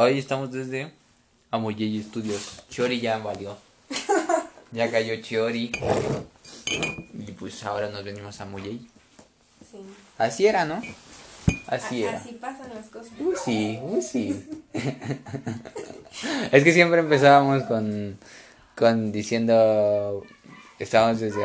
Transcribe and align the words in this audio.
Hoy 0.00 0.16
estamos 0.20 0.52
desde 0.52 0.92
Amoyey 1.50 2.00
Studios. 2.04 2.62
Chiori 2.70 3.00
ya 3.00 3.18
valió. 3.18 3.56
Ya 4.70 4.90
cayó 4.90 5.16
Chiori. 5.22 5.72
Y 7.14 7.32
pues 7.32 7.64
ahora 7.64 7.88
nos 7.88 8.04
venimos 8.04 8.38
a 8.38 8.42
Amoyey. 8.44 8.86
Sí. 9.68 9.78
Así 10.18 10.46
era, 10.46 10.66
¿no? 10.66 10.80
Así 11.66 12.04
A- 12.04 12.10
era. 12.10 12.18
Así 12.18 12.32
pasan 12.34 12.68
las 12.74 12.86
cosas. 12.88 13.10
Uy, 13.18 13.34
sí, 13.42 13.78
uy, 13.82 14.02
sí. 14.02 14.46
es 16.52 16.62
que 16.64 16.72
siempre 16.72 17.00
empezábamos 17.00 17.62
con, 17.64 18.18
con 18.76 19.10
diciendo, 19.10 20.22
estábamos 20.78 21.18
desde 21.20 21.42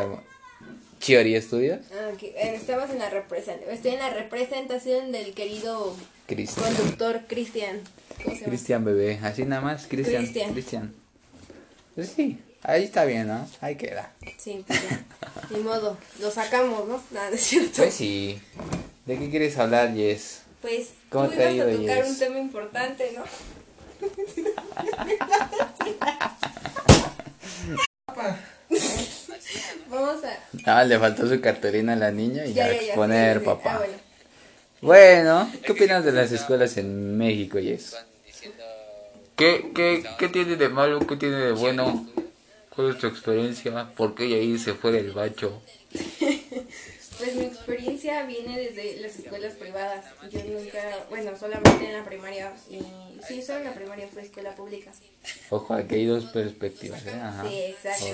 Amo- 1.04 1.06
Chiori 1.06 1.40
Studios. 1.40 1.80
Ah, 1.92 2.10
ok. 2.14 2.22
Eh, 2.22 2.54
Estamos 2.56 2.90
en 2.90 2.98
la 2.98 3.10
representación. 3.10 3.74
Estoy 3.74 3.92
en 3.92 3.98
la 3.98 4.10
representación 4.10 5.12
del 5.12 5.34
querido 5.34 5.94
Cristian. 6.26 6.74
conductor 6.74 7.20
Cristian. 7.28 7.80
Cristian 8.44 8.84
bebé, 8.84 9.20
así 9.22 9.44
nada 9.44 9.60
más, 9.62 9.86
Cristian. 9.86 10.26
Cristian. 10.52 10.94
Pues 11.94 12.08
sí, 12.08 12.38
ahí 12.62 12.84
está 12.84 13.04
bien, 13.04 13.28
¿no? 13.28 13.46
Ahí 13.60 13.76
queda. 13.76 14.12
Sí, 14.38 14.64
pues. 14.66 14.80
Ni 15.50 15.58
modo. 15.60 15.98
Lo 16.20 16.30
sacamos, 16.30 16.88
¿no? 16.88 17.02
Nada, 17.10 17.30
es 17.30 17.42
cierto. 17.42 17.76
Pues 17.82 17.94
sí. 17.94 18.40
¿De 19.06 19.18
qué 19.18 19.28
quieres 19.30 19.58
hablar, 19.58 19.94
Jess? 19.94 20.40
Pues 20.62 20.90
¿Cómo 21.10 21.28
tú 21.28 21.36
te 21.36 21.44
ha 21.44 21.50
ibas 21.50 21.68
a 21.68 21.70
ido, 21.70 21.80
tocar 21.82 21.96
Jess? 21.98 22.08
un 22.10 22.18
tema 22.18 22.38
importante, 22.38 23.12
¿no? 23.14 23.24
Vamos 29.94 30.24
a. 30.24 30.38
Ah, 30.80 30.84
le 30.84 30.98
faltó 30.98 31.28
su 31.28 31.40
cartulina 31.40 31.92
a 31.92 31.96
la 31.96 32.10
niña 32.10 32.44
y 32.44 32.52
ya, 32.52 32.66
Ya, 32.66 32.72
ya, 32.72 32.78
exponer, 32.82 33.38
sí, 33.38 33.44
papá. 33.44 33.74
Ah, 33.74 33.78
bueno. 33.78 34.04
Bueno, 34.80 35.52
¿qué 35.64 35.72
opinas 35.72 36.04
de 36.04 36.12
las 36.12 36.30
escuelas 36.32 36.76
en 36.76 37.16
México, 37.16 37.58
Jess? 37.58 37.96
¿Qué, 39.36 39.70
qué, 39.74 40.04
¿Qué 40.18 40.28
tiene 40.28 40.56
de 40.56 40.68
malo? 40.68 41.00
¿Qué 41.06 41.16
tiene 41.16 41.36
de 41.36 41.52
bueno? 41.52 42.06
¿Cuál 42.74 42.90
es 42.90 42.98
tu 42.98 43.06
experiencia? 43.06 43.88
¿Por 43.96 44.14
qué 44.14 44.24
ahí 44.24 44.58
se 44.58 44.74
fue 44.74 44.92
del 44.92 45.12
bacho? 45.12 45.62
Pues 47.18 47.36
mi 47.36 47.44
experiencia 47.44 48.24
viene 48.24 48.58
desde 48.58 49.00
las 49.00 49.16
escuelas 49.16 49.54
privadas. 49.54 50.04
Yo 50.30 50.40
nunca, 50.44 50.80
bueno, 51.10 51.30
solamente 51.38 51.86
en 51.86 51.92
la 51.92 52.04
primaria 52.04 52.52
y 52.68 52.80
sí, 53.26 53.40
solo 53.40 53.60
en 53.60 53.64
la 53.64 53.74
primaria 53.74 54.08
fue 54.12 54.22
escuela 54.22 54.54
pública. 54.54 54.90
Ojo, 55.50 55.74
aquí 55.74 55.94
hay 55.94 56.06
dos 56.06 56.24
perspectivas, 56.26 57.06
¿eh? 57.06 57.12
Ajá. 57.12 57.48
Sí, 57.48 57.60
exacto. 57.62 58.06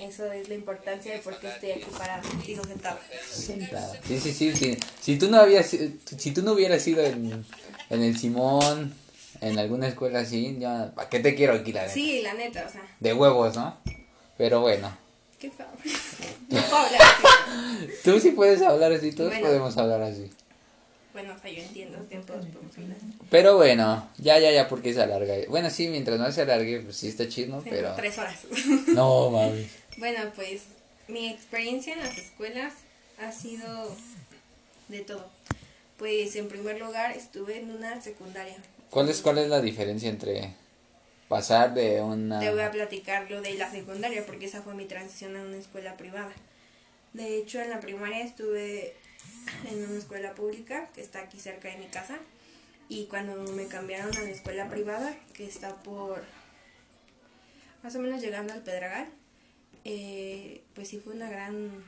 Eso 0.00 0.32
es 0.32 0.48
la 0.48 0.54
importancia 0.54 1.12
de 1.12 1.18
por 1.18 1.38
qué 1.38 1.48
estoy 1.48 1.72
aquí 1.72 1.86
parada, 1.96 2.22
digo 2.46 2.64
sentada. 2.64 3.00
Sentada. 3.30 4.00
Sí, 4.06 4.18
sí, 4.18 4.32
sí, 4.32 4.56
sí. 4.56 4.78
Si 5.00 5.18
tú 5.18 5.30
no 5.30 5.38
habías, 5.38 5.66
si 5.66 6.30
tú 6.32 6.42
no 6.42 6.52
hubieras 6.52 6.86
ido 6.86 7.04
en, 7.04 7.44
en 7.90 8.02
el 8.02 8.18
Simón, 8.18 8.94
en 9.42 9.58
alguna 9.58 9.88
escuela 9.88 10.20
así, 10.20 10.56
ya, 10.58 10.92
¿para 10.94 11.08
qué 11.10 11.20
te 11.20 11.34
quiero 11.34 11.52
aquí, 11.52 11.72
la 11.72 11.82
neta? 11.82 11.92
Sí, 11.94 12.22
la 12.22 12.34
neta, 12.34 12.64
o 12.66 12.72
sea, 12.72 12.82
De 13.00 13.12
huevos, 13.12 13.54
¿no? 13.56 13.76
Pero 14.38 14.60
bueno, 14.60 14.96
qué 15.38 15.50
feo. 15.50 15.66
No 16.52 16.60
puedo 16.62 16.76
hablar 16.76 17.00
así. 17.02 17.88
tú 18.04 18.20
sí 18.20 18.30
puedes 18.32 18.62
hablar 18.62 18.92
así, 18.92 19.12
todos 19.12 19.30
Bueno. 19.30 19.46
podemos 19.46 19.76
hablar 19.76 20.02
así. 20.02 20.30
Bueno, 21.12 21.34
o 21.36 21.38
sea, 21.40 21.50
yo 21.50 21.62
entiendo 21.62 21.98
todos 22.26 22.46
podemos 22.46 22.78
hablar. 22.78 22.96
Pero 23.30 23.56
bueno, 23.56 24.08
ya, 24.18 24.38
ya, 24.38 24.50
ya, 24.50 24.68
porque 24.68 24.94
se 24.94 25.02
alarga. 25.02 25.34
Bueno, 25.48 25.68
sí, 25.70 25.88
mientras 25.88 26.18
no 26.18 26.30
se 26.32 26.42
alargue, 26.42 26.80
pues 26.80 26.96
sí 26.96 27.08
está 27.08 27.28
chido, 27.28 27.62
pero... 27.68 27.94
Tres 27.96 28.16
horas. 28.18 28.38
No, 28.88 29.30
mami. 29.30 29.68
Bueno, 29.98 30.20
pues 30.34 30.62
mi 31.08 31.28
experiencia 31.28 31.92
en 31.92 32.00
las 32.00 32.16
escuelas 32.16 32.72
ha 33.20 33.30
sido 33.32 33.94
de 34.88 35.00
todo. 35.00 35.26
Pues 35.98 36.34
en 36.36 36.48
primer 36.48 36.80
lugar 36.80 37.12
estuve 37.16 37.58
en 37.58 37.70
una 37.70 38.00
secundaria. 38.00 38.56
¿Cuál 38.90 39.08
es, 39.10 39.20
¿Cuál 39.20 39.38
es 39.38 39.48
la 39.48 39.60
diferencia 39.60 40.08
entre 40.08 40.54
pasar 41.32 41.72
de 41.72 42.02
una... 42.02 42.40
Te 42.40 42.50
voy 42.50 42.60
a 42.60 42.70
platicar 42.70 43.30
lo 43.30 43.40
de 43.40 43.54
la 43.54 43.70
secundaria 43.70 44.26
porque 44.26 44.44
esa 44.44 44.60
fue 44.60 44.74
mi 44.74 44.84
transición 44.84 45.34
a 45.34 45.40
una 45.40 45.56
escuela 45.56 45.96
privada. 45.96 46.32
De 47.14 47.38
hecho, 47.38 47.58
en 47.58 47.70
la 47.70 47.80
primaria 47.80 48.22
estuve 48.22 48.94
en 49.70 49.82
una 49.82 49.98
escuela 49.98 50.34
pública 50.34 50.90
que 50.94 51.00
está 51.00 51.20
aquí 51.20 51.40
cerca 51.40 51.70
de 51.70 51.78
mi 51.78 51.86
casa 51.86 52.18
y 52.90 53.06
cuando 53.06 53.34
me 53.52 53.66
cambiaron 53.66 54.14
a 54.14 54.20
la 54.20 54.28
escuela 54.28 54.68
privada 54.68 55.16
que 55.32 55.46
está 55.46 55.74
por 55.76 56.22
más 57.82 57.96
o 57.96 57.98
menos 57.98 58.20
llegando 58.20 58.52
al 58.52 58.60
Pedregal, 58.60 59.08
eh, 59.86 60.60
pues 60.74 60.88
sí 60.88 61.00
fue 61.00 61.14
una 61.14 61.30
gran 61.30 61.82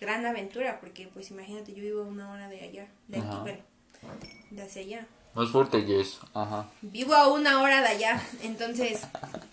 gran 0.00 0.26
aventura 0.26 0.80
porque 0.80 1.06
pues 1.06 1.30
imagínate 1.30 1.72
yo 1.72 1.82
vivo 1.82 2.02
una 2.02 2.32
hora 2.32 2.48
de 2.48 2.62
allá, 2.62 2.88
de 3.06 3.18
aquí, 3.18 3.36
bueno, 3.42 3.60
de 4.50 4.62
hacia 4.62 4.82
allá. 4.82 5.06
Más 5.34 5.50
fuerte, 5.50 5.82
Jess. 5.82 6.18
Ajá. 6.34 6.66
Vivo 6.82 7.14
a 7.14 7.28
una 7.32 7.62
hora 7.62 7.80
de 7.82 7.88
allá, 7.88 8.22
entonces 8.42 9.00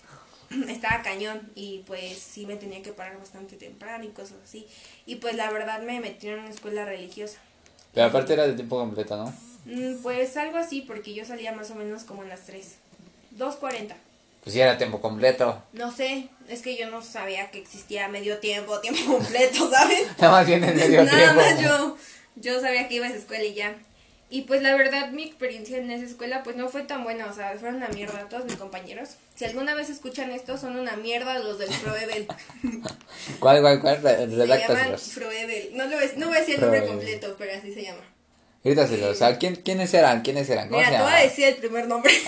estaba 0.69 1.01
cañón 1.03 1.51
y 1.55 1.83
pues 1.85 2.17
sí 2.17 2.45
me 2.45 2.55
tenía 2.55 2.81
que 2.81 2.91
parar 2.93 3.17
bastante 3.19 3.55
temprano 3.57 4.03
y 4.03 4.09
cosas 4.09 4.37
así. 4.43 4.67
Y 5.05 5.15
pues 5.15 5.35
la 5.35 5.51
verdad 5.51 5.81
me 5.81 5.99
metieron 5.99 6.39
en 6.39 6.45
una 6.45 6.53
escuela 6.53 6.85
religiosa. 6.85 7.37
Pero 7.93 8.07
aparte 8.07 8.33
era 8.33 8.47
de 8.47 8.53
tiempo 8.53 8.77
completo, 8.77 9.17
¿no? 9.17 9.33
Mm, 9.65 10.01
Pues 10.01 10.35
algo 10.37 10.57
así, 10.57 10.81
porque 10.81 11.13
yo 11.13 11.25
salía 11.25 11.51
más 11.51 11.69
o 11.71 11.75
menos 11.75 12.03
como 12.03 12.23
en 12.23 12.29
las 12.29 12.41
3. 12.41 12.75
2.40. 13.37 13.93
Pues 14.43 14.53
sí 14.53 14.61
era 14.61 14.77
tiempo 14.77 15.01
completo. 15.01 15.61
No 15.73 15.91
sé, 15.91 16.29
es 16.47 16.61
que 16.61 16.77
yo 16.77 16.89
no 16.89 17.01
sabía 17.01 17.51
que 17.51 17.59
existía 17.59 18.07
medio 18.07 18.37
tiempo, 18.39 18.79
tiempo 18.81 19.13
completo, 19.17 19.69
¿sabes? 19.69 20.07
Nada 20.17 20.31
más 20.31 20.47
bien 20.47 20.63
en 20.63 20.75
medio 20.75 21.03
Nada 21.03 21.17
tiempo. 21.33 21.41
más 21.41 21.59
yo, 21.61 21.97
yo 22.37 22.61
sabía 22.61 22.87
que 22.87 22.95
iba 22.95 23.05
a 23.05 23.09
esa 23.09 23.17
escuela 23.19 23.43
y 23.43 23.53
ya. 23.53 23.75
Y 24.29 24.41
pues 24.41 24.61
la 24.61 24.75
verdad 24.75 25.11
mi 25.11 25.23
experiencia 25.23 25.77
en 25.77 25.89
esa 25.89 26.05
escuela 26.05 26.43
pues 26.43 26.57
no 26.57 26.67
fue 26.67 26.83
tan 26.83 27.03
buena, 27.05 27.27
o 27.27 27.33
sea, 27.33 27.51
fueron 27.57 27.77
una 27.77 27.87
mierda 27.87 28.27
todos 28.29 28.43
mis 28.43 28.55
compañeros. 28.55 29.11
Si 29.35 29.45
alguna 29.45 29.73
vez 29.73 29.89
escuchan 29.89 30.31
esto, 30.31 30.57
son 30.57 30.77
una 30.77 30.97
mierda 30.97 31.39
los 31.39 31.59
del 31.59 31.69
Froebel. 31.71 32.27
¿Cuál, 33.39 33.61
cuál, 33.61 33.79
cuál? 33.81 34.01
Re- 34.01 34.29
Se 34.29 34.47
llaman. 34.47 34.97
Froebel. 34.97 35.69
No, 35.73 35.85
lo 35.85 35.97
ves- 35.97 36.17
no 36.17 36.27
voy 36.27 36.37
a 36.37 36.39
decir 36.41 36.55
el 36.55 36.61
nombre 36.61 36.85
completo, 36.85 37.35
pero 37.37 37.57
así 37.57 37.73
se 37.73 37.83
llama. 37.83 38.01
Grítaselos. 38.63 39.11
O 39.11 39.15
sea, 39.15 39.37
¿quién, 39.37 39.55
¿quiénes 39.55 39.93
eran? 39.93 40.21
¿Quiénes 40.23 40.49
eran? 40.49 40.67
¿Cómo 40.67 40.79
Mira, 40.79 40.91
se 40.91 40.97
te 40.97 41.03
voy 41.03 41.13
a 41.13 41.23
decir 41.23 41.45
el 41.45 41.55
primer 41.55 41.87
nombre. 41.87 42.11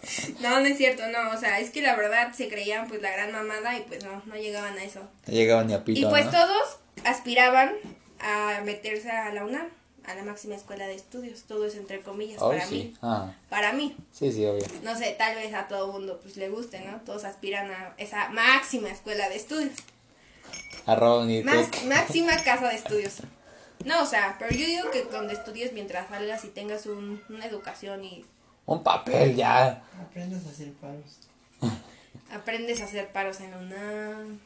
no, 0.40 0.60
no 0.60 0.66
es 0.66 0.76
cierto, 0.76 1.06
no, 1.08 1.30
o 1.30 1.38
sea, 1.38 1.58
es 1.60 1.70
que 1.70 1.80
la 1.80 1.96
verdad 1.96 2.32
se 2.34 2.48
creían 2.48 2.86
pues 2.88 3.00
la 3.00 3.10
gran 3.12 3.32
mamada 3.32 3.78
y 3.78 3.82
pues 3.82 4.04
no, 4.04 4.22
no 4.26 4.34
llegaban 4.34 4.76
a 4.76 4.84
eso. 4.84 5.00
No 5.26 5.32
llegaban 5.32 5.68
ni 5.68 5.74
a 5.74 5.84
pito, 5.84 6.00
Y 6.00 6.04
pues 6.10 6.26
¿no? 6.26 6.32
todos 6.32 6.78
aspiraban 7.04 7.72
a 8.20 8.60
meterse 8.64 9.10
a 9.10 9.32
la 9.32 9.44
UNAM, 9.44 9.68
a 10.06 10.14
la 10.14 10.22
máxima 10.24 10.54
escuela 10.54 10.86
de 10.86 10.94
estudios, 10.94 11.42
todo 11.44 11.66
es 11.66 11.74
entre 11.76 12.00
comillas 12.00 12.40
Oh, 12.42 12.48
para 12.50 12.66
sí. 12.66 12.74
mí. 12.74 12.96
Ah, 13.02 13.32
Para 13.48 13.72
mí, 13.72 13.94
sí, 14.12 14.32
sí, 14.32 14.44
obvio. 14.46 14.64
no 14.82 14.96
sé, 14.96 15.14
tal 15.18 15.34
vez 15.36 15.52
a 15.54 15.68
todo 15.68 15.92
mundo 15.92 16.18
pues 16.22 16.36
le 16.36 16.48
guste, 16.48 16.80
¿no? 16.80 16.98
Todos 17.02 17.24
aspiran 17.24 17.70
a 17.70 17.94
esa 17.98 18.28
máxima 18.30 18.88
escuela 18.90 19.28
de 19.28 19.36
estudios, 19.36 19.72
tec. 19.76 19.84
máxima 21.86 22.36
casa 22.44 22.68
de 22.68 22.74
estudios. 22.76 23.16
No, 23.84 24.02
o 24.02 24.06
sea, 24.06 24.36
pero 24.38 24.50
yo 24.52 24.66
digo 24.66 24.90
que 24.90 25.02
donde 25.04 25.34
estudies 25.34 25.72
mientras 25.72 26.08
salgas 26.08 26.44
y 26.44 26.48
tengas 26.48 26.86
un- 26.86 27.22
una 27.28 27.46
educación 27.46 28.04
y 28.04 28.24
Un 28.66 28.82
papel 28.82 29.34
ya. 29.36 29.82
Aprendes 30.00 30.46
a 30.46 30.50
hacer 30.50 30.72
paros. 30.74 31.18
aprendes 32.32 32.80
a 32.80 32.84
hacer 32.84 33.08
paros 33.12 33.40
en 33.40 33.50
la 33.50 33.58
UNAM, 33.58 34.38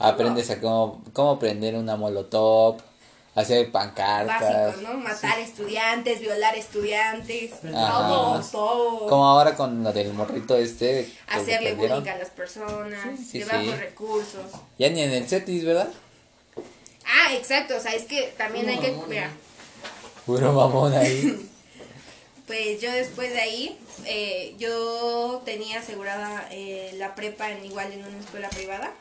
Aprendes 0.00 0.48
a 0.50 0.60
cómo, 0.60 1.02
cómo 1.12 1.38
prender 1.40 1.74
una 1.74 1.96
molotov, 1.96 2.80
hacer 3.40 3.70
pancartas. 3.70 4.40
básicos, 4.40 4.82
¿no? 4.82 4.94
Matar 4.98 5.38
estudiantes, 5.38 6.20
violar 6.20 6.56
estudiantes, 6.56 7.52
todo, 7.60 8.40
todo. 8.50 9.06
Como 9.08 9.26
ahora 9.26 9.54
con 9.56 9.82
lo 9.82 9.92
del 9.92 10.12
morrito 10.12 10.56
este. 10.56 11.10
hacerle 11.28 11.74
bullying 11.74 12.08
a 12.08 12.16
las 12.16 12.30
personas, 12.30 13.00
Sí, 13.18 13.24
sí, 13.24 13.38
de 13.40 13.44
bajos 13.44 13.64
sí. 13.64 13.72
recursos. 13.72 14.50
Ya 14.78 14.90
ni 14.90 15.02
en 15.02 15.12
el 15.12 15.28
CETIS, 15.28 15.64
¿verdad? 15.64 15.88
Ah, 17.06 17.34
exacto, 17.34 17.76
o 17.76 17.80
sea, 17.80 17.94
es 17.94 18.04
que 18.04 18.34
también 18.36 18.68
hay 18.68 18.78
que, 18.78 18.90
mamón, 18.90 19.08
mira, 19.08 19.30
Puro 20.26 20.52
mamón 20.52 20.92
ahí. 20.92 21.48
pues 22.46 22.80
yo 22.80 22.90
después 22.92 23.30
de 23.32 23.40
ahí, 23.40 23.78
eh, 24.04 24.54
yo 24.58 25.40
tenía 25.44 25.78
asegurada 25.80 26.46
eh, 26.50 26.92
la 26.96 27.14
prepa 27.14 27.50
en 27.50 27.64
igual 27.64 27.92
en 27.92 28.04
una 28.04 28.18
escuela 28.18 28.48
privada 28.50 28.92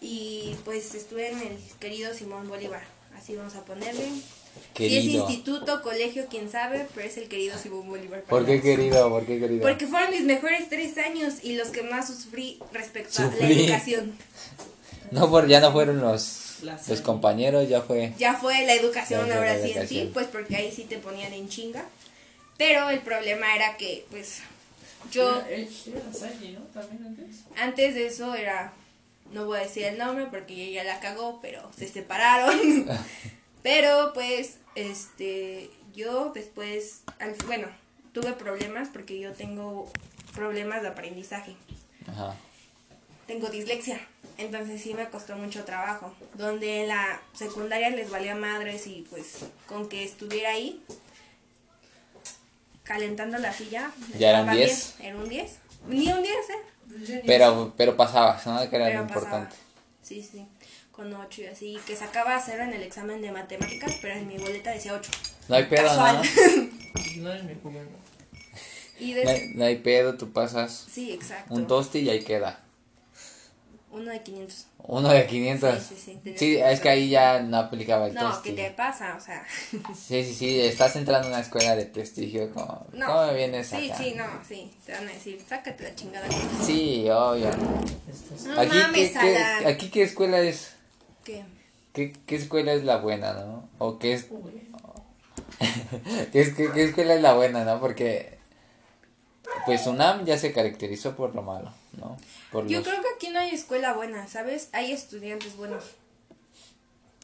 y 0.00 0.56
pues 0.64 0.94
estuve 0.94 1.30
en 1.30 1.38
el 1.42 1.58
querido 1.78 2.14
Simón 2.14 2.48
Bolívar, 2.48 2.82
así 3.20 3.36
vamos 3.36 3.54
a 3.54 3.64
ponerle. 3.64 4.04
Si 4.76 4.84
es 4.86 5.04
querido. 5.04 5.28
instituto, 5.28 5.82
colegio, 5.82 6.26
quién 6.28 6.50
sabe, 6.50 6.86
pero 6.94 7.06
es 7.06 7.16
el 7.18 7.28
querido 7.28 7.56
Simón 7.58 7.88
Bolívar. 7.88 8.22
¿Por 8.22 8.46
qué 8.46 8.60
querido? 8.60 9.08
¿Por 9.10 9.24
qué 9.26 9.38
querido? 9.38 9.62
Porque 9.62 9.86
fueron 9.86 10.10
mis 10.10 10.22
mejores 10.22 10.68
tres 10.68 10.96
años 10.98 11.34
y 11.42 11.54
los 11.54 11.68
que 11.68 11.82
más 11.82 12.08
sufrí 12.08 12.58
respecto 12.72 13.22
a 13.22 13.26
la 13.26 13.32
Sufrí. 13.32 13.64
educación. 13.64 14.14
No, 15.12 15.28
por, 15.28 15.48
ya 15.48 15.58
no 15.58 15.72
fueron 15.72 16.00
los, 16.00 16.58
los 16.62 17.00
compañeros, 17.00 17.68
ya 17.68 17.82
fue. 17.82 18.12
Ya 18.16 18.34
fue 18.34 18.64
la 18.64 18.74
educación 18.74 19.26
fue 19.26 19.34
ahora 19.34 19.56
la 19.56 19.62
sí 19.66 19.72
en 19.74 19.88
sí, 19.88 20.10
pues 20.14 20.28
porque 20.28 20.54
ahí 20.54 20.70
sí 20.70 20.84
te 20.84 20.98
ponían 20.98 21.32
en 21.32 21.48
chinga. 21.48 21.84
Pero 22.56 22.90
el 22.90 23.00
problema 23.00 23.56
era 23.56 23.76
que, 23.76 24.06
pues, 24.08 24.38
yo 25.10 25.28
Era, 25.48 25.56
era 25.56 26.12
Salle, 26.12 26.52
¿no? 26.52 26.60
También 26.80 27.04
antes. 27.08 27.36
antes 27.56 27.94
de 27.96 28.06
eso 28.06 28.36
era, 28.36 28.72
no 29.30 29.44
voy 29.46 29.58
a 29.58 29.62
decir 29.62 29.84
el 29.84 29.98
nombre 29.98 30.26
porque 30.26 30.54
ella 30.54 30.84
la 30.84 31.00
cagó, 31.00 31.40
pero 31.40 31.70
se 31.76 31.88
separaron. 31.88 32.86
pero 33.62 34.12
pues, 34.14 34.56
este, 34.74 35.70
yo 35.94 36.32
después, 36.34 37.02
al- 37.18 37.34
bueno, 37.46 37.68
tuve 38.12 38.32
problemas 38.32 38.88
porque 38.88 39.18
yo 39.18 39.32
tengo 39.32 39.90
problemas 40.34 40.82
de 40.82 40.88
aprendizaje. 40.88 41.56
Ajá. 42.08 42.34
Tengo 43.26 43.48
dislexia, 43.48 44.00
entonces 44.38 44.82
sí 44.82 44.92
me 44.94 45.08
costó 45.08 45.36
mucho 45.36 45.64
trabajo. 45.64 46.12
Donde 46.34 46.80
en 46.82 46.88
la 46.88 47.20
secundaria 47.32 47.90
les 47.90 48.10
valía 48.10 48.34
madres 48.34 48.88
y 48.88 49.06
pues 49.08 49.36
con 49.66 49.88
que 49.88 50.02
estuviera 50.02 50.50
ahí 50.50 50.82
calentando 52.82 53.38
la 53.38 53.52
silla. 53.52 53.92
¿Ya 54.18 54.30
eran 54.30 54.40
estaba 54.40 54.56
10? 54.56 54.94
bien. 54.98 55.08
Era 55.12 55.22
un 55.22 55.28
10. 55.28 55.58
Ni 55.88 56.08
un 56.12 56.22
10, 56.22 56.34
¿eh? 56.34 56.52
Pero, 57.26 57.72
pero 57.76 57.96
pasabas, 57.96 58.46
¿no? 58.46 58.58
Que 58.68 58.76
era 58.76 58.86
Pero 58.86 59.00
lo 59.02 59.06
pasaba. 59.06 59.24
importante. 59.26 59.56
Sí, 60.02 60.22
sí. 60.22 60.46
Con 60.92 61.12
8 61.14 61.42
y 61.42 61.46
así. 61.46 61.78
Que 61.86 61.96
sacaba 61.96 62.40
cero 62.44 62.64
en 62.64 62.72
el 62.74 62.82
examen 62.82 63.22
de 63.22 63.30
matemáticas, 63.32 63.94
pero 64.02 64.14
en 64.14 64.26
mi 64.28 64.38
boleta 64.38 64.70
decía 64.70 64.94
8. 64.94 65.10
No 65.48 65.54
hay 65.56 65.64
pedo, 65.64 65.84
Casual. 65.86 66.16
¿no? 66.16 67.22
No 67.22 67.32
es 67.32 67.44
mi 67.44 67.54
jugando. 67.62 67.98
y 68.98 69.10
No 69.12 69.20
de... 69.20 69.28
hay, 69.30 69.52
no 69.54 69.64
hay 69.64 69.76
pedo, 69.76 70.16
tú 70.16 70.32
pasas 70.32 70.86
Sí, 70.90 71.12
exacto. 71.12 71.54
un 71.54 71.66
tosti 71.66 72.00
y 72.00 72.10
ahí 72.10 72.22
queda. 72.24 72.60
Uno 73.90 74.10
de 74.10 74.22
500. 74.22 74.66
Uno 74.84 75.08
de 75.10 75.26
500. 75.26 75.82
Sí, 75.82 75.94
sí, 75.96 76.20
sí, 76.24 76.34
Sí, 76.36 76.56
es 76.56 76.80
que 76.80 76.88
ahí 76.88 77.10
ya 77.10 77.40
no 77.40 77.58
aplicaba 77.58 78.06
el 78.06 78.14
No. 78.14 78.40
¿qué 78.42 78.52
te 78.52 78.70
pasa? 78.70 79.14
O 79.16 79.20
sea, 79.20 79.44
Sí, 79.94 80.24
sí, 80.24 80.34
sí, 80.34 80.60
estás 80.60 80.96
entrando 80.96 81.28
a 81.28 81.30
una 81.30 81.40
escuela 81.40 81.76
de 81.76 81.86
prestigio, 81.86 82.52
como, 82.52 82.86
no. 82.92 83.06
¿cómo 83.06 83.26
me 83.26 83.34
vienes 83.34 83.68
Sí, 83.68 83.90
acá? 83.90 84.02
sí, 84.02 84.14
no, 84.16 84.24
sí. 84.46 84.72
Te 84.86 84.92
van 84.92 85.08
a 85.08 85.12
decir, 85.12 85.40
sácate 85.48 85.84
la 85.84 85.94
chingada. 85.94 86.26
Sí, 86.64 87.06
obvio. 87.10 87.50
No 88.46 88.60
Aquí, 88.60 88.78
mames, 88.78 89.12
¿qué, 89.18 89.38
aquí 89.66 89.90
qué 89.90 90.02
escuela 90.02 90.40
es? 90.40 90.72
¿Qué? 91.24 91.44
¿Qué, 91.92 92.12
qué 92.26 92.36
escuela 92.36 92.72
es 92.72 92.84
la 92.84 92.96
buena, 92.98 93.32
no? 93.34 93.68
¿O 93.78 93.98
qué, 93.98 94.14
es, 94.14 94.24
qué, 96.32 96.40
es- 96.40 96.54
qué- 96.54 96.70
qué 96.72 96.84
escuela 96.84 97.14
es 97.14 97.22
la 97.22 97.34
buena, 97.34 97.64
no? 97.64 97.80
Porque, 97.80 98.38
pues 99.66 99.86
UNAM 99.86 100.24
ya 100.24 100.38
se 100.38 100.52
caracterizó 100.52 101.16
por 101.16 101.34
lo 101.34 101.42
malo, 101.42 101.72
¿no? 102.00 102.16
Por 102.50 102.66
Yo 102.66 102.78
los- 102.78 102.88
creo 102.88 103.00
que 103.02 103.08
aquí 103.16 103.30
no 103.30 103.38
hay 103.38 103.54
escuela 103.54 103.92
buena, 103.92 104.26
¿sabes? 104.26 104.68
Hay 104.72 104.90
estudiantes 104.92 105.56
buenos. 105.56 105.84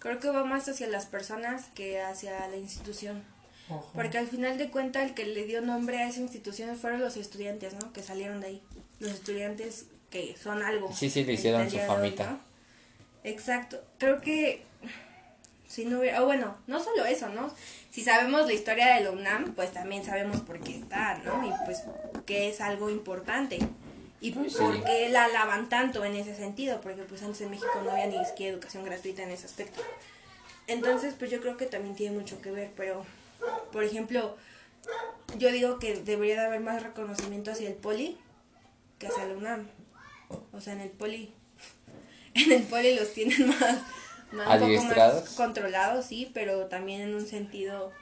Creo 0.00 0.20
que 0.20 0.28
va 0.28 0.44
más 0.44 0.68
hacia 0.68 0.86
las 0.86 1.06
personas 1.06 1.64
que 1.74 2.00
hacia 2.00 2.46
la 2.48 2.56
institución. 2.56 3.24
ojo. 3.68 3.90
Porque 3.94 4.18
al 4.18 4.28
final 4.28 4.58
de 4.58 4.70
cuentas 4.70 5.02
el 5.04 5.14
que 5.14 5.24
le 5.26 5.44
dio 5.46 5.60
nombre 5.62 5.98
a 5.98 6.08
esa 6.08 6.20
institución 6.20 6.76
fueron 6.76 7.00
los 7.00 7.16
estudiantes, 7.16 7.74
¿no? 7.74 7.92
Que 7.92 8.02
salieron 8.02 8.40
de 8.40 8.46
ahí. 8.48 8.62
Los 9.00 9.10
estudiantes 9.12 9.86
que 10.10 10.36
son 10.40 10.62
algo. 10.62 10.94
Sí, 10.94 11.10
sí, 11.10 11.24
le 11.24 11.32
hicieron 11.32 11.68
su 11.68 11.78
famita. 11.78 12.30
¿no? 12.30 12.38
Exacto. 13.24 13.82
Creo 13.98 14.20
que 14.20 14.62
si 15.66 15.84
no 15.84 15.98
hubiera... 15.98 16.22
O 16.22 16.26
bueno, 16.26 16.56
no 16.68 16.78
solo 16.82 17.04
eso, 17.06 17.28
¿no? 17.30 17.50
Si 17.90 18.04
sabemos 18.04 18.46
la 18.46 18.52
historia 18.52 18.94
de 18.94 19.00
la 19.00 19.10
UNAM, 19.10 19.54
pues 19.54 19.72
también 19.72 20.04
sabemos 20.04 20.40
por 20.42 20.60
qué 20.60 20.76
está, 20.76 21.18
¿no? 21.24 21.44
Y 21.44 21.50
pues 21.64 21.82
que 22.24 22.48
es 22.50 22.60
algo 22.60 22.88
importante. 22.90 23.58
Y 24.20 24.32
Pues 24.32 24.52
sí. 24.52 24.58
por 24.58 24.82
qué 24.82 25.08
la 25.10 25.24
alaban 25.24 25.68
tanto 25.68 26.04
en 26.04 26.14
ese 26.14 26.34
sentido, 26.34 26.80
porque 26.80 27.02
pues 27.02 27.22
antes 27.22 27.40
en 27.42 27.50
México 27.50 27.80
no 27.84 27.90
había 27.90 28.06
ni 28.06 28.24
siquiera 28.24 28.54
educación 28.54 28.84
gratuita 28.84 29.22
en 29.22 29.30
ese 29.30 29.46
aspecto. 29.46 29.82
Entonces, 30.66 31.14
pues 31.18 31.30
yo 31.30 31.40
creo 31.40 31.56
que 31.56 31.66
también 31.66 31.94
tiene 31.94 32.16
mucho 32.16 32.40
que 32.40 32.50
ver, 32.50 32.72
pero, 32.76 33.04
por 33.72 33.84
ejemplo, 33.84 34.36
yo 35.38 35.52
digo 35.52 35.78
que 35.78 35.96
debería 35.96 36.40
de 36.40 36.46
haber 36.46 36.60
más 36.60 36.82
reconocimiento 36.82 37.50
hacia 37.50 37.68
el 37.68 37.74
poli 37.74 38.18
que 38.98 39.06
hacia 39.06 39.26
la 39.26 39.34
UNAM. 39.34 39.68
O 40.52 40.60
sea, 40.60 40.72
en 40.72 40.80
el 40.80 40.90
poli, 40.90 41.32
en 42.34 42.52
el 42.52 42.62
poli 42.64 42.94
los 42.96 43.12
tienen 43.12 43.48
más, 43.60 43.82
más 44.32 44.60
un 44.62 44.76
poco 44.76 44.94
más 44.96 45.30
controlados, 45.36 46.06
sí, 46.06 46.30
pero 46.34 46.66
también 46.66 47.00
en 47.02 47.14
un 47.14 47.26
sentido... 47.26 47.92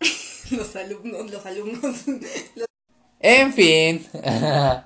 los 0.50 0.76
alumnos, 0.76 1.30
los 1.30 1.46
alumnos, 1.46 2.06
los 2.54 2.66
En 3.20 3.52
fin. 3.52 4.06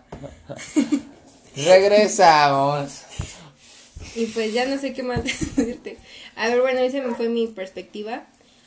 Regresamos. 1.57 3.03
Y 4.15 4.27
pues 4.27 4.53
ya 4.53 4.67
no 4.67 4.79
sé 4.79 4.93
qué 4.93 5.03
más 5.03 5.23
decirte. 5.25 5.99
A 6.37 6.49
ver, 6.49 6.61
bueno, 6.61 6.81
esa 6.81 7.01
me 7.03 7.15
fue 7.15 7.29
mi 7.29 7.47
perspectiva. 7.49 8.25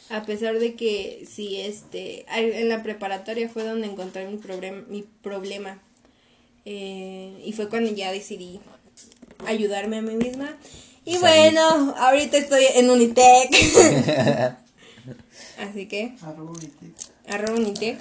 A 0.10 0.24
pesar 0.24 0.60
de 0.60 0.76
que 0.76 1.26
sí, 1.32 1.60
este, 1.62 2.26
en 2.36 2.70
la 2.70 2.84
preparatoria 2.84 3.50
fue 3.50 3.64
donde 3.64 3.88
encontré 3.88 4.28
mi, 4.28 4.38
problem- 4.38 4.86
mi 4.88 5.04
problema. 5.22 5.82
Eh, 6.66 7.42
y 7.44 7.54
fue 7.54 7.70
cuando 7.70 7.92
ya 7.92 8.12
decidí 8.12 8.60
ayudarme 9.48 9.98
a 9.98 10.02
mí 10.02 10.16
misma. 10.16 10.56
Y 11.06 11.18
Salir. 11.18 11.54
bueno, 11.54 11.96
ahorita 11.98 12.38
estoy 12.38 12.66
en 12.76 12.90
Unitec. 12.90 13.50
Así 15.60 15.86
que, 15.88 16.16
Arroba 16.22 16.52
Unitec. 16.52 16.92
arroba 17.28 17.60
Unitec. 17.60 17.98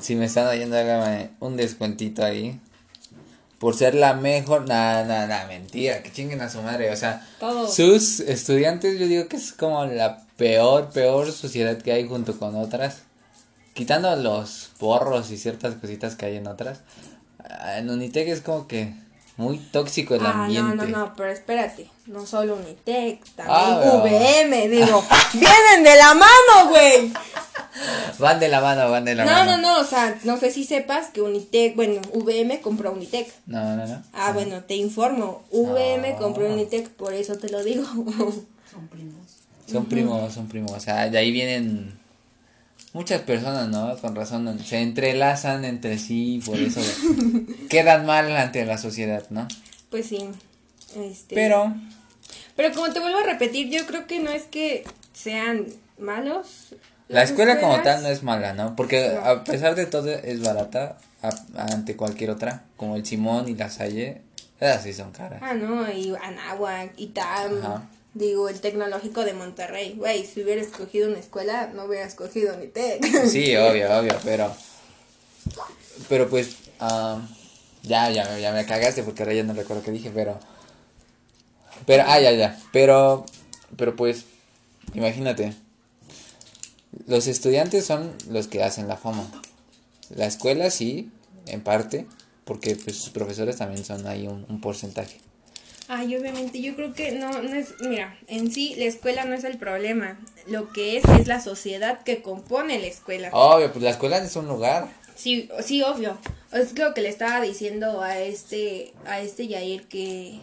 Si 0.00 0.14
me 0.14 0.26
están 0.26 0.46
oyendo, 0.46 0.76
hágame 0.76 1.30
un 1.40 1.56
descuentito 1.56 2.24
ahí. 2.24 2.60
Por 3.58 3.74
ser 3.74 3.94
la 3.94 4.12
mejor. 4.14 4.66
Nada, 4.68 5.04
nada, 5.04 5.26
nada, 5.26 5.46
mentira. 5.46 6.02
Que 6.02 6.12
chinguen 6.12 6.40
a 6.42 6.50
su 6.50 6.60
madre. 6.62 6.90
O 6.92 6.96
sea, 6.96 7.26
Todo. 7.40 7.66
sus 7.68 8.20
estudiantes, 8.20 8.98
yo 8.98 9.06
digo 9.06 9.28
que 9.28 9.36
es 9.36 9.52
como 9.52 9.84
la 9.86 10.22
peor, 10.36 10.90
peor 10.90 11.32
sociedad 11.32 11.78
que 11.78 11.92
hay 11.92 12.06
junto 12.06 12.38
con 12.38 12.54
otras. 12.56 12.98
Quitando 13.72 14.14
los 14.16 14.70
porros 14.78 15.30
y 15.30 15.38
ciertas 15.38 15.74
cositas 15.74 16.14
que 16.16 16.26
hay 16.26 16.36
en 16.36 16.46
otras. 16.46 16.80
ah, 17.48 17.78
En 17.78 17.88
Unitec 17.90 18.28
es 18.28 18.40
como 18.42 18.66
que 18.68 18.94
muy 19.38 19.58
tóxico 19.58 20.14
el 20.14 20.24
Ah, 20.24 20.32
no, 20.34 20.42
ambiente. 20.44 20.76
no, 20.76 20.98
no, 20.98 21.14
pero 21.16 21.30
espérate. 21.30 21.88
No 22.06 22.24
solo 22.26 22.54
Unitec, 22.56 23.22
también 23.34 23.56
Ah, 23.58 24.00
VM, 24.04 24.68
digo. 24.68 25.04
¡Vienen 25.34 25.82
de 25.84 25.96
la 25.96 26.14
mano, 26.14 26.68
güey! 26.70 27.12
Van 28.18 28.40
de 28.40 28.48
la 28.48 28.60
mano, 28.60 28.90
van 28.90 29.04
de 29.04 29.14
la 29.14 29.24
No, 29.24 29.30
mano. 29.30 29.56
no, 29.58 29.62
no, 29.74 29.80
o 29.80 29.84
sea, 29.84 30.18
no 30.24 30.36
sé 30.38 30.50
si 30.50 30.64
sepas 30.64 31.08
que 31.08 31.20
Unitec, 31.20 31.76
bueno, 31.76 32.00
VM 32.14 32.60
compró 32.60 32.92
Unitec. 32.92 33.28
No, 33.46 33.76
no, 33.76 33.86
no. 33.86 34.02
Ah, 34.12 34.32
bueno, 34.32 34.62
te 34.64 34.74
informo, 34.76 35.44
VM 35.52 36.12
Ah. 36.12 36.16
compró 36.16 36.46
Unitec, 36.50 36.88
por 36.90 37.12
eso 37.12 37.36
te 37.36 37.48
lo 37.50 37.62
digo. 37.62 37.84
Son 38.70 38.88
primos. 38.88 39.20
Son 39.70 39.86
primos, 39.86 40.32
son 40.34 40.48
primos. 40.48 40.72
O 40.72 40.80
sea, 40.80 41.08
de 41.10 41.18
ahí 41.18 41.30
vienen 41.32 41.92
muchas 42.92 43.22
personas, 43.22 43.68
¿no? 43.68 43.96
Con 43.98 44.14
razón. 44.14 44.58
Se 44.64 44.80
entrelazan 44.80 45.64
entre 45.64 45.98
sí, 45.98 46.40
por 46.46 46.56
eso 46.58 46.80
quedan 47.68 48.06
mal 48.06 48.34
ante 48.36 48.64
la 48.64 48.78
sociedad, 48.78 49.24
¿no? 49.30 49.46
pues 49.90 50.06
sí. 50.06 50.18
Este, 50.96 51.34
Pero, 51.34 51.74
pero 52.54 52.72
como 52.74 52.92
te 52.92 53.00
vuelvo 53.00 53.18
a 53.18 53.22
repetir, 53.24 53.68
yo 53.70 53.86
creo 53.86 54.06
que 54.06 54.20
no 54.20 54.30
es 54.30 54.44
que 54.44 54.84
sean 55.12 55.66
malos. 55.98 56.74
La 57.08 57.22
escuela 57.22 57.60
como 57.60 57.80
tal 57.82 58.02
no 58.02 58.08
es 58.08 58.22
mala, 58.22 58.52
¿no? 58.52 58.74
Porque 58.76 59.10
No. 59.14 59.20
a 59.24 59.44
pesar 59.44 59.74
de 59.74 59.86
todo 59.86 60.08
es 60.08 60.40
barata 60.42 60.98
a- 61.22 61.62
ante 61.72 61.96
cualquier 61.96 62.30
otra, 62.30 62.64
como 62.76 62.96
el 62.96 63.06
Simón 63.06 63.48
y 63.48 63.54
la 63.54 63.70
Salle. 63.70 64.22
Esas 64.60 64.82
sí 64.84 64.92
son 64.92 65.12
caras. 65.12 65.40
Ah, 65.42 65.54
no, 65.54 65.90
y 65.92 66.14
Anáhuac, 66.22 66.92
ITAM, 66.98 67.58
Ajá. 67.62 67.82
digo, 68.14 68.48
el 68.48 68.60
tecnológico 68.60 69.24
de 69.24 69.34
Monterrey. 69.34 69.94
Güey, 69.96 70.24
si 70.24 70.42
hubiera 70.42 70.62
escogido 70.62 71.08
una 71.08 71.18
escuela, 71.18 71.70
no 71.74 71.84
hubiera 71.84 72.06
escogido 72.06 72.54
Unitec. 72.56 73.00
Sí, 73.30 73.54
obvio, 73.56 73.98
obvio, 73.98 74.16
pero. 74.24 74.54
Pero 76.08 76.28
pues. 76.28 76.56
am, 76.78 77.28
ya, 77.82 78.10
ya, 78.10 78.38
ya 78.38 78.52
me 78.52 78.66
cagaste 78.66 79.02
porque 79.02 79.22
ahora 79.22 79.34
ya 79.34 79.42
no 79.44 79.52
recuerdo 79.52 79.82
qué 79.82 79.90
dije, 79.90 80.10
pero. 80.14 80.38
Pero, 81.86 82.04
ah, 82.06 82.18
ya, 82.20 82.32
ya. 82.32 82.58
Pero. 82.72 83.26
Pero 83.76 83.94
pues. 83.94 84.24
Imagínate. 84.94 85.52
Los 87.06 87.26
estudiantes 87.26 87.84
son 87.84 88.12
los 88.30 88.48
que 88.48 88.62
hacen 88.62 88.88
la 88.88 88.96
fama. 88.96 89.30
La 90.10 90.26
escuela 90.26 90.70
sí, 90.70 91.10
en 91.46 91.60
parte. 91.60 92.06
Porque 92.44 92.76
pues 92.76 92.96
sus 92.96 93.10
profesores 93.10 93.56
también 93.56 93.84
son 93.84 94.06
ahí 94.06 94.28
un, 94.28 94.46
un 94.48 94.60
porcentaje. 94.60 95.18
Ay, 95.88 96.16
obviamente, 96.16 96.60
yo 96.60 96.74
creo 96.74 96.94
que 96.94 97.12
no, 97.12 97.42
no 97.42 97.54
es, 97.54 97.74
mira, 97.80 98.18
en 98.26 98.50
sí 98.50 98.74
la 98.76 98.84
escuela 98.86 99.24
no 99.24 99.34
es 99.34 99.44
el 99.44 99.56
problema, 99.56 100.18
lo 100.46 100.72
que 100.72 100.96
es 100.96 101.04
es 101.20 101.28
la 101.28 101.40
sociedad 101.40 102.02
que 102.02 102.22
compone 102.22 102.80
la 102.80 102.88
escuela. 102.88 103.30
Obvio, 103.32 103.72
pues 103.72 103.84
la 103.84 103.90
escuela 103.90 104.18
es 104.18 104.34
un 104.34 104.48
lugar. 104.48 104.88
Sí, 105.14 105.48
sí, 105.64 105.82
obvio. 105.82 106.18
Es 106.52 106.76
lo 106.76 106.92
que 106.92 107.02
le 107.02 107.08
estaba 107.08 107.40
diciendo 107.40 108.02
a 108.02 108.18
este, 108.18 108.94
a 109.06 109.20
este 109.20 109.46
Yair 109.46 109.86
que, 109.86 110.40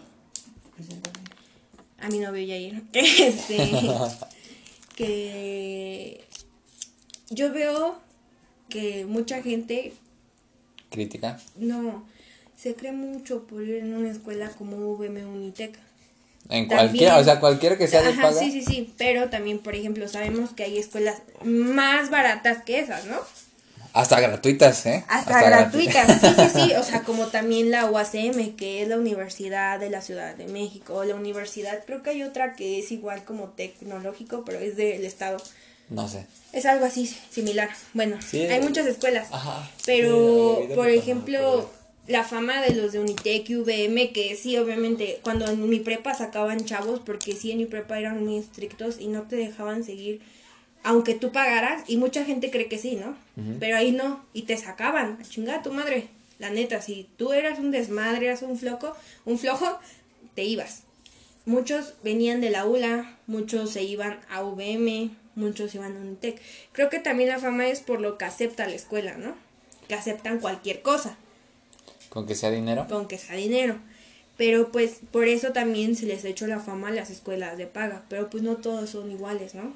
a 1.99 2.07
mi 2.07 2.19
novio 2.19 2.45
Yair, 2.45 2.83
este, 2.93 3.57
que 4.95 6.23
yo 7.33 7.51
veo 7.51 7.97
que 8.69 9.05
mucha 9.05 9.41
gente 9.41 9.93
Crítica. 10.89 11.39
no 11.57 12.05
se 12.57 12.75
cree 12.75 12.91
mucho 12.91 13.43
por 13.47 13.63
ir 13.63 13.75
en 13.75 13.93
una 13.93 14.09
escuela 14.11 14.49
como 14.57 14.77
VM 14.95 15.25
Unitec. 15.25 15.77
En 16.49 16.67
También- 16.67 16.67
cualquiera, 16.67 17.17
o 17.19 17.23
sea, 17.23 17.39
cualquiera 17.39 17.77
que 17.77 17.87
sea 17.87 18.01
de 18.01 18.13
paga. 18.13 18.33
sí, 18.33 18.51
sí, 18.51 18.61
sí, 18.63 18.93
pero 18.97 19.29
también, 19.29 19.59
por 19.59 19.75
ejemplo, 19.75 20.07
sabemos 20.07 20.51
que 20.51 20.63
hay 20.63 20.77
escuelas 20.77 21.21
más 21.43 22.09
baratas 22.09 22.63
que 22.63 22.79
esas, 22.79 23.05
¿no? 23.05 23.17
Hasta 23.93 24.19
gratuitas, 24.19 24.85
¿eh? 24.87 25.05
Hasta, 25.07 25.39
gratu- 25.41 25.71
gratuitas, 25.85 26.19
sí, 26.19 26.27
sí, 26.35 26.59
sí, 26.69 26.73
o 26.77 26.83
sea, 26.83 27.01
como 27.03 27.27
también 27.27 27.69
la 27.71 27.85
UACM, 27.89 28.55
que 28.55 28.81
es 28.81 28.87
la 28.87 28.97
Universidad 28.97 29.79
de 29.79 29.89
la 29.89 30.01
Ciudad 30.01 30.35
de 30.35 30.47
México, 30.47 30.95
o 30.95 31.03
la 31.05 31.15
universidad, 31.15 31.83
creo 31.85 32.01
que 32.03 32.09
hay 32.11 32.23
otra 32.23 32.55
que 32.55 32.79
es 32.79 32.91
igual 32.91 33.23
como 33.23 33.49
tecnológico, 33.49 34.43
pero 34.45 34.59
es 34.59 34.75
del 34.75 35.05
estado, 35.05 35.37
No 35.89 36.07
sé. 36.07 36.25
Es 36.51 36.65
algo 36.65 36.85
así 36.85 37.07
similar. 37.29 37.69
Bueno, 37.93 38.17
Sí. 38.21 38.41
hay 38.41 38.61
muchas 38.61 38.85
escuelas. 38.87 39.27
Ajá. 39.31 39.69
Pero, 39.85 40.59
Sí, 40.67 40.73
por 40.75 40.89
ejemplo, 40.89 41.69
la 42.07 42.23
fama 42.23 42.61
de 42.61 42.75
los 42.75 42.91
de 42.91 42.99
Unitec 42.99 43.49
y 43.49 43.55
VM, 43.55 44.11
que 44.11 44.35
sí, 44.35 44.57
obviamente, 44.57 45.19
cuando 45.23 45.47
en 45.47 45.69
mi 45.69 45.79
prepa 45.79 46.13
sacaban 46.13 46.65
chavos, 46.65 46.99
porque 47.05 47.33
sí, 47.33 47.51
en 47.51 47.59
mi 47.59 47.65
prepa 47.65 47.99
eran 47.99 48.23
muy 48.23 48.37
estrictos 48.37 48.99
y 48.99 49.07
no 49.07 49.23
te 49.23 49.35
dejaban 49.35 49.83
seguir, 49.83 50.21
aunque 50.83 51.13
tú 51.13 51.31
pagaras, 51.31 51.83
y 51.87 51.97
mucha 51.97 52.25
gente 52.25 52.51
cree 52.51 52.67
que 52.67 52.77
sí, 52.77 52.95
¿no? 52.97 53.15
Pero 53.59 53.77
ahí 53.77 53.91
no, 53.93 54.23
y 54.33 54.41
te 54.43 54.57
sacaban, 54.57 55.17
a 55.21 55.23
chingar 55.27 55.59
a 55.59 55.63
tu 55.63 55.71
madre. 55.71 56.07
La 56.39 56.49
neta, 56.49 56.81
si 56.81 57.07
tú 57.17 57.31
eras 57.31 57.57
un 57.59 57.71
desmadre, 57.71 58.25
eras 58.27 58.41
un 58.41 58.57
floco, 58.59 58.93
un 59.23 59.39
flojo, 59.39 59.79
te 60.35 60.43
ibas. 60.43 60.81
Muchos 61.45 61.93
venían 62.03 62.41
de 62.41 62.49
la 62.49 62.65
ULA, 62.65 63.17
muchos 63.27 63.69
se 63.71 63.83
iban 63.83 64.19
a 64.29 64.41
VM, 64.43 65.11
muchos 65.35 65.73
iban 65.75 65.95
a 65.97 65.99
Unitec. 65.99 66.41
Creo 66.71 66.89
que 66.89 66.99
también 66.99 67.29
la 67.29 67.39
fama 67.39 67.67
es 67.67 67.79
por 67.81 67.99
lo 68.01 68.17
que 68.17 68.25
acepta 68.25 68.65
la 68.67 68.73
escuela, 68.75 69.15
¿no? 69.17 69.35
Que 69.87 69.95
aceptan 69.95 70.39
cualquier 70.39 70.81
cosa, 70.81 71.15
Con 72.09 72.25
que 72.25 72.35
sea 72.35 72.51
dinero. 72.51 72.85
con 72.87 73.07
que 73.07 73.17
sea 73.17 73.35
dinero. 73.35 73.77
Pero 74.37 74.71
pues 74.71 74.99
por 75.11 75.27
eso 75.27 75.51
también 75.51 75.95
se 75.95 76.05
les 76.07 76.25
ha 76.25 76.27
hecho 76.29 76.47
la 76.47 76.59
fama 76.59 76.87
a 76.87 76.91
las 76.91 77.09
escuelas 77.11 77.57
de 77.57 77.67
paga. 77.67 78.01
Pero 78.09 78.29
pues 78.29 78.41
no 78.43 78.55
todos 78.57 78.89
son 78.89 79.11
iguales, 79.11 79.53
¿no? 79.53 79.73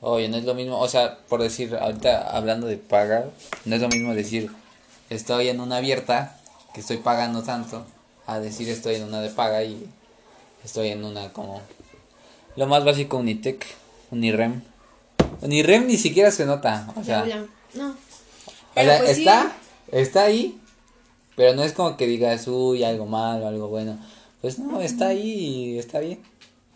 Oye, 0.00 0.28
no 0.28 0.36
es 0.36 0.44
lo 0.44 0.54
mismo, 0.54 0.78
o 0.78 0.88
sea, 0.88 1.18
por 1.28 1.42
decir, 1.42 1.74
ahorita 1.74 2.30
hablando 2.36 2.66
de 2.66 2.76
pagar, 2.76 3.30
no 3.64 3.74
es 3.74 3.80
lo 3.80 3.88
mismo 3.88 4.14
decir 4.14 4.50
estoy 5.08 5.48
en 5.48 5.58
una 5.60 5.78
abierta, 5.78 6.38
que 6.74 6.80
estoy 6.80 6.98
pagando 6.98 7.42
tanto, 7.42 7.86
a 8.26 8.38
decir 8.38 8.68
estoy 8.68 8.96
en 8.96 9.04
una 9.04 9.20
de 9.22 9.30
paga 9.30 9.62
y 9.64 9.86
estoy 10.64 10.88
en 10.90 11.02
una 11.04 11.32
como 11.32 11.62
lo 12.56 12.66
más 12.66 12.84
básico 12.84 13.16
Unitec, 13.16 13.64
Unirem. 14.10 14.62
Unirem 15.42 15.86
ni 15.86 15.96
siquiera 15.96 16.30
se 16.30 16.46
nota, 16.46 16.88
o 16.96 17.04
sea, 17.04 17.24
no. 17.74 17.90
o 17.90 17.94
sea, 18.74 18.98
pues, 18.98 19.16
sí. 19.16 19.22
está, 19.22 19.52
está 19.92 20.22
ahí, 20.24 20.58
pero 21.36 21.54
no 21.54 21.62
es 21.64 21.72
como 21.72 21.96
que 21.96 22.06
digas, 22.06 22.46
uy, 22.48 22.82
algo 22.84 23.06
malo, 23.06 23.46
algo 23.46 23.68
bueno. 23.68 23.98
Pues 24.40 24.58
no, 24.58 24.80
está 24.80 25.08
ahí 25.08 25.20
y 25.74 25.78
está 25.78 26.00
bien. 26.00 26.20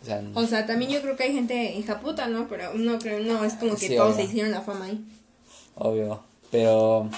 O 0.01 0.05
sea, 0.05 0.23
O 0.33 0.47
sea, 0.47 0.65
también 0.65 0.91
yo 0.91 1.01
creo 1.01 1.15
que 1.15 1.23
hay 1.23 1.33
gente 1.33 1.75
hija 1.75 1.99
puta, 1.99 2.27
¿no? 2.27 2.47
Pero 2.47 2.73
no 2.73 2.97
creo, 2.99 3.19
no, 3.19 3.43
es 3.45 3.53
como 3.53 3.75
que 3.75 3.87
Sí, 3.87 3.95
todos 3.95 4.15
obvio. 4.15 4.25
se 4.25 4.31
hicieron 4.31 4.51
la 4.51 4.61
fama 4.61 4.85
ahí. 4.85 5.05
Obvio, 5.75 6.23
pero 6.51 7.09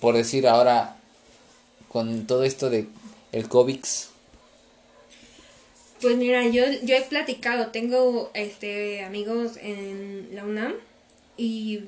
por 0.00 0.14
decir 0.16 0.46
ahora 0.48 0.96
con 1.88 2.26
todo 2.26 2.44
esto 2.44 2.70
de 2.70 2.88
el 3.32 3.48
COVID, 3.48 3.80
Pues 6.00 6.16
mira, 6.16 6.46
yo, 6.46 6.62
yo 6.84 6.96
he 6.96 7.00
platicado, 7.02 7.68
tengo 7.68 8.30
este 8.34 9.02
amigos 9.02 9.52
en 9.60 10.28
la 10.32 10.44
UNAM 10.44 10.74
y 11.36 11.80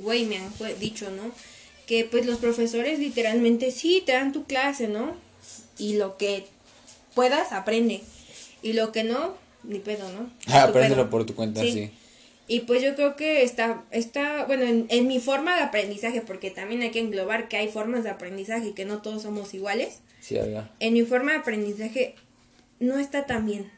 güey 0.00 0.24
me 0.26 0.36
han 0.38 0.50
dicho, 0.80 1.10
¿no? 1.10 1.30
Que 1.86 2.04
pues 2.04 2.26
los 2.26 2.38
profesores 2.38 2.98
literalmente 2.98 3.70
sí 3.70 4.02
te 4.04 4.12
dan 4.12 4.32
tu 4.32 4.44
clase, 4.44 4.88
¿no? 4.88 5.14
Y 5.78 5.96
lo 5.96 6.16
que 6.16 6.44
puedas 7.14 7.52
aprende 7.52 8.02
y 8.62 8.72
lo 8.72 8.92
que 8.92 9.04
no 9.04 9.34
ni 9.64 9.78
pedo, 9.80 10.08
¿no? 10.12 10.30
Tu 10.46 10.52
apréndelo 10.52 11.02
pedo. 11.02 11.10
por 11.10 11.26
tu 11.26 11.34
cuenta, 11.34 11.60
Sí. 11.62 11.72
sí. 11.72 11.90
Y 12.50 12.60
pues 12.60 12.82
yo 12.82 12.94
creo 12.94 13.14
que 13.14 13.42
está, 13.42 13.84
está 13.90 14.44
bueno, 14.46 14.62
en, 14.64 14.86
en 14.88 15.06
mi 15.06 15.20
forma 15.20 15.54
de 15.56 15.62
aprendizaje, 15.64 16.22
porque 16.22 16.50
también 16.50 16.80
hay 16.80 16.90
que 16.90 17.00
englobar 17.00 17.48
que 17.48 17.58
hay 17.58 17.68
formas 17.68 18.04
de 18.04 18.10
aprendizaje 18.10 18.68
y 18.68 18.72
que 18.72 18.86
no 18.86 19.02
todos 19.02 19.22
somos 19.22 19.52
iguales 19.52 19.98
Sí, 20.20 20.38
obvio. 20.38 20.66
en 20.80 20.94
mi 20.94 21.02
forma 21.02 21.32
de 21.32 21.38
aprendizaje 21.38 22.14
no 22.80 22.98
está 22.98 23.26
tan 23.26 23.46
bien 23.46 23.70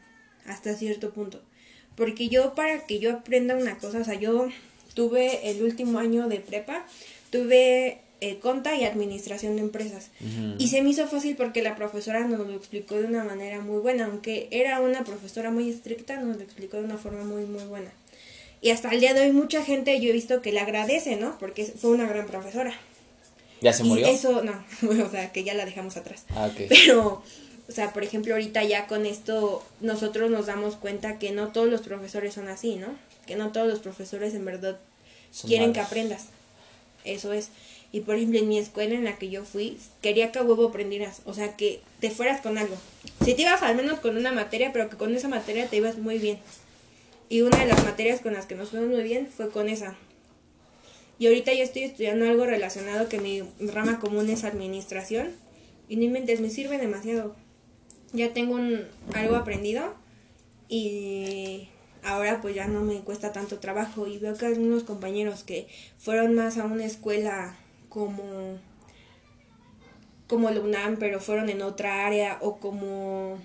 hasta 0.45 0.73
cierto 0.75 1.11
punto. 1.11 1.41
Porque 1.95 2.29
yo 2.29 2.55
para 2.55 2.85
que 2.85 2.99
yo 2.99 3.13
aprenda 3.13 3.55
una 3.55 3.77
cosa, 3.77 3.99
o 3.99 4.03
sea, 4.03 4.15
yo 4.15 4.49
tuve 4.93 5.49
el 5.49 5.61
último 5.63 5.99
año 5.99 6.27
de 6.27 6.39
prepa, 6.39 6.85
tuve 7.29 8.01
eh, 8.21 8.37
conta 8.39 8.75
y 8.75 8.85
administración 8.85 9.55
de 9.55 9.63
empresas. 9.63 10.09
Y 10.57 10.67
se 10.67 10.81
me 10.81 10.91
hizo 10.91 11.07
fácil 11.07 11.35
porque 11.35 11.61
la 11.61 11.75
profesora 11.75 12.27
nos 12.27 12.47
lo 12.47 12.53
explicó 12.53 12.95
de 12.95 13.05
una 13.05 13.23
manera 13.23 13.61
muy 13.61 13.79
buena, 13.79 14.05
aunque 14.05 14.47
era 14.51 14.79
una 14.79 15.03
profesora 15.03 15.51
muy 15.51 15.69
estricta, 15.69 16.17
nos 16.17 16.37
lo 16.37 16.43
explicó 16.43 16.77
de 16.77 16.83
una 16.83 16.97
forma 16.97 17.23
muy, 17.23 17.45
muy 17.45 17.63
buena. 17.63 17.91
Y 18.61 18.69
hasta 18.69 18.91
el 18.91 18.99
día 18.99 19.15
de 19.15 19.21
hoy 19.21 19.31
mucha 19.31 19.63
gente 19.63 19.99
yo 19.99 20.09
he 20.09 20.13
visto 20.13 20.41
que 20.43 20.51
le 20.51 20.59
agradece, 20.59 21.15
¿no? 21.15 21.37
Porque 21.39 21.65
fue 21.65 21.89
una 21.89 22.05
gran 22.05 22.27
profesora. 22.27 22.73
¿Ya 23.59 23.73
se 23.73 23.83
y 23.83 23.87
murió? 23.87 24.05
eso, 24.07 24.43
no, 24.43 24.63
o 25.03 25.09
sea, 25.09 25.31
que 25.31 25.43
ya 25.43 25.55
la 25.55 25.65
dejamos 25.65 25.97
atrás. 25.97 26.25
Ah, 26.29 26.45
ok. 26.45 26.61
Pero, 26.69 27.23
o 27.71 27.73
sea, 27.73 27.93
por 27.93 28.03
ejemplo, 28.03 28.33
ahorita 28.33 28.65
ya 28.65 28.85
con 28.85 29.05
esto 29.05 29.63
nosotros 29.79 30.29
nos 30.29 30.47
damos 30.47 30.75
cuenta 30.75 31.17
que 31.19 31.31
no 31.31 31.53
todos 31.53 31.69
los 31.69 31.79
profesores 31.79 32.33
son 32.33 32.49
así, 32.49 32.75
¿no? 32.75 32.87
Que 33.25 33.37
no 33.37 33.53
todos 33.53 33.67
los 33.69 33.79
profesores 33.79 34.33
en 34.33 34.43
verdad 34.43 34.77
Son 35.31 35.47
quieren 35.47 35.71
que 35.71 35.79
aprendas. 35.79 36.25
Eso 37.05 37.31
es. 37.31 37.47
Y 37.93 38.01
por 38.01 38.15
ejemplo, 38.15 38.39
en 38.39 38.49
mi 38.49 38.59
escuela 38.59 38.93
en 38.93 39.05
la 39.05 39.17
que 39.17 39.29
yo 39.29 39.45
fui, 39.45 39.77
quería 40.01 40.33
que 40.33 40.39
a 40.39 40.43
huevo 40.43 40.67
aprendieras. 40.67 41.21
O 41.23 41.33
sea, 41.33 41.55
que 41.55 41.79
te 42.01 42.11
fueras 42.11 42.41
con 42.41 42.57
algo. 42.57 42.75
Si 43.23 43.35
te 43.35 43.43
ibas 43.43 43.61
al 43.61 43.77
menos 43.77 44.01
con 44.01 44.17
una 44.17 44.33
materia, 44.33 44.73
pero 44.73 44.89
que 44.89 44.97
con 44.97 45.15
esa 45.15 45.29
materia 45.29 45.67
te 45.67 45.77
ibas 45.77 45.97
muy 45.97 46.17
bien. 46.17 46.39
Y 47.29 47.41
una 47.41 47.57
de 47.57 47.67
las 47.67 47.85
materias 47.85 48.19
con 48.19 48.33
las 48.33 48.47
que 48.47 48.55
nos 48.55 48.71
fuimos 48.71 48.89
muy 48.89 49.03
bien 49.03 49.27
fue 49.27 49.49
con 49.49 49.69
esa. 49.69 49.95
Y 51.19 51.27
ahorita 51.27 51.53
yo 51.53 51.63
estoy 51.63 51.83
estudiando 51.83 52.25
algo 52.25 52.45
relacionado 52.45 53.07
que 53.07 53.19
mi 53.19 53.43
rama 53.61 54.01
común 54.01 54.29
es 54.29 54.43
administración. 54.43 55.29
Y 55.87 55.95
no 55.95 56.03
inventes, 56.03 56.41
me 56.41 56.49
sirve 56.49 56.77
demasiado. 56.77 57.33
Ya 58.13 58.33
tengo 58.33 58.55
un, 58.55 58.85
algo 59.13 59.35
aprendido 59.35 59.93
y 60.67 61.69
ahora 62.03 62.41
pues 62.41 62.55
ya 62.55 62.67
no 62.67 62.81
me 62.81 62.99
cuesta 63.01 63.31
tanto 63.31 63.59
trabajo. 63.59 64.07
Y 64.07 64.17
veo 64.17 64.35
que 64.35 64.45
algunos 64.45 64.83
compañeros 64.83 65.43
que 65.43 65.67
fueron 65.97 66.35
más 66.35 66.57
a 66.57 66.65
una 66.65 66.85
escuela 66.85 67.55
como, 67.89 68.57
como 70.27 70.49
la 70.49 70.59
UNAM, 70.59 70.97
pero 70.97 71.19
fueron 71.19 71.49
en 71.49 71.61
otra 71.61 72.05
área, 72.05 72.37
o 72.41 72.57
como 72.57 73.37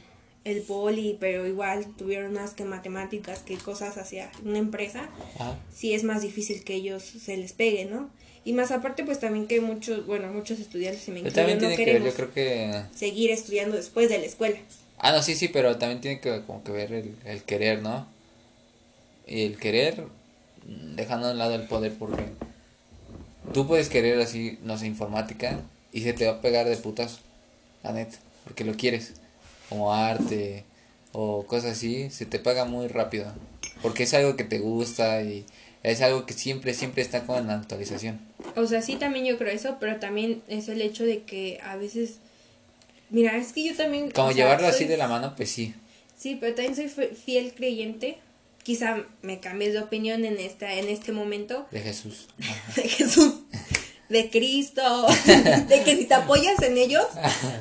el 0.45 0.63
poli, 0.63 1.17
pero 1.19 1.45
igual 1.47 1.87
tuvieron 1.97 2.33
más 2.33 2.55
que 2.55 2.65
matemáticas, 2.65 3.41
que 3.41 3.57
cosas 3.57 3.99
hacia 3.99 4.31
una 4.45 4.59
empresa 4.59 5.09
Ah, 5.41 5.57
sí 5.75 5.93
es 5.93 6.05
más 6.05 6.23
difícil 6.23 6.63
que 6.63 6.75
ellos 6.75 7.03
se 7.03 7.37
les 7.37 7.53
pegue, 7.53 7.85
¿no? 7.87 8.11
Y 8.47 8.53
más 8.53 8.71
aparte, 8.71 9.03
pues 9.03 9.19
también 9.19 9.49
que 9.49 9.61
muchos, 9.61 10.07
bueno, 10.07 10.29
muchos 10.29 10.61
estudiantes, 10.61 11.09
y 11.09 11.11
me 11.11 11.19
incluyo, 11.19 11.35
también 11.35 11.59
no 11.59 11.63
que 11.63 11.77
ver, 11.77 11.85
queremos 11.85 12.09
yo 12.11 12.15
creo 12.15 12.33
que... 12.33 12.81
seguir 12.95 13.33
estudiando 13.33 13.77
después 13.77 14.09
de 14.09 14.19
la 14.19 14.25
escuela. 14.25 14.57
Ah, 14.99 15.11
no, 15.11 15.21
sí, 15.21 15.35
sí, 15.35 15.49
pero 15.49 15.79
también 15.79 16.01
tiene 16.01 16.21
que 16.21 16.43
como 16.47 16.63
que 16.63 16.71
ver 16.71 16.93
el, 16.93 17.17
el 17.25 17.43
querer, 17.43 17.83
¿no? 17.83 18.07
Y 19.27 19.43
el 19.43 19.59
querer, 19.59 20.01
mm, 20.65 20.95
dejando 20.95 21.27
a 21.27 21.33
un 21.33 21.39
lado 21.39 21.57
el 21.57 21.63
poder, 21.63 21.95
porque 21.99 22.23
tú 23.53 23.67
puedes 23.67 23.89
querer 23.89 24.21
así, 24.21 24.61
no 24.63 24.79
sé, 24.79 24.87
informática, 24.87 25.59
y 25.93 26.03
se 26.03 26.13
te 26.13 26.27
va 26.27 26.35
a 26.35 26.41
pegar 26.41 26.69
de 26.69 26.77
putas, 26.77 27.19
la 27.83 27.91
neta, 27.91 28.17
porque 28.45 28.63
lo 28.63 28.77
quieres, 28.77 29.15
como 29.69 29.93
arte 29.93 30.63
o 31.11 31.45
cosas 31.49 31.73
así, 31.73 32.11
se 32.11 32.27
te 32.27 32.39
pega 32.39 32.65
muy 32.65 32.87
rápido, 32.87 33.27
porque 33.83 34.05
es 34.05 34.15
algo 34.15 34.37
que 34.37 34.45
te 34.45 34.61
gusta 34.61 35.21
y 35.23 35.45
es 35.83 36.01
algo 36.01 36.27
que 36.27 36.35
siempre, 36.35 36.75
siempre 36.75 37.03
está 37.03 37.25
con 37.25 37.47
la 37.47 37.55
actualización. 37.55 38.21
O 38.57 38.67
sea, 38.67 38.83
sí, 38.83 38.97
también 38.97 39.25
yo 39.25 39.39
creo 39.39 39.53
eso, 39.53 39.77
pero 39.81 39.97
también 40.01 40.43
es 40.49 40.69
el 40.69 40.81
hecho 40.83 41.05
de 41.05 41.23
que 41.23 41.61
a 41.63 41.77
veces... 41.77 42.17
Mira, 43.11 43.37
es 43.37 43.53
que 43.53 43.63
yo 43.65 43.77
también... 43.77 44.11
Como 44.11 44.29
sea, 44.29 44.37
llevarlo 44.37 44.67
así 44.67 44.85
de 44.85 44.97
la 44.97 45.07
mano, 45.09 45.35
pues 45.37 45.51
sí. 45.51 45.75
Sí, 46.19 46.37
pero 46.41 46.55
también 46.55 46.75
soy 46.75 46.89
fi- 46.89 47.15
fiel 47.15 47.53
creyente. 47.55 48.19
Quizá 48.65 49.05
me 49.23 49.39
cambies 49.39 49.75
de 49.75 49.79
opinión 49.81 50.25
en, 50.25 50.39
esta, 50.39 50.73
en 50.75 50.89
este 50.89 51.13
momento. 51.13 51.67
De 51.71 51.81
Jesús. 51.81 52.27
De 52.77 52.83
Jesús, 52.89 53.35
de 54.09 54.31
Cristo, 54.31 55.07
de 55.69 55.83
que 55.83 55.97
si 55.97 56.05
te 56.05 56.15
apoyas 56.15 56.61
en 56.63 56.79
ellos, 56.79 57.05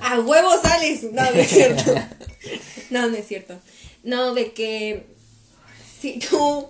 a 0.02 0.20
huevo 0.20 0.52
sales. 0.62 1.04
No, 1.04 1.24
no 1.24 1.40
es 1.40 1.48
cierto. 1.50 1.94
No, 2.92 3.08
no 3.10 3.18
es 3.18 3.28
cierto. 3.28 3.60
No, 4.04 4.36
de 4.36 4.52
que 4.54 5.08
si 6.00 6.20
tú, 6.20 6.68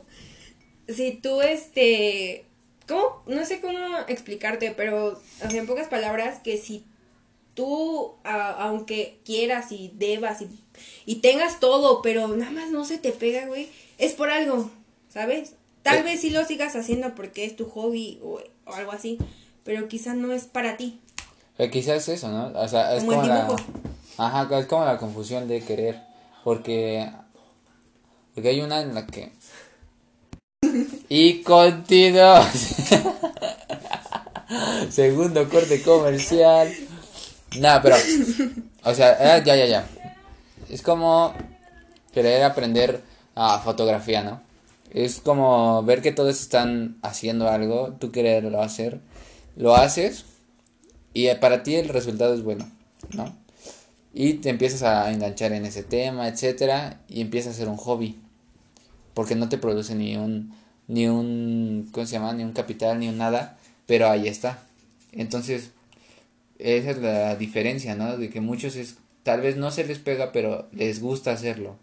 si 0.87 1.11
tú, 1.13 1.41
este, 1.41 2.45
¿cómo? 2.87 3.21
No 3.27 3.45
sé 3.45 3.61
cómo 3.61 3.77
explicarte, 4.07 4.71
pero, 4.71 5.19
o 5.45 5.49
sea, 5.49 5.59
en 5.59 5.67
pocas 5.67 5.87
palabras, 5.87 6.39
que 6.39 6.57
si 6.57 6.83
tú, 7.53 8.13
a- 8.23 8.51
aunque 8.67 9.19
quieras 9.25 9.71
y 9.71 9.91
debas 9.95 10.41
y, 10.41 10.47
y 11.05 11.15
tengas 11.15 11.59
todo, 11.59 12.01
pero 12.01 12.27
nada 12.29 12.51
más 12.51 12.69
no 12.71 12.83
se 12.85 12.97
te 12.97 13.11
pega, 13.11 13.45
güey, 13.47 13.69
es 13.97 14.13
por 14.13 14.29
algo, 14.29 14.69
¿sabes? 15.09 15.53
Tal 15.83 15.99
Eh. 15.99 16.03
vez 16.03 16.21
sí 16.21 16.29
lo 16.31 16.43
sigas 16.45 16.75
haciendo 16.75 17.15
porque 17.15 17.45
es 17.45 17.55
tu 17.55 17.65
hobby 17.69 18.19
o, 18.23 18.39
o 18.65 18.73
algo 18.73 18.91
así, 18.91 19.17
pero 19.63 19.87
quizá 19.87 20.13
no 20.13 20.33
es 20.33 20.43
para 20.45 20.77
ti. 20.77 20.99
Pero 21.57 21.71
quizás 21.71 22.09
eso, 22.09 22.27
¿no? 22.29 22.47
O 22.59 22.67
sea, 22.67 22.95
es 22.95 23.03
Como 23.05 23.23
la... 23.23 23.47
Ajá, 24.17 24.59
es 24.59 24.65
como 24.65 24.83
la 24.85 24.97
confusión 24.97 25.47
de 25.47 25.61
querer. 25.63 26.01
Porque... 26.43 27.09
Porque 28.33 28.49
hay 28.49 28.59
una 28.61 28.81
en 28.81 28.93
la 28.93 29.05
que... 29.07 29.31
Y 31.09 31.41
continuamos. 31.43 32.47
Segundo 34.89 35.47
corte 35.49 35.81
comercial. 35.81 36.71
Nada, 37.59 37.81
pero... 37.81 37.95
O 38.83 38.93
sea, 38.93 39.37
eh, 39.37 39.43
ya, 39.45 39.55
ya, 39.55 39.65
ya. 39.65 39.87
Es 40.69 40.81
como 40.81 41.33
querer 42.13 42.43
aprender 42.43 43.01
a 43.35 43.59
fotografía, 43.59 44.23
¿no? 44.23 44.41
Es 44.91 45.19
como 45.19 45.83
ver 45.83 46.01
que 46.01 46.11
todos 46.11 46.39
están 46.39 46.97
haciendo 47.01 47.49
algo, 47.49 47.95
tú 47.99 48.11
quererlo 48.11 48.61
hacer, 48.61 49.01
lo 49.57 49.75
haces 49.75 50.25
y 51.13 51.33
para 51.35 51.63
ti 51.63 51.75
el 51.75 51.89
resultado 51.89 52.33
es 52.33 52.43
bueno, 52.43 52.69
¿no? 53.13 53.35
Y 54.13 54.35
te 54.35 54.49
empiezas 54.49 54.83
a 54.83 55.11
enganchar 55.11 55.51
en 55.51 55.65
ese 55.65 55.83
tema, 55.83 56.27
etcétera, 56.27 57.01
y 57.09 57.21
empieza 57.21 57.49
a 57.49 57.53
ser 57.53 57.67
un 57.67 57.77
hobby. 57.77 58.17
Porque 59.13 59.35
no 59.35 59.49
te 59.49 59.57
produce 59.57 59.95
ni 59.95 60.15
un 60.15 60.53
ni 60.87 61.07
un 61.07 61.89
¿cómo 61.91 62.05
se 62.05 62.13
llama? 62.13 62.33
ni 62.33 62.43
un 62.43 62.53
capital 62.53 62.99
ni 62.99 63.09
un 63.09 63.17
nada, 63.17 63.57
pero 63.85 64.09
ahí 64.09 64.27
está. 64.27 64.63
Entonces, 65.11 65.71
esa 66.59 66.91
es 66.91 66.97
la 66.97 67.35
diferencia, 67.35 67.95
¿no? 67.95 68.17
De 68.17 68.29
que 68.29 68.41
muchos 68.41 68.75
es 68.75 68.97
tal 69.23 69.41
vez 69.41 69.57
no 69.57 69.71
se 69.71 69.85
les 69.85 69.99
pega, 69.99 70.31
pero 70.31 70.67
les 70.71 71.01
gusta 71.01 71.31
hacerlo. 71.31 71.77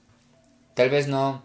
Tal 0.75 0.91
vez 0.91 1.09
no 1.09 1.43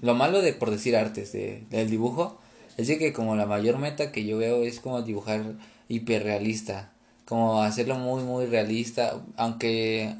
lo 0.00 0.14
malo 0.14 0.42
de 0.42 0.52
por 0.52 0.70
decir 0.70 0.96
artes 0.96 1.32
de, 1.32 1.64
del 1.70 1.90
dibujo 1.90 2.38
es 2.78 2.88
de 2.88 2.98
que 2.98 3.12
como 3.12 3.36
la 3.36 3.46
mayor 3.46 3.78
meta 3.78 4.10
que 4.12 4.24
yo 4.24 4.38
veo 4.38 4.62
es 4.62 4.80
como 4.80 5.02
dibujar 5.02 5.42
hiperrealista 5.88 6.92
como 7.32 7.62
hacerlo 7.62 7.96
muy, 7.96 8.22
muy 8.24 8.46
realista, 8.46 9.22
aunque 9.36 10.14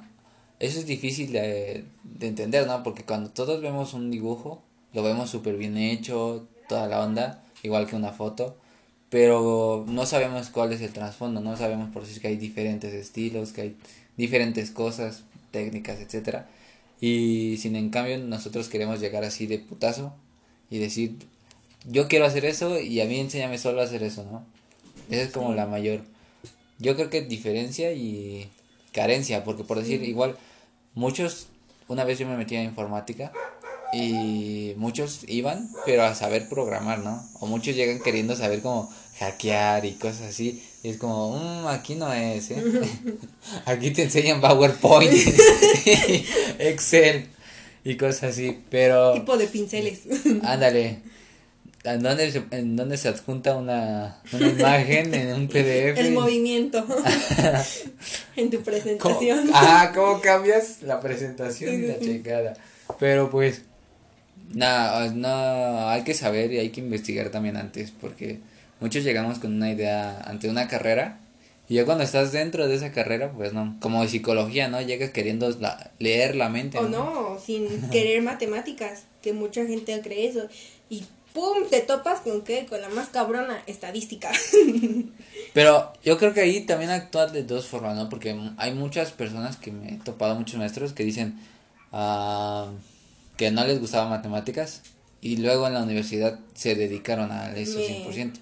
eso 0.60 0.78
es 0.78 0.86
difícil 0.86 1.32
de, 1.32 1.84
entender, 2.20 2.66
¿no? 2.66 2.82
Porque 2.82 3.04
cuando 3.04 3.30
todos 3.30 3.60
vemos 3.60 3.94
un 3.94 4.10
dibujo, 4.10 4.62
lo 4.92 5.02
vemos 5.02 5.28
súper 5.30 5.56
bien 5.56 5.76
hecho, 5.76 6.46
toda 6.68 6.86
la 6.88 7.00
onda, 7.00 7.42
igual 7.62 7.86
que 7.86 7.96
una 7.96 8.12
foto, 8.12 8.56
pero 9.10 9.84
no 9.88 10.06
sabemos 10.06 10.50
cuál 10.50 10.72
es 10.72 10.80
el 10.80 10.92
trasfondo, 10.92 11.40
no 11.40 11.56
sabemos 11.56 11.90
por 11.90 12.06
si 12.06 12.12
es 12.12 12.20
que 12.20 12.28
hay 12.28 12.36
diferentes 12.36 12.92
estilos, 12.94 13.52
que 13.52 13.62
hay 13.62 13.76
diferentes 14.16 14.70
cosas, 14.70 15.22
técnicas, 15.50 16.00
etcétera. 16.00 16.48
Y 17.00 17.56
sin 17.58 17.76
en 17.76 17.90
cambio 17.90 18.18
nosotros 18.18 18.68
queremos 18.68 19.00
llegar 19.00 19.24
así 19.24 19.46
de 19.46 19.58
putazo 19.58 20.14
y 20.70 20.78
decir, 20.78 21.16
yo 21.86 22.08
quiero 22.08 22.24
hacer 22.24 22.44
eso 22.44 22.80
y 22.80 23.00
a 23.00 23.06
mí 23.06 23.18
enséñame 23.18 23.58
solo 23.58 23.80
a 23.80 23.84
hacer 23.84 24.02
eso, 24.02 24.24
¿no? 24.24 24.44
Esa 25.10 25.22
es 25.22 25.32
como 25.32 25.52
la 25.52 25.66
mayor 25.66 26.02
yo 26.82 26.96
creo 26.96 27.10
que 27.10 27.22
diferencia 27.22 27.92
y 27.92 28.50
carencia, 28.92 29.44
porque 29.44 29.62
por 29.62 29.78
decir, 29.78 30.02
igual, 30.02 30.36
muchos, 30.94 31.46
una 31.86 32.04
vez 32.04 32.18
yo 32.18 32.26
me 32.26 32.36
metí 32.36 32.56
a 32.56 32.64
informática 32.64 33.32
y 33.92 34.74
muchos 34.76 35.20
iban, 35.28 35.70
pero 35.84 36.04
a 36.04 36.14
saber 36.14 36.48
programar, 36.48 37.00
¿no? 37.00 37.28
O 37.40 37.46
muchos 37.46 37.76
llegan 37.76 38.00
queriendo 38.00 38.34
saber 38.34 38.62
cómo 38.62 38.90
hackear 39.18 39.84
y 39.84 39.92
cosas 39.92 40.22
así. 40.22 40.62
Y 40.82 40.88
es 40.88 40.96
como, 40.96 41.36
mmm, 41.36 41.66
aquí 41.68 41.94
no 41.94 42.12
es, 42.12 42.50
¿eh? 42.50 42.62
aquí 43.66 43.90
te 43.90 44.02
enseñan 44.04 44.40
PowerPoint, 44.40 45.12
Excel 46.58 47.28
y 47.84 47.96
cosas 47.96 48.30
así, 48.30 48.58
pero... 48.70 49.12
Tipo 49.12 49.36
de 49.36 49.46
pinceles. 49.46 50.00
Ándale. 50.42 51.00
¿En 51.84 52.00
dónde, 52.00 52.30
se, 52.30 52.44
¿En 52.52 52.76
dónde 52.76 52.96
se 52.96 53.08
adjunta 53.08 53.56
una, 53.56 54.22
una 54.32 54.48
imagen 54.48 55.12
en 55.14 55.34
un 55.34 55.48
PDF? 55.48 55.98
El 55.98 56.12
movimiento 56.12 56.86
en 58.36 58.50
tu 58.50 58.62
presentación. 58.62 59.50
ah, 59.52 59.90
¿cómo 59.92 60.20
cambias 60.20 60.82
la 60.82 61.00
presentación 61.00 61.82
y 61.82 61.86
la 61.88 61.98
checada? 61.98 62.54
Pero 63.00 63.30
pues, 63.30 63.62
nada, 64.54 65.10
no, 65.10 65.88
hay 65.88 66.02
que 66.04 66.14
saber 66.14 66.52
y 66.52 66.58
hay 66.58 66.70
que 66.70 66.80
investigar 66.80 67.30
también 67.30 67.56
antes, 67.56 67.90
porque 67.90 68.38
muchos 68.80 69.04
llegamos 69.04 69.38
con 69.38 69.54
una 69.54 69.70
idea 69.70 70.20
ante 70.26 70.48
una 70.48 70.68
carrera 70.68 71.18
y 71.68 71.76
ya 71.76 71.84
cuando 71.84 72.04
estás 72.04 72.32
dentro 72.32 72.68
de 72.68 72.74
esa 72.74 72.92
carrera, 72.92 73.32
pues 73.32 73.52
no, 73.52 73.76
como 73.80 74.02
de 74.02 74.08
psicología, 74.08 74.68
¿no? 74.68 74.82
Llegas 74.82 75.10
queriendo 75.10 75.48
leer 75.98 76.34
la 76.34 76.48
mente. 76.48 76.78
O 76.78 76.88
no, 76.88 77.38
sin 77.44 77.66
querer 77.90 78.22
matemáticas, 78.22 79.04
que 79.22 79.32
mucha 79.32 79.64
gente 79.64 79.98
cree 80.02 80.26
eso. 80.26 80.48
Y 80.90 81.04
¡pum! 81.32 81.66
Te 81.70 81.80
topas 81.80 82.20
con 82.20 82.42
qué? 82.42 82.66
Con 82.66 82.80
la 82.80 82.88
más 82.90 83.08
cabrona 83.08 83.62
estadística. 83.66 84.30
Pero 85.54 85.92
yo 86.04 86.18
creo 86.18 86.34
que 86.34 86.40
ahí 86.40 86.60
también 86.66 86.90
actúa 86.90 87.26
de 87.26 87.44
dos 87.44 87.66
formas, 87.66 87.96
¿no? 87.96 88.08
Porque 88.08 88.36
hay 88.58 88.74
muchas 88.74 89.12
personas 89.12 89.56
que 89.56 89.70
me 89.70 89.94
he 89.94 89.96
topado, 89.98 90.34
muchos 90.34 90.58
maestros, 90.58 90.92
que 90.92 91.04
dicen 91.04 91.38
uh, 91.92 92.66
que 93.42 93.50
no 93.50 93.64
les 93.66 93.80
gustaba 93.80 94.08
matemáticas 94.08 94.82
y 95.20 95.38
luego 95.38 95.66
en 95.66 95.74
la 95.74 95.82
universidad 95.82 96.38
se 96.54 96.76
dedicaron 96.76 97.32
a 97.32 97.52
eso 97.56 97.80
100%, 97.80 98.34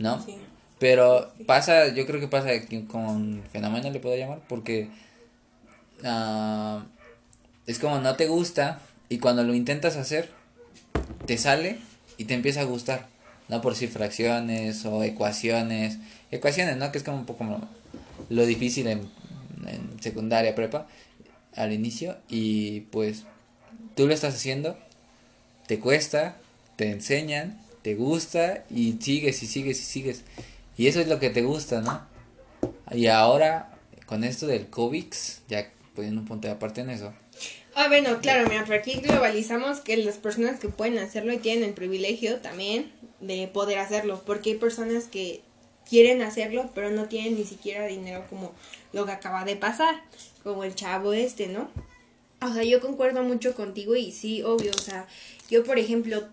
¿no? 0.00 0.20
Sí. 0.24 0.38
Pero 0.80 1.32
pasa, 1.46 1.94
yo 1.94 2.04
creo 2.04 2.18
que 2.18 2.26
pasa 2.26 2.48
con 2.88 3.44
fenómeno 3.52 3.88
le 3.90 4.00
puedo 4.00 4.16
llamar, 4.16 4.40
porque 4.48 4.88
uh, 6.02 6.80
es 7.68 7.78
como 7.78 8.00
no 8.00 8.16
te 8.16 8.26
gusta 8.26 8.80
y 9.08 9.18
cuando 9.18 9.44
lo 9.44 9.54
intentas 9.54 9.94
hacer, 9.94 10.28
te 11.26 11.38
sale 11.38 11.78
y 12.18 12.24
te 12.24 12.34
empieza 12.34 12.62
a 12.62 12.64
gustar, 12.64 13.06
no 13.48 13.60
por 13.60 13.76
si 13.76 13.86
fracciones 13.86 14.84
o 14.84 15.04
ecuaciones, 15.04 15.98
ecuaciones, 16.32 16.76
¿no? 16.76 16.90
Que 16.90 16.98
es 16.98 17.04
como 17.04 17.18
un 17.18 17.26
poco 17.26 17.46
lo 18.30 18.46
difícil 18.46 18.88
en, 18.88 19.08
en 19.64 20.02
secundaria, 20.02 20.56
prepa, 20.56 20.88
al 21.54 21.72
inicio, 21.72 22.16
y 22.28 22.80
pues 22.90 23.26
tú 23.94 24.06
lo 24.06 24.14
estás 24.14 24.34
haciendo, 24.34 24.78
te 25.66 25.78
cuesta, 25.78 26.36
te 26.76 26.90
enseñan, 26.90 27.60
te 27.82 27.94
gusta 27.94 28.64
y 28.70 28.96
sigues 29.00 29.42
y 29.42 29.46
sigues 29.46 29.80
y 29.80 29.84
sigues. 29.84 30.22
Y 30.76 30.86
eso 30.86 31.00
es 31.00 31.08
lo 31.08 31.18
que 31.18 31.30
te 31.30 31.42
gusta, 31.42 31.80
¿no? 31.80 32.06
Y 32.90 33.06
ahora, 33.06 33.70
con 34.06 34.24
esto 34.24 34.46
del 34.46 34.68
COVID, 34.68 35.06
ya 35.48 35.70
poniendo 35.94 36.20
un 36.22 36.26
punto 36.26 36.48
de 36.48 36.54
aparte 36.54 36.80
en 36.80 36.90
eso, 36.90 37.12
Ah, 37.74 37.86
bueno, 37.88 38.18
claro, 38.20 38.48
mira, 38.48 38.64
por 38.64 38.74
aquí 38.74 39.00
globalizamos 39.00 39.80
que 39.80 39.96
las 39.96 40.16
personas 40.16 40.58
que 40.58 40.68
pueden 40.68 40.98
hacerlo 40.98 41.32
y 41.32 41.38
tienen 41.38 41.64
el 41.64 41.74
privilegio 41.74 42.40
también 42.40 42.92
de 43.20 43.48
poder 43.48 43.78
hacerlo, 43.78 44.22
porque 44.26 44.50
hay 44.50 44.56
personas 44.56 45.04
que 45.04 45.40
quieren 45.88 46.20
hacerlo, 46.22 46.70
pero 46.74 46.90
no 46.90 47.06
tienen 47.06 47.36
ni 47.36 47.44
siquiera 47.44 47.86
dinero 47.86 48.24
como 48.28 48.52
lo 48.92 49.06
que 49.06 49.12
acaba 49.12 49.44
de 49.44 49.56
pasar, 49.56 50.02
como 50.42 50.64
el 50.64 50.74
chavo 50.74 51.12
este, 51.12 51.46
¿no? 51.46 51.70
O 52.42 52.52
sea, 52.52 52.64
yo 52.64 52.80
concuerdo 52.80 53.22
mucho 53.22 53.54
contigo 53.54 53.96
y 53.96 54.12
sí, 54.12 54.42
obvio, 54.42 54.70
o 54.74 54.80
sea, 54.80 55.06
yo 55.50 55.64
por 55.64 55.78
ejemplo 55.78 56.24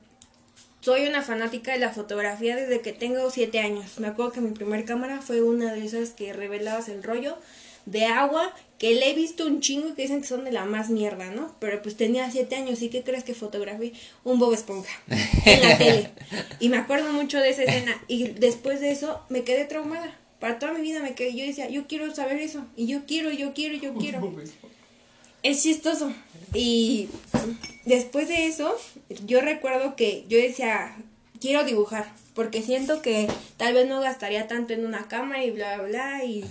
soy 0.81 1.05
una 1.05 1.21
fanática 1.21 1.73
de 1.73 1.79
la 1.79 1.91
fotografía 1.91 2.55
desde 2.55 2.79
que 2.81 2.93
tengo 2.93 3.29
siete 3.29 3.59
años. 3.59 3.99
Me 3.99 4.07
acuerdo 4.07 4.31
que 4.31 4.41
mi 4.41 4.51
primer 4.51 4.85
cámara 4.85 5.21
fue 5.21 5.41
una 5.41 5.73
de 5.73 5.85
esas 5.85 6.11
que 6.11 6.31
revelabas 6.31 6.87
el 6.87 7.03
rollo 7.03 7.37
de 7.85 8.05
agua 8.05 8.53
que 8.77 8.93
le 8.93 9.09
he 9.09 9.13
visto 9.13 9.45
un 9.47 9.59
chingo 9.59 9.95
que 9.95 10.03
dicen 10.03 10.21
que 10.21 10.27
son 10.27 10.43
de 10.43 10.51
la 10.51 10.65
más 10.65 10.89
mierda, 10.89 11.31
¿no? 11.31 11.55
Pero 11.59 11.81
pues 11.81 11.97
tenía 11.97 12.29
siete 12.29 12.55
años 12.55 12.81
y 12.81 12.89
¿qué 12.89 13.03
crees 13.03 13.23
que 13.23 13.33
fotografié? 13.33 13.93
Un 14.23 14.39
Bob 14.39 14.53
Esponja 14.53 14.93
en 15.45 15.61
la 15.61 15.77
tele. 15.77 16.11
Y 16.59 16.69
me 16.69 16.77
acuerdo 16.77 17.11
mucho 17.11 17.39
de 17.39 17.49
esa 17.49 17.63
escena. 17.63 17.99
Y 18.07 18.29
después 18.29 18.79
de 18.79 18.91
eso 18.91 19.21
me 19.29 19.43
quedé 19.43 19.65
traumada. 19.65 20.15
Para 20.39 20.59
toda 20.59 20.73
mi 20.73 20.81
vida 20.81 21.01
me 21.01 21.15
quedé. 21.15 21.35
Yo 21.35 21.45
decía, 21.45 21.69
yo 21.69 21.87
quiero 21.87 22.13
saber 22.13 22.37
eso. 22.37 22.65
Y 22.75 22.87
yo 22.87 23.05
quiero, 23.07 23.31
yo 23.31 23.53
quiero, 23.53 23.75
yo 23.75 23.93
quiero. 23.95 24.33
Es 25.47 25.63
chistoso. 25.63 26.11
Y 26.53 27.09
después 27.85 28.27
de 28.27 28.47
eso, 28.47 28.75
yo 29.25 29.41
recuerdo 29.41 29.95
que 29.95 30.25
yo 30.27 30.37
decía, 30.37 30.95
quiero 31.39 31.63
dibujar. 31.63 32.11
Porque 32.33 32.61
siento 32.61 33.01
que 33.01 33.27
tal 33.57 33.73
vez 33.73 33.87
no 33.87 33.99
gastaría 33.99 34.47
tanto 34.47 34.73
en 34.73 34.85
una 34.85 35.07
cámara 35.07 35.43
y 35.43 35.51
bla, 35.51 35.77
bla, 35.77 35.87
bla. 35.87 36.23
Y 36.23 36.45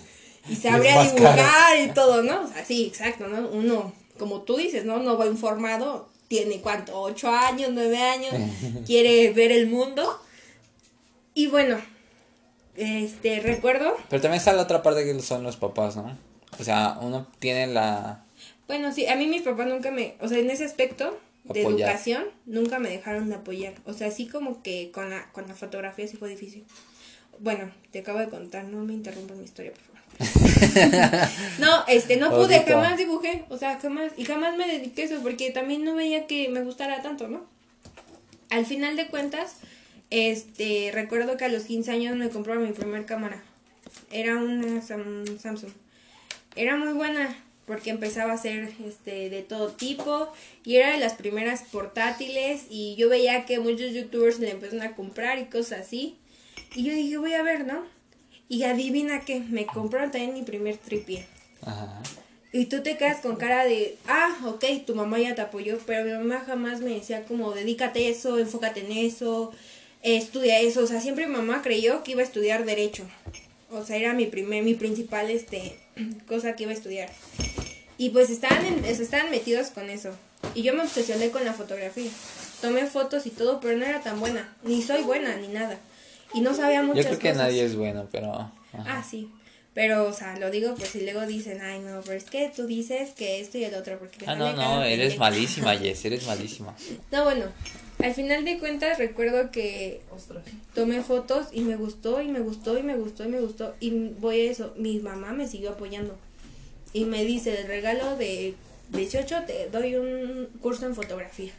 y 0.49 0.55
sabría 0.55 1.03
dibujar 1.03 1.79
y 1.83 1.89
todo, 1.89 2.23
¿no? 2.23 2.43
O 2.43 2.49
sea, 2.49 2.65
sí, 2.65 2.87
exacto, 2.87 3.27
¿no? 3.27 3.49
Uno, 3.49 3.93
como 4.19 4.43
tú 4.43 4.57
dices, 4.57 4.85
¿no? 4.85 4.99
No 4.99 5.19
va 5.19 5.27
informado, 5.27 6.09
tiene 6.29 6.61
cuánto, 6.61 7.01
ocho 7.01 7.31
años, 7.31 7.71
nueve 7.73 7.99
años, 7.99 8.33
quiere 8.87 9.33
ver 9.33 9.51
el 9.51 9.67
mundo. 9.67 10.21
Y 11.35 11.49
bueno, 11.49 11.79
este, 12.77 13.41
recuerdo. 13.41 13.97
Pero 14.09 14.23
también 14.23 14.39
está 14.39 14.53
la 14.53 14.63
otra 14.63 14.83
parte 14.83 15.05
que 15.05 15.21
son 15.21 15.43
los 15.43 15.57
papás, 15.57 15.97
¿no? 15.97 16.17
O 16.59 16.65
sea, 16.65 16.99
uno 17.01 17.27
tiene 17.39 17.67
la... 17.67 18.25
Bueno, 18.67 18.93
sí, 18.93 19.07
a 19.07 19.17
mí 19.17 19.27
mis 19.27 19.43
papás 19.43 19.67
nunca 19.67 19.91
me, 19.91 20.15
o 20.21 20.29
sea, 20.29 20.39
en 20.39 20.51
ese 20.51 20.65
aspecto 20.65 21.19
de 21.45 21.63
educación, 21.63 22.25
nunca 22.45 22.79
me 22.79 22.91
dejaron 22.91 23.29
de 23.29 23.37
apoyar. 23.37 23.75
O 23.85 23.93
sea, 23.93 24.09
así 24.09 24.27
como 24.27 24.63
que 24.63 24.91
con 24.93 25.11
la, 25.11 25.31
con 25.33 25.47
la 25.47 25.55
fotografía 25.55 26.07
sí 26.09 26.17
fue 26.17 26.29
difícil. 26.29 26.65
Bueno, 27.39 27.71
te 27.91 28.01
acabo 28.01 28.19
de 28.19 28.29
contar, 28.29 28.65
no 28.65 28.85
me 28.85 28.95
interrumpas 28.95 29.37
mi 29.37 29.45
historia, 29.45 29.73
por 29.73 29.81
favor. 29.81 29.97
no, 31.61 31.85
este, 31.89 32.17
no 32.17 32.31
pude, 32.31 32.63
jamás 32.65 32.97
dibujé, 32.97 33.45
o 33.49 33.59
sea, 33.59 33.79
jamás, 33.79 34.13
y 34.17 34.25
jamás 34.25 34.57
me 34.57 34.67
dediqué 34.67 35.03
a 35.03 35.05
eso, 35.05 35.21
porque 35.23 35.51
también 35.51 35.85
no 35.85 35.95
veía 35.95 36.27
que 36.27 36.49
me 36.49 36.63
gustara 36.63 37.03
tanto, 37.03 37.29
¿no? 37.29 37.45
Al 38.51 38.65
final 38.65 38.97
de 38.97 39.09
cuentas, 39.09 39.57
este, 40.11 40.91
recuerdo 40.93 41.37
que 41.37 41.45
a 41.45 41.49
los 41.49 41.65
15 41.65 41.91
años 41.91 42.17
me 42.17 42.31
compró 42.31 42.59
mi 42.59 42.73
primer 42.73 43.05
cámara. 43.05 43.43
Era 44.11 44.37
una 44.37 44.81
Samsung. 44.81 45.73
Era 46.55 46.77
muy 46.77 46.93
buena, 46.93 47.37
porque 47.67 47.91
empezaba 47.91 48.33
a 48.33 48.39
ser 48.39 48.73
este 48.87 49.29
de 49.29 49.43
todo 49.43 49.73
tipo 49.73 50.33
y 50.65 50.77
era 50.77 50.93
de 50.93 50.99
las 50.99 51.15
primeras 51.15 51.63
portátiles 51.65 52.67
y 52.71 52.95
yo 52.97 53.09
veía 53.09 53.45
que 53.45 53.59
muchos 53.59 53.93
youtubers 53.93 54.39
le 54.39 54.51
empezaron 54.51 54.83
a 54.83 54.95
comprar 54.95 55.39
y 55.39 55.47
cosas 55.47 55.81
así 55.81 56.17
y 56.75 56.85
yo 56.85 56.93
dije 56.93 57.19
voy 57.19 57.35
a 57.35 57.43
ver 57.43 57.67
no 57.67 57.85
y 58.49 58.63
adivina 58.63 59.21
qué, 59.21 59.41
me 59.41 59.67
compraron 59.67 60.11
también 60.11 60.35
mi 60.35 60.43
primer 60.43 60.77
tripié. 60.77 61.27
Ajá. 61.63 62.01
Y 62.53 62.67
tú 62.67 62.83
te 62.83 62.97
quedas 62.97 63.21
con 63.21 63.37
cara 63.37 63.65
de, 63.65 63.99
ah, 64.07 64.35
ok, 64.47 64.65
tu 64.87 64.95
mamá 64.95 65.19
ya 65.19 65.35
te 65.35 65.43
apoyó, 65.43 65.79
pero 65.85 66.07
mi 66.07 66.13
mamá 66.13 66.43
jamás 66.47 66.81
me 66.81 66.91
decía 66.91 67.25
como, 67.25 67.53
dedícate 67.53 68.07
a 68.07 68.09
eso, 68.09 68.39
enfócate 68.39 68.81
en 68.81 68.93
eso, 68.93 69.53
estudia 70.01 70.61
eso. 70.61 70.83
O 70.83 70.87
sea, 70.87 71.01
siempre 71.01 71.27
mi 71.27 71.35
mamá 71.35 71.61
creyó 71.61 72.03
que 72.03 72.13
iba 72.13 72.23
a 72.23 72.25
estudiar 72.25 72.65
derecho. 72.65 73.05
O 73.71 73.85
sea, 73.85 73.97
era 73.97 74.15
mi 74.15 74.25
primer, 74.25 74.63
mi 74.63 74.75
principal, 74.75 75.29
este, 75.29 75.77
cosa 76.27 76.57
que 76.57 76.63
iba 76.63 76.73
a 76.73 76.77
estudiar. 76.77 77.11
Y 77.99 78.11
pues 78.11 78.31
estaban, 78.31 78.65
en- 78.65 78.85
estaban 78.85 79.31
metidos 79.31 79.69
con 79.69 79.89
eso. 79.91 80.11
Y 80.55 80.63
yo 80.63 80.75
me 80.75 80.83
obsesioné 80.83 81.31
con 81.31 81.45
la 81.45 81.53
fotografía. 81.55 82.11
Tomé 82.61 82.87
fotos 82.87 83.27
y 83.27 83.31
todo, 83.31 83.61
pero 83.61 83.77
no 83.79 83.85
era 83.85 84.01
tan 84.03 84.21
buena. 84.21 84.55
Ni 84.63 84.83
soy 84.83 85.03
buena, 85.03 85.37
ni 85.37 85.49
nada. 85.49 85.79
Y 86.35 86.41
no 86.41 86.55
sabía 86.55 86.83
muchas 86.83 87.05
Yo 87.05 87.09
creo 87.11 87.19
que 87.21 87.29
cosas. 87.31 87.43
nadie 87.47 87.65
es 87.65 87.77
bueno, 87.77 88.09
pero... 88.13 88.33
ajá. 88.33 88.53
Ah, 88.87 89.05
sí. 89.09 89.31
Pero, 89.75 90.07
o 90.07 90.13
sea, 90.15 90.39
lo 90.39 90.51
digo 90.51 90.75
por 90.75 90.87
si 90.87 91.03
luego 91.03 91.27
dicen, 91.27 91.61
ay, 91.61 91.81
no, 91.81 92.01
pero 92.03 92.15
es 92.17 92.25
que 92.25 92.51
tú 92.55 92.67
dices 92.67 93.11
que 93.11 93.41
esto 93.41 93.59
y 93.59 93.65
el 93.65 93.75
otro, 93.75 93.99
porque 93.99 94.25
Ah, 94.27 94.35
no, 94.35 94.53
no, 94.55 94.83
eres 94.83 95.15
pendeja. 95.15 95.21
malísima, 95.21 95.77
Jess, 95.79 96.05
eres 96.07 96.27
malísima. 96.27 96.75
No, 97.13 97.25
bueno, 97.25 97.45
al 98.03 98.15
final 98.15 98.45
de 98.47 98.59
cuentas 98.59 98.97
recuerdo 98.99 99.51
que 99.51 100.01
Ostras. 100.15 100.45
tomé 100.75 101.03
fotos 101.03 101.49
y 101.53 101.61
me 101.61 101.77
gustó 101.77 102.23
y 102.23 102.29
me 102.29 102.41
gustó 102.41 102.79
y 102.79 102.83
me 102.83 102.97
gustó 102.97 103.25
y 103.25 103.29
me 103.29 103.41
gustó. 103.41 103.75
Y 103.79 103.91
voy 104.19 104.41
a 104.47 104.51
eso, 104.51 104.73
mi 104.79 104.99
mamá 105.01 105.33
me 105.33 105.47
siguió 105.47 105.71
apoyando. 105.73 106.19
Y 106.93 107.05
me 107.05 107.25
dice, 107.25 107.61
el 107.61 107.67
regalo 107.67 108.17
de 108.17 108.55
18 108.91 109.43
te 109.47 109.69
doy 109.71 109.97
un 109.97 110.49
curso 110.61 110.87
en 110.87 110.95
fotografía. 110.95 111.53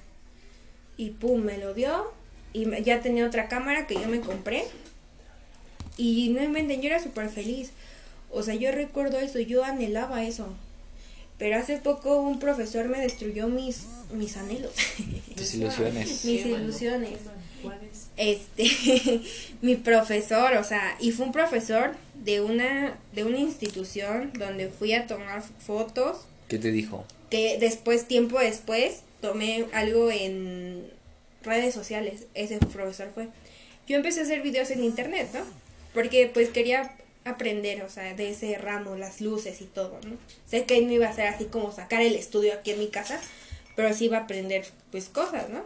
Y 0.97 1.11
pum, 1.11 1.41
me 1.41 1.57
lo 1.57 1.73
dio. 1.73 2.11
Y 2.53 2.65
me- 2.65 2.81
ya 2.81 3.01
tenía 3.01 3.25
otra 3.27 3.47
cámara 3.47 3.85
que 3.87 3.95
yo 3.95 4.07
me 4.07 4.19
compré. 4.21 4.63
Y 5.97 6.29
no 6.29 6.43
inventen, 6.43 6.81
yo 6.81 6.87
era 6.87 7.01
súper 7.01 7.29
feliz. 7.29 7.71
O 8.31 8.43
sea, 8.43 8.55
yo 8.55 8.71
recuerdo 8.71 9.19
eso, 9.19 9.39
yo 9.39 9.63
anhelaba 9.63 10.23
eso. 10.23 10.47
Pero 11.37 11.57
hace 11.57 11.77
poco 11.77 12.19
un 12.19 12.39
profesor 12.39 12.87
me 12.87 12.99
destruyó 12.99 13.47
mis, 13.47 13.83
mis 14.11 14.37
anhelos. 14.37 14.73
Tus 15.35 15.53
ilusiones. 15.55 16.25
Mis 16.25 16.45
ilusiones. 16.45 17.19
¿Cuáles? 17.61 18.07
este 18.17 19.21
mi 19.61 19.75
profesor, 19.75 20.53
o 20.57 20.63
sea, 20.63 20.95
y 20.99 21.11
fue 21.11 21.25
un 21.27 21.31
profesor 21.31 21.91
de 22.27 22.41
una 22.41 22.99
de 23.13 23.23
una 23.23 23.39
institución 23.39 24.31
donde 24.37 24.67
fui 24.67 24.93
a 24.93 25.07
tomar 25.07 25.41
fotos 25.65 26.17
¿Qué 26.47 26.59
te 26.59 26.71
dijo? 26.71 27.05
que 27.29 27.57
después 27.57 28.07
tiempo 28.07 28.37
después 28.39 29.01
tomé 29.21 29.65
algo 29.73 30.11
en 30.11 30.89
redes 31.43 31.73
sociales, 31.73 32.25
ese 32.33 32.57
profesor 32.57 33.09
fue. 33.13 33.29
Yo 33.87 33.95
empecé 33.95 34.19
a 34.19 34.23
hacer 34.23 34.41
videos 34.41 34.69
en 34.71 34.83
internet, 34.83 35.29
¿no? 35.33 35.39
Porque 35.93 36.29
pues 36.31 36.49
quería 36.49 36.91
aprender, 37.25 37.83
o 37.83 37.89
sea, 37.89 38.13
de 38.13 38.29
ese 38.29 38.57
ramo, 38.57 38.95
las 38.95 39.21
luces 39.21 39.61
y 39.61 39.65
todo, 39.65 39.99
¿no? 40.05 40.17
Sé 40.45 40.65
que 40.65 40.81
no 40.81 40.91
iba 40.91 41.07
a 41.07 41.15
ser 41.15 41.27
así 41.27 41.45
como 41.45 41.71
sacar 41.71 42.01
el 42.01 42.15
estudio 42.15 42.53
aquí 42.53 42.71
en 42.71 42.79
mi 42.79 42.87
casa, 42.87 43.19
pero 43.75 43.93
sí 43.93 44.05
iba 44.05 44.17
a 44.17 44.21
aprender 44.21 44.65
pues 44.91 45.09
cosas, 45.09 45.49
¿no? 45.49 45.63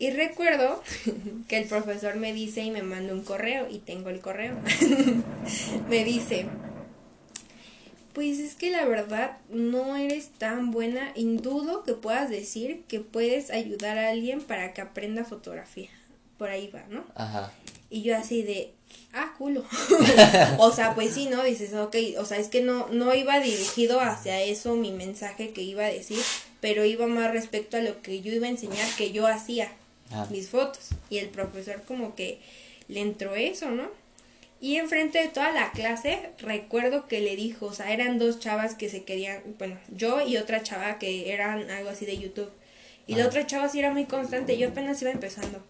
Y 0.00 0.12
recuerdo 0.12 0.82
que 1.46 1.58
el 1.58 1.68
profesor 1.68 2.16
me 2.16 2.32
dice 2.32 2.62
y 2.62 2.70
me 2.70 2.82
manda 2.82 3.12
un 3.12 3.22
correo 3.22 3.68
y 3.68 3.80
tengo 3.80 4.08
el 4.08 4.20
correo. 4.20 4.56
me 5.90 6.04
dice, 6.04 6.46
pues 8.14 8.38
es 8.38 8.54
que 8.54 8.70
la 8.70 8.86
verdad 8.86 9.36
no 9.50 9.96
eres 9.96 10.30
tan 10.30 10.70
buena 10.70 11.12
y 11.14 11.36
dudo 11.36 11.84
que 11.84 11.92
puedas 11.92 12.30
decir 12.30 12.82
que 12.88 13.00
puedes 13.00 13.50
ayudar 13.50 13.98
a 13.98 14.08
alguien 14.08 14.40
para 14.40 14.72
que 14.72 14.80
aprenda 14.80 15.26
fotografía. 15.26 15.90
Por 16.38 16.48
ahí 16.48 16.68
va, 16.74 16.82
¿no? 16.88 17.04
Ajá. 17.14 17.52
Y 17.90 18.00
yo 18.00 18.16
así 18.16 18.42
de, 18.42 18.72
ah, 19.12 19.34
culo. 19.36 19.66
o 20.58 20.72
sea, 20.72 20.94
pues 20.94 21.12
sí, 21.12 21.26
¿no? 21.26 21.44
Dices, 21.44 21.74
ok, 21.74 21.96
o 22.16 22.24
sea, 22.24 22.38
es 22.38 22.48
que 22.48 22.62
no, 22.62 22.88
no 22.88 23.14
iba 23.14 23.38
dirigido 23.38 24.00
hacia 24.00 24.40
eso 24.40 24.76
mi 24.76 24.92
mensaje 24.92 25.50
que 25.50 25.60
iba 25.60 25.84
a 25.84 25.92
decir, 25.92 26.20
pero 26.62 26.86
iba 26.86 27.06
más 27.06 27.30
respecto 27.32 27.76
a 27.76 27.80
lo 27.80 28.00
que 28.00 28.22
yo 28.22 28.32
iba 28.32 28.46
a 28.46 28.50
enseñar 28.50 28.88
que 28.96 29.12
yo 29.12 29.26
hacía 29.26 29.70
Ajá. 30.10 30.26
mis 30.30 30.48
fotos. 30.48 30.90
Y 31.08 31.18
el 31.18 31.28
profesor 31.28 31.82
como 31.86 32.14
que 32.14 32.40
le 32.88 33.00
entró 33.00 33.34
eso, 33.34 33.70
¿no? 33.70 33.88
Y 34.60 34.76
enfrente 34.76 35.18
de 35.18 35.28
toda 35.28 35.52
la 35.52 35.72
clase, 35.72 36.18
recuerdo 36.38 37.08
que 37.08 37.20
le 37.20 37.34
dijo, 37.34 37.66
o 37.66 37.72
sea, 37.72 37.92
eran 37.92 38.18
dos 38.18 38.40
chavas 38.40 38.74
que 38.74 38.90
se 38.90 39.04
querían, 39.04 39.42
bueno, 39.58 39.78
yo 39.88 40.20
y 40.26 40.36
otra 40.36 40.62
chava 40.62 40.98
que 40.98 41.32
eran 41.32 41.70
algo 41.70 41.88
así 41.88 42.04
de 42.04 42.18
YouTube. 42.18 42.50
Y 43.06 43.14
la 43.14 43.26
otra 43.26 43.46
chava 43.46 43.68
sí 43.68 43.78
era 43.78 43.90
muy 43.90 44.04
constante, 44.04 44.58
yo 44.58 44.68
apenas 44.68 45.00
iba 45.00 45.10
empezando. 45.10 45.64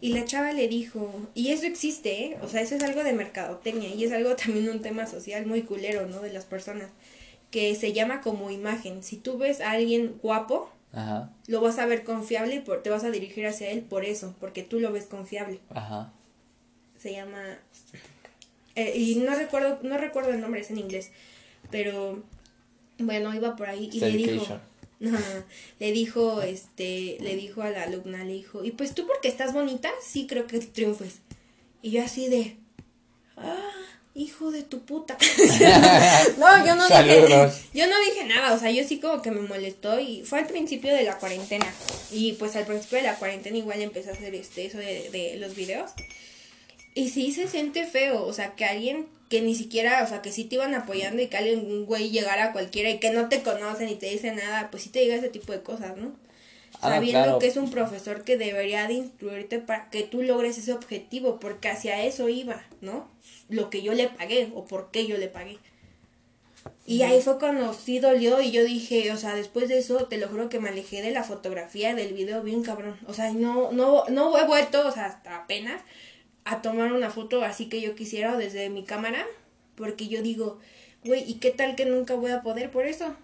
Y 0.00 0.12
la 0.12 0.26
chava 0.26 0.52
le 0.52 0.68
dijo, 0.68 1.28
y 1.34 1.50
eso 1.50 1.66
existe, 1.66 2.24
¿eh? 2.24 2.38
O 2.42 2.48
sea, 2.48 2.60
eso 2.60 2.76
es 2.76 2.82
algo 2.82 3.02
de 3.02 3.14
mercadotecnia 3.14 3.88
y 3.88 4.04
es 4.04 4.12
algo 4.12 4.36
también 4.36 4.68
un 4.68 4.82
tema 4.82 5.06
social 5.06 5.46
muy 5.46 5.62
culero, 5.62 6.06
¿no? 6.06 6.20
De 6.20 6.32
las 6.32 6.44
personas, 6.44 6.90
que 7.50 7.74
se 7.74 7.94
llama 7.94 8.20
como 8.20 8.50
imagen. 8.50 9.02
Si 9.02 9.16
tú 9.16 9.38
ves 9.38 9.60
a 9.60 9.72
alguien 9.72 10.18
guapo, 10.22 10.70
Ajá. 10.92 11.30
lo 11.46 11.60
vas 11.60 11.78
a 11.78 11.86
ver 11.86 12.02
confiable 12.02 12.56
y 12.56 12.60
por, 12.60 12.82
te 12.82 12.90
vas 12.90 13.04
a 13.04 13.10
dirigir 13.10 13.46
hacia 13.46 13.70
él 13.70 13.82
por 13.82 14.04
eso, 14.04 14.34
porque 14.40 14.62
tú 14.62 14.80
lo 14.80 14.92
ves 14.92 15.04
confiable. 15.04 15.60
Ajá. 15.70 16.12
Se 16.98 17.12
llama... 17.12 17.58
eh, 18.74 18.96
y 18.96 19.16
no 19.16 19.34
recuerdo, 19.34 19.78
no 19.82 19.98
recuerdo 19.98 20.30
el 20.30 20.40
nombre, 20.40 20.60
es 20.60 20.70
en 20.70 20.78
inglés, 20.78 21.10
pero 21.70 22.22
bueno, 22.98 23.34
iba 23.34 23.56
por 23.56 23.68
ahí 23.68 23.90
y 23.92 24.00
le 24.00 24.10
dijo... 24.10 24.30
Dedication. 24.30 24.60
No, 25.00 25.10
no, 25.12 25.18
no. 25.18 25.44
le 25.78 25.92
dijo, 25.92 26.42
este, 26.42 27.18
le 27.20 27.36
dijo 27.36 27.62
a 27.62 27.70
la 27.70 27.84
alumna, 27.84 28.24
le 28.24 28.32
dijo, 28.32 28.64
y 28.64 28.72
pues 28.72 28.94
tú 28.94 29.06
porque 29.06 29.28
estás 29.28 29.52
bonita, 29.52 29.90
sí 30.02 30.26
creo 30.26 30.46
que 30.46 30.58
triunfes. 30.58 31.20
Y 31.82 31.92
yo 31.92 32.02
así 32.02 32.28
de, 32.28 32.56
ah, 33.36 33.70
hijo 34.18 34.50
de 34.50 34.62
tu 34.62 34.80
puta. 34.80 35.16
no, 36.38 36.66
yo 36.66 36.74
no 36.74 36.86
dije, 36.88 37.26
Saludos. 37.28 37.60
yo 37.72 37.86
no 37.86 37.98
dije 38.00 38.24
nada, 38.24 38.52
o 38.52 38.58
sea, 38.58 38.70
yo 38.70 38.82
sí 38.84 38.98
como 38.98 39.22
que 39.22 39.30
me 39.30 39.42
molestó 39.42 40.00
y 40.00 40.22
fue 40.24 40.40
al 40.40 40.46
principio 40.46 40.92
de 40.92 41.04
la 41.04 41.18
cuarentena. 41.18 41.72
Y 42.10 42.32
pues 42.32 42.56
al 42.56 42.66
principio 42.66 42.98
de 42.98 43.04
la 43.04 43.16
cuarentena 43.16 43.56
igual 43.56 43.80
empecé 43.80 44.10
a 44.10 44.14
hacer 44.14 44.34
este, 44.34 44.66
eso 44.66 44.78
de, 44.78 45.08
de 45.10 45.36
los 45.38 45.54
videos. 45.54 45.92
Y 46.94 47.10
sí 47.10 47.32
se 47.32 47.46
siente 47.46 47.86
feo, 47.86 48.24
o 48.24 48.32
sea, 48.32 48.54
que 48.56 48.64
alguien 48.64 49.06
que 49.28 49.40
ni 49.42 49.54
siquiera, 49.54 50.02
o 50.02 50.08
sea, 50.08 50.22
que 50.22 50.32
sí 50.32 50.44
te 50.44 50.56
iban 50.56 50.74
apoyando 50.74 51.22
y 51.22 51.26
que 51.28 51.36
alguien, 51.36 51.60
un 51.60 51.84
güey 51.86 52.10
llegara 52.10 52.52
cualquiera 52.52 52.90
y 52.90 52.98
que 52.98 53.10
no 53.10 53.28
te 53.28 53.42
conocen 53.42 53.88
y 53.88 53.94
te 53.94 54.06
dice 54.06 54.32
nada, 54.32 54.70
pues 54.70 54.82
sí 54.82 54.88
te 54.88 55.00
diga 55.00 55.14
ese 55.14 55.28
tipo 55.28 55.52
de 55.52 55.62
cosas, 55.62 55.96
¿no? 55.96 56.12
Ah, 56.80 56.90
Sabiendo 56.90 57.22
claro. 57.22 57.38
que 57.38 57.48
es 57.48 57.56
un 57.56 57.70
profesor 57.70 58.22
que 58.22 58.36
debería 58.36 58.86
de 58.86 58.94
instruirte 58.94 59.58
para 59.58 59.90
que 59.90 60.04
tú 60.04 60.22
logres 60.22 60.58
ese 60.58 60.72
objetivo, 60.72 61.40
porque 61.40 61.68
hacia 61.68 62.04
eso 62.04 62.28
iba, 62.28 62.62
¿no? 62.80 63.08
Lo 63.48 63.68
que 63.68 63.82
yo 63.82 63.94
le 63.94 64.08
pagué 64.08 64.52
o 64.54 64.64
por 64.64 64.90
qué 64.90 65.06
yo 65.06 65.16
le 65.18 65.28
pagué. 65.28 65.58
Y 66.86 67.02
ahí 67.02 67.20
fue 67.20 67.38
cuando 67.38 67.74
sí 67.74 67.98
dolió 67.98 68.40
y 68.40 68.50
yo 68.50 68.64
dije, 68.64 69.12
o 69.12 69.16
sea, 69.16 69.34
después 69.34 69.68
de 69.68 69.78
eso, 69.78 70.06
te 70.06 70.18
lo 70.18 70.28
juro 70.28 70.48
que 70.48 70.58
me 70.58 70.68
alejé 70.68 71.02
de 71.02 71.10
la 71.10 71.22
fotografía, 71.22 71.94
del 71.94 72.14
video 72.14 72.42
bien 72.42 72.62
cabrón. 72.62 72.96
O 73.06 73.12
sea, 73.12 73.32
no, 73.32 73.72
no, 73.72 74.04
no 74.08 74.38
he 74.38 74.46
vuelto, 74.46 74.86
o 74.86 74.92
sea, 74.92 75.06
hasta 75.06 75.36
apenas, 75.36 75.82
a 76.44 76.62
tomar 76.62 76.92
una 76.92 77.10
foto 77.10 77.42
así 77.44 77.66
que 77.66 77.80
yo 77.80 77.94
quisiera 77.94 78.36
desde 78.36 78.70
mi 78.70 78.84
cámara, 78.84 79.26
porque 79.74 80.08
yo 80.08 80.22
digo, 80.22 80.60
güey, 81.04 81.30
¿y 81.30 81.34
qué 81.34 81.50
tal 81.50 81.76
que 81.76 81.84
nunca 81.84 82.14
voy 82.14 82.30
a 82.30 82.42
poder 82.42 82.70
por 82.70 82.86
eso? 82.86 83.14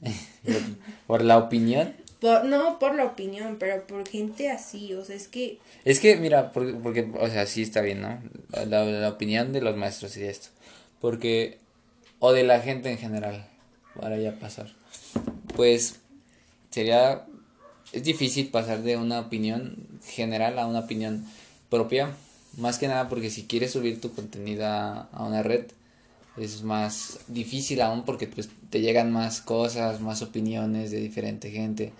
Por, 0.00 0.62
por 1.06 1.22
la 1.22 1.38
opinión. 1.38 1.94
Por, 2.24 2.46
no 2.46 2.78
por 2.78 2.94
la 2.94 3.04
opinión, 3.04 3.56
pero 3.58 3.86
por 3.86 4.08
gente 4.08 4.50
así, 4.50 4.94
o 4.94 5.04
sea, 5.04 5.14
es 5.14 5.28
que 5.28 5.58
Es 5.84 6.00
que, 6.00 6.16
mira, 6.16 6.52
porque, 6.52 6.72
porque, 6.72 7.12
o 7.20 7.28
sea, 7.28 7.44
sí 7.44 7.60
está 7.60 7.82
bien, 7.82 8.00
¿no? 8.00 8.18
La, 8.64 8.82
la 8.82 9.10
opinión 9.10 9.52
de 9.52 9.60
los 9.60 9.76
maestros 9.76 10.12
sería 10.12 10.30
esto. 10.30 10.48
Porque, 11.02 11.58
o 12.20 12.32
de 12.32 12.42
la 12.42 12.60
gente 12.60 12.90
en 12.90 12.96
general, 12.96 13.46
para 14.00 14.16
ya 14.16 14.38
pasar. 14.38 14.72
Pues, 15.54 15.96
sería, 16.70 17.26
es 17.92 18.04
difícil 18.04 18.48
pasar 18.48 18.80
de 18.80 18.96
una 18.96 19.20
opinión 19.20 19.76
general 20.06 20.58
a 20.58 20.66
una 20.66 20.78
opinión 20.78 21.26
propia. 21.68 22.08
Más 22.56 22.78
que 22.78 22.88
nada 22.88 23.10
porque 23.10 23.28
si 23.28 23.44
quieres 23.44 23.72
subir 23.72 24.00
tu 24.00 24.14
contenido 24.14 24.64
a, 24.64 25.10
a 25.12 25.24
una 25.24 25.42
red, 25.42 25.66
es 26.36 26.62
más 26.62 27.20
difícil 27.28 27.80
aún 27.82 28.04
porque 28.04 28.26
pues 28.26 28.48
te 28.70 28.80
llegan 28.80 29.12
más 29.12 29.40
cosas, 29.40 30.00
más 30.00 30.22
opiniones 30.22 30.90
de 30.90 31.00
diferente 31.00 31.50
gente. 31.50 31.92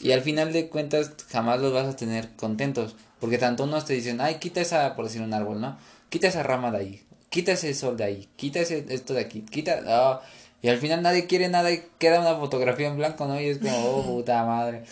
Y 0.00 0.12
al 0.12 0.22
final 0.22 0.52
de 0.52 0.68
cuentas 0.68 1.12
jamás 1.30 1.60
los 1.60 1.72
vas 1.72 1.86
a 1.86 1.96
tener 1.96 2.30
contentos. 2.36 2.96
Porque 3.20 3.38
tanto 3.38 3.64
unos 3.64 3.84
te 3.84 3.92
dicen, 3.92 4.20
ay, 4.20 4.36
quita 4.36 4.60
esa, 4.60 4.96
por 4.96 5.04
decir 5.04 5.22
un 5.22 5.32
árbol, 5.32 5.60
¿no? 5.60 5.76
Quita 6.08 6.26
esa 6.26 6.42
rama 6.42 6.72
de 6.72 6.78
ahí, 6.78 7.02
quita 7.28 7.52
ese 7.52 7.72
sol 7.74 7.96
de 7.96 8.04
ahí, 8.04 8.28
quita 8.36 8.58
ese, 8.60 8.84
esto 8.88 9.14
de 9.14 9.20
aquí, 9.20 9.42
quita... 9.42 9.80
ah", 9.86 10.20
y 10.60 10.68
al 10.68 10.78
final 10.78 11.02
nadie 11.02 11.26
quiere 11.26 11.48
nada 11.48 11.70
y 11.70 11.82
queda 11.98 12.20
una 12.20 12.34
fotografía 12.36 12.88
en 12.88 12.96
blanco, 12.96 13.26
¿no? 13.26 13.40
Y 13.40 13.46
es 13.46 13.58
como, 13.58 13.76
oh, 13.90 14.02
puta 14.16 14.44
madre. 14.44 14.82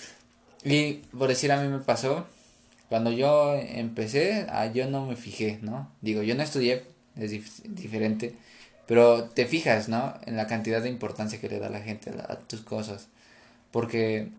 Y 0.64 0.94
por 1.16 1.28
decir 1.28 1.50
a 1.52 1.60
mí 1.60 1.68
me 1.68 1.78
pasó, 1.80 2.26
cuando 2.88 3.10
yo 3.10 3.54
empecé, 3.54 4.46
ah, 4.50 4.66
yo 4.66 4.86
no 4.88 5.06
me 5.06 5.16
fijé, 5.16 5.58
¿no? 5.62 5.90
Digo, 6.00 6.22
yo 6.22 6.34
no 6.34 6.42
estudié, 6.42 6.84
es 7.16 7.32
dif- 7.32 7.62
diferente, 7.64 8.34
pero 8.90 9.22
te 9.22 9.46
fijas, 9.46 9.88
¿no? 9.88 10.14
En 10.26 10.36
la 10.36 10.48
cantidad 10.48 10.82
de 10.82 10.88
importancia 10.88 11.40
que 11.40 11.48
le 11.48 11.60
da 11.60 11.68
la 11.68 11.78
gente 11.78 12.10
a, 12.10 12.34
tus 12.40 12.62
cosas. 12.62 13.06
Porque 13.70 14.30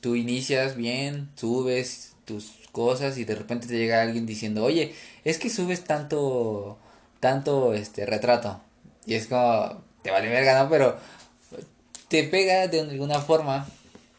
tú 0.00 0.14
inicias 0.14 0.76
bien, 0.76 1.28
subes 1.34 2.14
tus 2.24 2.52
cosas 2.70 3.18
y 3.18 3.24
de 3.24 3.34
repente 3.34 3.66
te 3.66 3.78
llega 3.78 4.00
alguien 4.00 4.26
diciendo, 4.26 4.62
oye, 4.62 4.94
es 5.24 5.40
que 5.40 5.50
subes 5.50 5.82
tanto, 5.82 6.78
tanto, 7.18 7.74
este, 7.74 8.06
retrato. 8.06 8.60
Y 9.06 9.14
es 9.14 9.26
como, 9.26 9.82
te 10.02 10.12
vale 10.12 10.28
verga, 10.28 10.62
¿no? 10.62 10.70
Pero 10.70 10.96
te 12.06 12.22
pega 12.22 12.68
de 12.68 12.82
alguna 12.82 13.18
forma, 13.20 13.66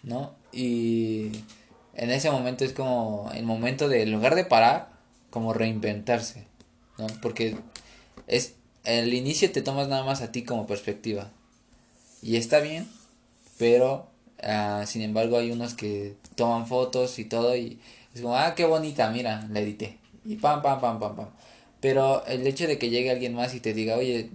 ¿no? 0.04 0.36
Y 0.52 1.32
en 1.94 2.12
ese 2.12 2.30
momento 2.30 2.66
es 2.66 2.74
como 2.74 3.32
el 3.34 3.46
momento 3.46 3.88
de, 3.88 4.02
en 4.04 4.12
lugar 4.12 4.36
de 4.36 4.44
parar, 4.44 4.90
como 5.30 5.54
reinventarse, 5.54 6.46
¿no? 6.98 7.08
Porque 7.22 7.56
es, 8.28 8.57
el 8.88 9.14
inicio 9.14 9.52
te 9.52 9.62
tomas 9.62 9.90
nada 9.90 10.04
más 10.04 10.22
a 10.22 10.32
ti 10.32 10.44
como 10.44 10.66
perspectiva. 10.66 11.30
Y 12.22 12.38
está 12.38 12.60
bien, 12.60 12.88
pero 13.60 14.08
ah, 14.42 14.86
sin 14.88 15.02
embargo 15.02 15.38
hay 15.38 15.52
unos 15.52 15.74
que 15.74 16.16
toman 16.36 16.68
fotos 16.68 17.20
y 17.20 17.26
todo 17.26 17.56
y 17.56 17.80
es 18.16 18.22
como, 18.22 18.36
ah, 18.36 18.56
qué 18.56 18.66
bonita, 18.66 19.10
mira, 19.12 19.48
la 19.52 19.60
edité. 19.60 19.98
Y 20.26 20.38
pam, 20.38 20.62
pam, 20.62 20.80
pam, 20.82 21.00
pam, 21.00 21.16
pam. 21.16 21.30
Pero 21.82 22.26
el 22.26 22.48
hecho 22.48 22.66
de 22.66 22.80
que 22.80 22.90
llegue 22.90 23.12
alguien 23.12 23.36
más 23.36 23.54
y 23.54 23.60
te 23.60 23.74
diga, 23.74 23.98
oye, 23.98 24.32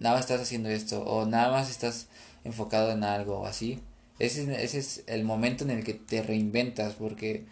nada 0.00 0.16
más 0.16 0.24
estás 0.24 0.42
haciendo 0.42 0.68
esto, 0.68 1.02
o 1.04 1.24
nada 1.26 1.50
más 1.52 1.70
estás 1.70 2.08
enfocado 2.44 2.90
en 2.90 3.04
algo, 3.04 3.40
o 3.40 3.46
así, 3.46 3.80
ese, 4.18 4.42
ese 4.62 4.78
es 4.78 5.04
el 5.06 5.24
momento 5.24 5.64
en 5.64 5.70
el 5.70 5.84
que 5.84 5.94
te 5.94 6.22
reinventas, 6.22 6.94
porque 6.94 7.44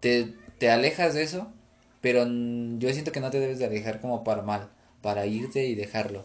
te, 0.00 0.34
te 0.58 0.70
alejas 0.70 1.14
de 1.14 1.22
eso, 1.22 1.48
pero 2.00 2.24
yo 2.78 2.92
siento 2.92 3.12
que 3.12 3.20
no 3.20 3.30
te 3.30 3.40
debes 3.40 3.58
de 3.58 3.66
alejar 3.66 4.00
como 4.00 4.22
para 4.22 4.42
mal, 4.42 4.68
para 5.06 5.24
irte 5.24 5.66
y 5.66 5.76
dejarlo. 5.76 6.24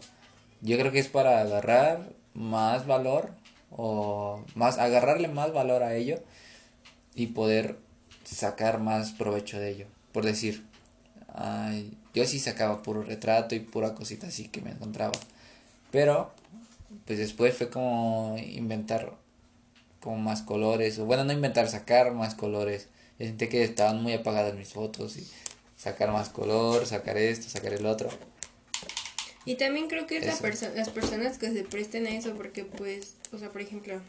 Yo 0.60 0.76
creo 0.76 0.90
que 0.90 0.98
es 0.98 1.06
para 1.06 1.40
agarrar 1.40 2.00
más 2.34 2.84
valor, 2.84 3.30
o 3.70 4.44
más, 4.56 4.78
agarrarle 4.78 5.28
más 5.28 5.52
valor 5.52 5.84
a 5.84 5.94
ello, 5.94 6.20
y 7.14 7.28
poder 7.28 7.78
sacar 8.24 8.80
más 8.80 9.12
provecho 9.12 9.60
de 9.60 9.70
ello. 9.70 9.86
Por 10.10 10.24
decir, 10.24 10.66
ay, 11.32 11.96
yo 12.12 12.24
sí 12.24 12.40
sacaba 12.40 12.82
puro 12.82 13.04
retrato 13.04 13.54
y 13.54 13.60
pura 13.60 13.94
cosita 13.94 14.26
así 14.26 14.48
que 14.48 14.62
me 14.62 14.72
encontraba. 14.72 15.12
Pero, 15.92 16.32
pues 17.06 17.20
después 17.20 17.56
fue 17.56 17.70
como 17.70 18.36
inventar 18.36 19.12
como 20.00 20.16
más 20.16 20.42
colores, 20.42 20.98
o 20.98 21.04
bueno, 21.04 21.22
no 21.22 21.32
inventar, 21.32 21.68
sacar 21.68 22.14
más 22.14 22.34
colores. 22.34 22.88
Yo 23.20 23.48
que 23.48 23.62
estaban 23.62 24.02
muy 24.02 24.14
apagadas 24.14 24.56
mis 24.56 24.72
fotos 24.72 25.16
y 25.18 25.30
sacar 25.76 26.10
más 26.10 26.30
color, 26.30 26.84
sacar 26.84 27.16
esto, 27.16 27.48
sacar 27.48 27.74
el 27.74 27.86
otro. 27.86 28.10
Y 29.44 29.56
también 29.56 29.88
creo 29.88 30.06
que 30.06 30.18
es 30.18 30.26
la 30.26 30.34
perso- 30.36 30.72
las 30.74 30.88
personas 30.90 31.38
que 31.38 31.50
se 31.52 31.64
presten 31.64 32.06
a 32.06 32.10
eso, 32.10 32.32
porque 32.34 32.64
pues, 32.64 33.14
o 33.32 33.38
sea, 33.38 33.50
por 33.50 33.60
ejemplo, 33.60 34.00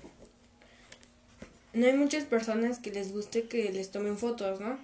no 1.74 1.88
hay 1.88 1.94
muchas 1.94 2.24
personas 2.26 2.78
que 2.80 2.92
les 2.92 3.12
guste 3.12 3.44
que 3.44 3.72
les 3.72 3.90
tomen 3.92 4.18
fotos, 4.18 4.60
¿no? 4.60 4.78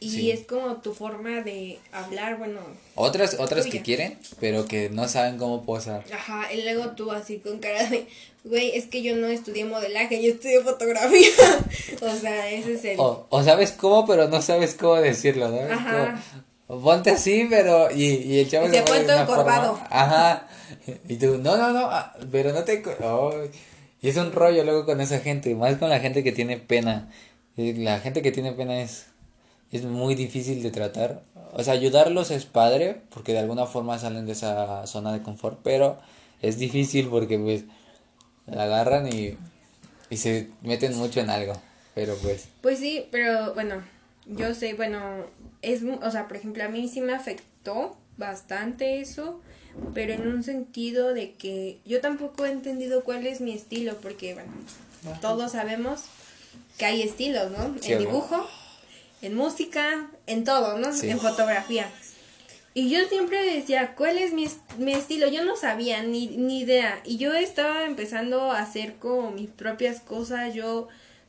Y 0.00 0.10
Sí. 0.10 0.30
es 0.30 0.46
como 0.46 0.76
tu 0.76 0.94
forma 0.94 1.40
de 1.42 1.80
hablar, 1.90 2.38
bueno, 2.38 2.60
Otras, 2.94 3.34
otras 3.40 3.66
que 3.66 3.82
quieren, 3.82 4.16
pero 4.40 4.64
que 4.66 4.88
no 4.90 5.08
saben 5.08 5.38
cómo 5.38 5.64
posar. 5.66 6.04
ajá, 6.14 6.52
y 6.52 6.62
luego 6.62 6.90
tú 6.92 7.10
así 7.10 7.38
con 7.38 7.58
cara 7.58 7.84
de, 7.90 8.06
güey, 8.44 8.76
es 8.76 8.86
que 8.86 9.02
yo 9.02 9.16
no 9.16 9.26
estudié 9.26 9.64
modelaje, 9.64 10.22
yo 10.22 10.32
estudié 10.34 10.60
fotografía. 10.62 11.28
o 12.00 12.14
sea, 12.16 12.48
ese 12.48 12.74
es 12.74 12.84
el... 12.84 13.00
O, 13.00 13.26
o 13.28 13.42
sabes 13.42 13.72
cómo, 13.72 14.06
pero 14.06 14.28
no 14.28 14.40
sabes 14.40 14.74
cómo 14.74 14.94
decirlo, 14.96 15.48
¿no? 15.48 15.60
Ajá. 15.62 16.22
como, 16.22 16.42
ponte 16.68 17.10
así, 17.10 17.46
pero. 17.48 17.90
Y, 17.90 18.04
y 18.04 18.38
el 18.40 18.48
chavo 18.48 18.66
Y 18.68 18.70
se 18.70 18.82
pone 18.82 19.00
todo 19.00 19.16
forma- 19.18 19.22
encorvado. 19.22 19.80
Ajá. 19.90 20.46
Y 21.08 21.16
tú, 21.16 21.38
no, 21.38 21.56
no, 21.56 21.72
no, 21.72 21.88
ah, 21.90 22.14
pero 22.30 22.52
no 22.52 22.62
te. 22.64 22.82
ay. 23.00 23.50
Y 24.00 24.08
es 24.10 24.16
un 24.16 24.30
rollo 24.32 24.62
luego 24.64 24.84
con 24.86 25.00
esa 25.00 25.18
gente, 25.18 25.54
más 25.54 25.76
con 25.76 25.88
la 25.90 25.98
gente 26.00 26.22
que 26.22 26.32
tiene 26.32 26.56
pena. 26.58 27.08
La 27.56 27.98
gente 28.00 28.22
que 28.22 28.30
tiene 28.32 28.52
pena 28.52 28.80
es. 28.80 29.06
Es 29.70 29.84
muy 29.84 30.14
difícil 30.14 30.62
de 30.62 30.70
tratar. 30.70 31.22
O 31.52 31.62
sea, 31.62 31.74
ayudarlos 31.74 32.30
es 32.30 32.46
padre, 32.46 33.02
porque 33.10 33.32
de 33.32 33.40
alguna 33.40 33.66
forma 33.66 33.98
salen 33.98 34.24
de 34.26 34.32
esa 34.32 34.86
zona 34.86 35.12
de 35.12 35.22
confort, 35.22 35.58
pero 35.62 35.98
es 36.40 36.58
difícil 36.58 37.08
porque, 37.08 37.38
pues, 37.38 37.64
la 38.46 38.62
agarran 38.64 39.12
y, 39.12 39.36
y 40.08 40.16
se 40.16 40.48
meten 40.62 40.96
mucho 40.96 41.20
en 41.20 41.28
algo. 41.28 41.52
Pero, 41.94 42.14
pues. 42.22 42.48
Pues 42.62 42.78
sí, 42.78 43.06
pero 43.10 43.52
bueno, 43.54 43.82
yo 44.26 44.54
sé, 44.54 44.72
bueno, 44.74 45.00
es, 45.62 45.82
o 45.82 46.10
sea, 46.10 46.28
por 46.28 46.36
ejemplo, 46.36 46.64
a 46.64 46.68
mí 46.68 46.88
sí 46.88 47.00
me 47.00 47.14
afectó 47.14 47.96
bastante 48.16 49.00
eso, 49.00 49.40
pero 49.94 50.12
en 50.12 50.26
un 50.26 50.42
sentido 50.42 51.14
de 51.14 51.32
que 51.34 51.78
yo 51.84 52.00
tampoco 52.00 52.46
he 52.46 52.50
entendido 52.50 53.04
cuál 53.04 53.26
es 53.26 53.40
mi 53.40 53.52
estilo, 53.52 53.96
porque 53.98 54.34
bueno, 54.34 54.52
todos 55.20 55.52
sabemos 55.52 56.02
que 56.76 56.86
hay 56.86 57.02
estilos, 57.02 57.50
¿no? 57.50 57.74
Sí, 57.80 57.92
en 57.92 57.98
¿no? 57.98 58.04
dibujo, 58.06 58.46
en 59.22 59.34
música, 59.34 60.10
en 60.26 60.44
todo, 60.44 60.78
¿no? 60.78 60.92
Sí. 60.92 61.10
En 61.10 61.20
fotografía. 61.20 61.90
Y 62.74 62.90
yo 62.90 63.08
siempre 63.08 63.42
decía, 63.42 63.94
¿cuál 63.96 64.18
es 64.18 64.32
mi, 64.32 64.46
mi 64.78 64.92
estilo? 64.92 65.26
Yo 65.28 65.44
no 65.44 65.56
sabía, 65.56 66.02
ni, 66.02 66.28
ni 66.28 66.60
idea. 66.60 67.00
Y 67.04 67.16
yo 67.16 67.32
estaba 67.32 67.84
empezando 67.86 68.52
a 68.52 68.60
hacer 68.60 68.94
como 68.96 69.32
mis 69.32 69.48
propias 69.48 70.00
cosas. 70.00 70.54
Yo 70.54 70.86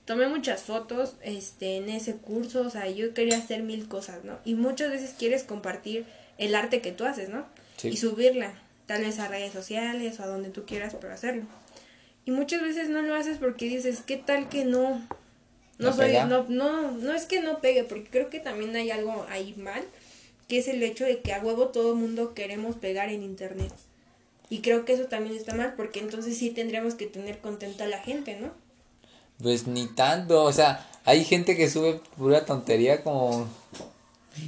tomé 0.10 0.28
muchas 0.28 0.63
fotos 0.63 1.17
este, 1.22 1.78
en 1.78 1.88
ese 1.88 2.15
curso. 2.15 2.62
O 2.62 2.69
sea, 2.72 2.89
yo 2.89 3.13
quería 3.13 3.38
hacer 3.38 3.62
mil 3.62 3.88
cosas, 3.88 4.24
¿no? 4.24 4.39
Y 4.43 4.56
muchas 4.56 4.89
veces 4.89 5.13
quieres 5.15 5.43
compartir 5.43 6.08
el 6.39 6.56
arte 6.56 6.82
que 6.82 6.91
tú 6.91 7.06
haces, 7.06 7.30
¿no? 7.30 7.45
Sí. 7.78 7.89
Y 7.89 7.98
subirla, 7.98 8.60
tal 8.88 9.04
vez 9.04 9.19
a 9.19 9.28
redes 9.28 9.54
sociales 9.54 10.19
o 10.19 10.24
a 10.24 10.26
donde 10.26 10.50
tú 10.50 10.65
quieras, 10.65 10.95
pero 11.00 11.13
hacerlo. 11.13 11.43
Y 12.26 12.32
muchas 12.32 12.63
veces 12.63 12.89
no 12.89 13.04
lo 13.04 13.13
haces 13.13 13.38
porque 13.38 13.65
dices, 13.65 14.02
¿qué 14.04 14.17
tal 14.17 14.50
que 14.50 14.65
no? 14.65 15.08
No 15.78 15.91
¿No 15.91 15.93
soy, 15.93 16.13
no, 16.28 16.45
no, 16.50 16.91
no 16.93 17.13
es 17.13 17.26
que 17.26 17.41
no 17.41 17.60
pegue, 17.60 17.84
porque 17.84 18.10
creo 18.10 18.32
que 18.32 18.39
también 18.39 18.76
hay 18.76 18.89
algo 18.89 19.28
ahí 19.30 19.54
mal, 19.58 19.84
que 20.48 20.58
es 20.58 20.67
el 20.67 20.82
hecho 20.82 21.06
de 21.06 21.19
que 21.19 21.34
a 21.34 21.39
huevo 21.39 21.67
todo 21.67 21.95
mundo 21.95 22.34
queremos 22.34 22.76
pegar 22.78 23.10
en 23.10 23.22
internet. 23.22 23.72
Y 24.50 24.62
creo 24.62 24.86
que 24.86 24.93
eso 24.93 25.06
también 25.06 25.36
está 25.36 25.54
mal, 25.54 25.76
porque 25.78 26.00
entonces 26.00 26.36
sí 26.36 26.50
tendríamos 26.50 26.95
que 26.95 27.06
tener 27.06 27.38
contenta 27.38 27.84
a 27.84 27.88
la 27.88 28.00
gente, 28.00 28.36
¿no? 28.39 28.52
Pues 29.41 29.67
ni 29.67 29.88
tanto, 29.88 30.43
o 30.43 30.52
sea, 30.52 30.86
hay 31.06 31.23
gente 31.23 31.56
que 31.56 31.69
sube 31.69 32.02
pura 32.17 32.45
tontería 32.45 33.04
como... 33.04 33.47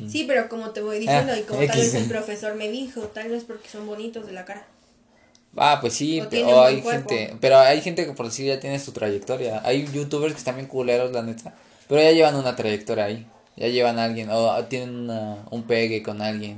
Sí, 0.10 0.26
pero 0.28 0.48
como 0.50 0.70
te 0.72 0.82
voy 0.82 1.00
diciendo, 1.00 1.34
Ah, 1.34 1.40
y 1.40 1.44
como 1.44 1.60
tal 1.66 1.78
vez 1.78 1.94
el 1.96 2.08
profesor 2.08 2.56
me 2.56 2.70
dijo, 2.70 3.02
tal 3.08 3.30
vez 3.30 3.44
porque 3.44 3.68
son 3.70 3.88
bonitos 3.88 4.26
de 4.26 4.32
la 4.34 4.46
cara. 4.46 4.66
Ah, 5.58 5.80
pues 5.82 5.94
sí, 5.94 6.22
O 6.22 6.28
pe- 6.30 6.38
tiene 6.38 6.54
o 6.54 6.60
un 6.62 6.66
hay 6.66 6.82
cuerpo. 6.82 7.10
gente, 7.10 7.36
pero 7.42 7.60
hay 7.60 7.82
gente 7.82 8.06
que 8.06 8.14
por 8.14 8.32
sí 8.32 8.46
ya 8.46 8.60
tiene 8.60 8.80
su 8.80 8.92
trayectoria. 8.94 9.62
Hay 9.66 9.86
youtubers 9.92 10.34
que 10.34 10.40
están 10.40 10.56
bien 10.56 10.68
culeros, 10.68 11.12
la 11.12 11.24
neta, 11.24 11.54
pero 11.90 12.02
ya 12.02 12.12
llevan 12.12 12.36
una 12.36 12.56
trayectoria 12.56 13.06
ahí. 13.06 13.28
Ya 13.58 13.68
llevan 13.68 14.00
a 14.00 14.06
alguien, 14.06 14.30
o 14.32 14.64
tienen 14.66 14.96
una- 14.96 15.38
un 15.52 15.64
pegue 15.64 16.02
con 16.04 16.22
alguien. 16.22 16.58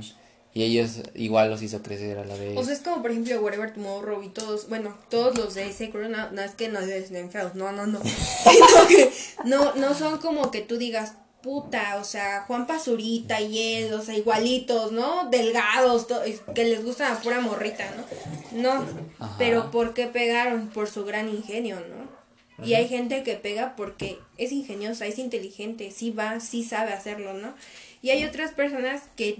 Y 0.54 0.62
ellos 0.62 1.00
igual 1.14 1.50
los 1.50 1.62
hizo 1.62 1.82
crecer 1.82 2.16
a 2.16 2.24
la 2.24 2.36
vez. 2.36 2.56
O 2.56 2.64
sea, 2.64 2.74
es 2.74 2.80
como 2.80 3.02
por 3.02 3.10
ejemplo 3.10 3.40
Whatever 3.40 3.74
Tomorrow 3.74 4.22
y 4.22 4.28
todos, 4.28 4.68
bueno, 4.68 4.96
todos 5.10 5.36
los 5.36 5.54
de 5.54 5.68
ese 5.68 5.90
crew, 5.90 6.08
no, 6.08 6.30
no 6.30 6.42
es 6.42 6.52
que 6.52 6.68
no 6.68 6.78
estén 6.78 7.30
feos, 7.32 7.56
no, 7.56 7.72
no, 7.72 7.88
no. 7.88 8.00
Sino 8.04 8.86
que 8.88 9.10
no, 9.44 9.74
no 9.74 9.94
son 9.94 10.18
como 10.18 10.52
que 10.52 10.60
tú 10.60 10.78
digas, 10.78 11.14
puta, 11.42 11.96
o 12.00 12.04
sea, 12.04 12.44
Juan 12.46 12.68
Pazurita 12.68 13.40
y 13.40 13.74
él, 13.76 13.94
o 13.94 14.00
sea, 14.00 14.16
igualitos, 14.16 14.92
¿no? 14.92 15.28
Delgados, 15.28 16.06
que 16.54 16.64
les 16.64 16.84
gusta 16.84 17.10
la 17.10 17.20
pura 17.20 17.40
morrita, 17.40 17.84
¿no? 17.96 18.62
No, 18.62 18.86
Ajá. 19.18 19.34
pero 19.36 19.72
¿por 19.72 19.92
qué 19.92 20.06
pegaron? 20.06 20.68
Por 20.68 20.88
su 20.88 21.04
gran 21.04 21.28
ingenio, 21.28 21.76
¿no? 21.80 22.64
Y 22.64 22.74
hay 22.74 22.88
gente 22.88 23.24
que 23.24 23.34
pega 23.34 23.74
porque 23.76 24.20
es 24.38 24.52
ingeniosa, 24.52 25.06
es 25.06 25.18
inteligente, 25.18 25.90
sí 25.90 26.12
va, 26.12 26.38
sí 26.38 26.62
sabe 26.62 26.92
hacerlo, 26.92 27.34
¿no? 27.34 27.52
Y 28.00 28.10
hay 28.10 28.24
otras 28.24 28.52
personas 28.52 29.02
que 29.16 29.38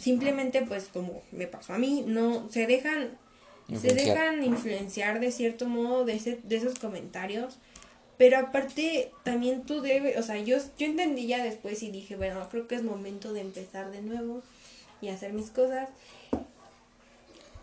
simplemente, 0.00 0.62
pues 0.62 0.88
como 0.92 1.22
me 1.32 1.46
pasó 1.46 1.74
a 1.74 1.78
mí, 1.78 2.02
no 2.06 2.48
se 2.50 2.66
dejan, 2.66 3.18
se 3.68 3.74
Influenciar. 3.74 4.18
dejan 4.18 4.44
influenciar 4.44 5.20
de 5.20 5.30
cierto 5.30 5.66
modo 5.66 6.04
de, 6.04 6.14
ese, 6.14 6.40
de 6.42 6.56
esos 6.56 6.78
comentarios. 6.78 7.58
Pero 8.18 8.38
aparte, 8.38 9.10
también 9.24 9.62
tú 9.64 9.80
debes, 9.80 10.18
o 10.18 10.22
sea, 10.22 10.36
yo, 10.38 10.58
yo 10.78 10.86
entendí 10.86 11.26
ya 11.26 11.42
después 11.42 11.82
y 11.82 11.90
dije, 11.90 12.16
bueno, 12.16 12.46
creo 12.50 12.66
que 12.68 12.74
es 12.74 12.82
momento 12.82 13.32
de 13.32 13.40
empezar 13.40 13.90
de 13.90 14.02
nuevo 14.02 14.42
y 15.00 15.08
hacer 15.08 15.32
mis 15.32 15.50
cosas. 15.50 15.88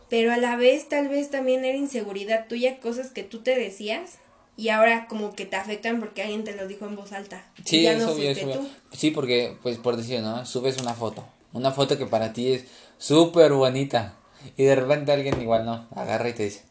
Pero 0.10 0.32
a 0.32 0.38
la 0.38 0.56
vez, 0.56 0.88
tal 0.90 1.10
vez 1.10 1.30
también 1.30 1.66
era 1.66 1.78
inseguridad 1.78 2.48
tuya, 2.48 2.80
cosas 2.80 3.12
que 3.12 3.24
tú 3.24 3.40
te 3.40 3.56
decías 3.60 4.16
y 4.56 4.70
ahora 4.70 5.06
como 5.08 5.36
que 5.36 5.46
te 5.46 5.58
afectan 5.58 6.00
porque 6.00 6.24
alguien 6.24 6.44
te 6.44 6.56
lo 6.56 6.68
dijo 6.68 6.86
en 6.88 6.96
voz 6.96 7.12
alta. 7.12 7.46
Y 7.64 7.68
Sí, 7.70 7.82
ya 7.84 7.92
es 7.92 8.00
no 8.00 8.12
obvio, 8.14 8.32
es 8.32 8.40
fuiste 8.40 8.58
obvio. 8.60 8.70
tú. 8.70 8.98
Sí, 8.98 9.12
porque, 9.12 9.58
pues 9.62 9.78
por 9.78 9.98
decir, 9.98 10.22
¿no? 10.22 10.46
Subes 10.46 10.78
una 10.82 10.94
foto. 10.94 11.24
Una 11.54 11.72
foto 11.72 11.98
que 11.98 12.06
para 12.06 12.34
ti 12.34 12.54
es 12.54 12.66
súper 12.98 13.54
bonita. 13.54 14.16
Y 14.56 14.64
de 14.64 14.76
repente 14.76 15.12
alguien 15.12 15.42
igual, 15.42 15.66
¿no? 15.66 15.88
Agarra 15.96 16.30
y 16.30 16.34
te 16.34 16.44
dice, 16.44 16.62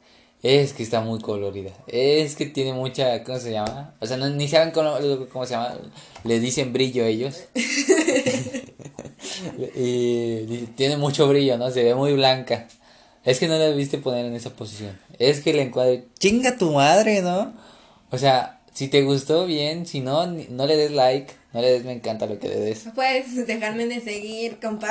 es 0.42 0.72
que 0.72 0.82
está 0.82 1.00
muy 1.00 1.20
colorida. 1.20 1.72
Es 1.86 2.36
que 2.36 2.46
tiene 2.46 2.72
mucha, 2.72 3.22
¿cómo 3.24 3.38
se 3.38 3.52
llama? 3.52 3.94
O 4.00 4.06
sea, 4.06 4.16
no, 4.16 4.28
ni 4.30 4.48
saben 4.48 4.70
cómo, 4.70 4.96
cómo 5.32 5.46
se 5.46 5.54
llama. 5.54 5.74
Le 6.24 6.40
dicen 6.40 6.72
brillo 6.72 7.04
ellos. 7.04 7.44
y 9.74 10.46
dice, 10.46 10.66
tiene 10.76 10.96
mucho 10.96 11.28
brillo, 11.28 11.58
¿no? 11.58 11.70
Se 11.70 11.82
ve 11.82 11.94
muy 11.94 12.12
blanca. 12.12 12.68
Es 13.24 13.40
que 13.40 13.48
no 13.48 13.58
la 13.58 13.64
debiste 13.64 13.98
poner 13.98 14.24
en 14.24 14.34
esa 14.34 14.50
posición. 14.50 14.98
Es 15.18 15.40
que 15.40 15.52
le 15.52 15.62
encuadre. 15.62 16.04
Chinga 16.18 16.56
tu 16.56 16.72
madre, 16.72 17.22
¿no? 17.22 17.54
O 18.10 18.18
sea, 18.18 18.60
si 18.72 18.88
te 18.88 19.02
gustó 19.02 19.46
bien, 19.46 19.86
si 19.86 20.00
no, 20.00 20.26
no 20.26 20.66
le 20.66 20.76
des 20.76 20.92
like, 20.92 21.32
no 21.56 21.62
le 21.62 21.70
des 21.72 21.84
me 21.84 21.92
encanta 21.92 22.26
lo 22.26 22.38
que 22.38 22.48
le 22.48 22.56
des. 22.60 22.86
Puedes 22.94 23.46
dejarme 23.46 23.86
de 23.86 24.00
seguir, 24.02 24.58
compa. 24.60 24.90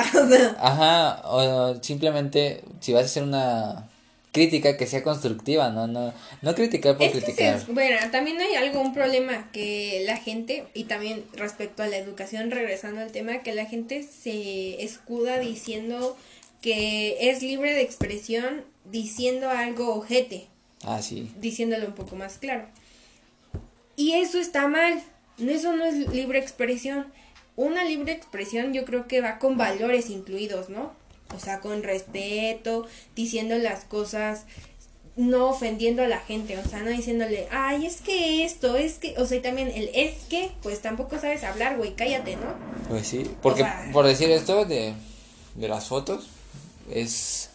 Ajá, 0.60 1.22
o 1.26 1.76
simplemente 1.84 2.64
si 2.80 2.92
vas 2.92 3.04
a 3.04 3.06
hacer 3.06 3.22
una 3.24 3.88
crítica 4.32 4.76
que 4.76 4.88
sea 4.88 5.04
constructiva, 5.04 5.70
no, 5.70 5.86
no, 5.88 6.12
no 6.42 6.56
criticar 6.56 6.98
por 6.98 7.06
Es 7.06 7.14
que 7.14 7.22
criticar. 7.22 7.60
se- 7.64 7.72
bueno, 7.72 7.96
también 8.12 8.38
hay 8.42 8.56
algo, 8.56 8.82
un 8.82 8.94
problema 8.94 9.50
que 9.54 10.04
la 10.08 10.18
gente, 10.18 10.66
y 10.74 10.86
también 10.86 11.24
respecto 11.34 11.84
a 11.84 11.88
la 11.88 11.98
educación, 11.98 12.50
regresando 12.52 13.00
al 13.02 13.12
tema, 13.12 13.44
que 13.44 13.54
la 13.54 13.66
gente 13.66 14.04
se 14.04 14.84
escuda 14.84 15.38
diciendo 15.40 16.18
que 16.62 17.30
es 17.30 17.44
libre 17.44 17.74
de 17.76 17.82
expresión 17.84 18.64
diciendo 18.86 19.50
algo 19.52 19.94
ojete, 19.96 20.48
Ah, 20.84 21.02
sí. 21.02 21.32
diciéndolo 21.40 21.86
un 21.88 21.94
poco 21.94 22.16
más 22.16 22.38
claro. 22.40 22.66
Y 23.96 24.14
eso 24.14 24.40
está 24.40 24.68
mal, 24.68 25.02
eso 25.40 25.76
no 25.76 25.86
es 25.86 25.96
libre 26.10 26.40
expresión. 26.40 27.08
Una 27.56 27.84
libre 27.86 28.12
expresión 28.12 28.74
yo 28.74 28.86
creo 28.86 29.08
que 29.08 29.22
va 29.22 29.40
con 29.40 29.58
valores 29.58 30.10
incluidos, 30.10 30.70
¿no? 30.70 30.94
O 31.36 31.40
sea, 31.40 31.60
con 31.60 31.84
respeto, 31.84 32.88
diciendo 33.16 33.58
las 33.58 33.86
cosas, 33.86 34.46
no 35.16 35.50
ofendiendo 35.50 36.04
a 36.04 36.08
la 36.08 36.20
gente, 36.20 36.58
o 36.58 36.68
sea, 36.68 36.82
no 36.82 36.90
diciéndole, 36.90 37.48
ay, 37.50 37.86
es 37.86 38.02
que 38.02 38.44
esto, 38.44 38.76
es 38.76 38.96
que, 39.00 39.16
o 39.18 39.26
sea, 39.26 39.38
y 39.38 39.42
también 39.42 39.70
el 39.70 39.90
es 39.94 40.24
que, 40.30 40.52
pues 40.62 40.82
tampoco 40.82 41.18
sabes 41.20 41.44
hablar, 41.46 41.78
güey, 41.78 41.96
cállate, 41.96 42.36
¿no? 42.36 42.54
Pues 42.90 43.08
sí, 43.08 43.26
porque 43.42 43.64
O 43.64 43.66
sea- 43.66 43.90
por 43.94 44.06
decir 44.06 44.30
esto 44.30 44.66
de, 44.66 44.94
de 45.56 45.68
las 45.70 45.88
fotos, 45.88 46.28
es, 46.92 47.50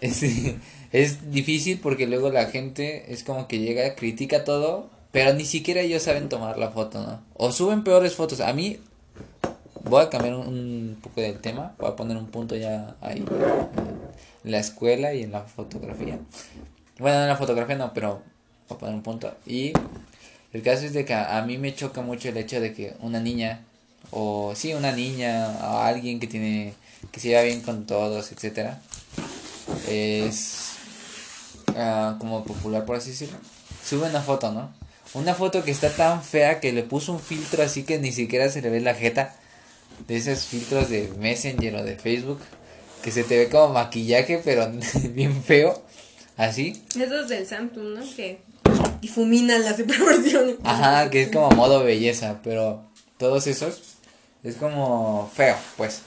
es, 0.00 0.22
es 0.92 1.30
difícil 1.32 1.80
porque 1.80 2.06
luego 2.06 2.30
la 2.30 2.46
gente 2.46 3.12
es 3.12 3.24
como 3.24 3.48
que 3.48 3.58
llega, 3.58 3.94
critica 3.96 4.44
todo, 4.44 4.88
pero 5.12 5.34
ni 5.34 5.44
siquiera 5.44 5.82
ellos 5.82 6.02
saben 6.02 6.28
tomar 6.28 6.58
la 6.58 6.70
foto, 6.70 7.02
¿no? 7.02 7.20
O 7.34 7.52
suben 7.52 7.84
peores 7.84 8.14
fotos. 8.14 8.40
A 8.40 8.52
mí, 8.54 8.78
voy 9.84 10.02
a 10.02 10.10
cambiar 10.10 10.34
un, 10.34 10.98
poco 11.02 11.20
del 11.20 11.38
tema, 11.38 11.74
voy 11.78 11.90
a 11.90 11.96
poner 11.96 12.16
un 12.16 12.28
punto 12.28 12.56
ya 12.56 12.96
ahí, 13.02 13.24
en 14.44 14.50
la 14.50 14.58
escuela 14.58 15.12
y 15.12 15.22
en 15.22 15.32
la 15.32 15.42
fotografía. 15.42 16.18
Bueno, 16.98 17.20
en 17.20 17.28
la 17.28 17.36
fotografía 17.36 17.76
no, 17.76 17.92
pero 17.92 18.22
voy 18.68 18.76
a 18.76 18.78
poner 18.78 18.94
un 18.94 19.02
punto. 19.02 19.34
Y 19.46 19.74
el 20.54 20.62
caso 20.62 20.86
es 20.86 20.94
de 20.94 21.04
que 21.04 21.12
a, 21.12 21.38
a 21.38 21.44
mí 21.44 21.58
me 21.58 21.74
choca 21.74 22.00
mucho 22.00 22.30
el 22.30 22.38
hecho 22.38 22.58
de 22.60 22.72
que 22.72 22.94
una 23.00 23.20
niña, 23.20 23.60
o 24.10 24.54
sí, 24.56 24.72
una 24.72 24.92
niña, 24.92 25.58
o 25.62 25.78
alguien 25.78 26.20
que 26.20 26.26
tiene, 26.26 26.72
que 27.10 27.20
se 27.20 27.28
lleva 27.28 27.42
bien 27.42 27.60
con 27.60 27.84
todos, 27.84 28.32
etcétera, 28.32 28.80
es 29.88 30.76
ah, 31.76 32.16
como 32.18 32.44
popular 32.44 32.84
por 32.86 32.96
así 32.96 33.10
decirlo, 33.10 33.36
sube 33.84 34.08
una 34.08 34.22
foto, 34.22 34.50
¿no? 34.52 34.81
Una 35.14 35.34
foto 35.34 35.62
que 35.62 35.70
está 35.70 35.90
tan 35.90 36.22
fea 36.22 36.60
que 36.60 36.72
le 36.72 36.82
puso 36.82 37.12
un 37.12 37.20
filtro 37.20 37.62
así 37.62 37.82
que 37.82 37.98
ni 37.98 38.12
siquiera 38.12 38.48
se 38.48 38.62
le 38.62 38.70
ve 38.70 38.80
la 38.80 38.94
jeta. 38.94 39.34
De 40.08 40.16
esos 40.16 40.46
filtros 40.46 40.88
de 40.88 41.12
Messenger 41.18 41.76
o 41.76 41.84
de 41.84 41.96
Facebook. 41.96 42.40
Que 43.02 43.10
se 43.10 43.24
te 43.24 43.36
ve 43.36 43.48
como 43.50 43.74
maquillaje, 43.74 44.40
pero 44.42 44.70
bien 45.10 45.42
feo. 45.42 45.82
Así. 46.36 46.82
Esos 46.98 47.28
del 47.28 47.46
Samsung, 47.46 47.98
¿no? 47.98 48.16
Que 48.16 48.40
difuminan 49.02 49.62
las 49.64 49.76
superversiones. 49.76 50.56
Ajá, 50.64 51.10
que 51.10 51.22
es 51.22 51.30
como 51.30 51.50
modo 51.50 51.84
belleza, 51.84 52.40
pero 52.42 52.82
todos 53.18 53.46
esos 53.46 53.96
es 54.42 54.56
como 54.56 55.30
feo, 55.34 55.56
pues. 55.76 56.02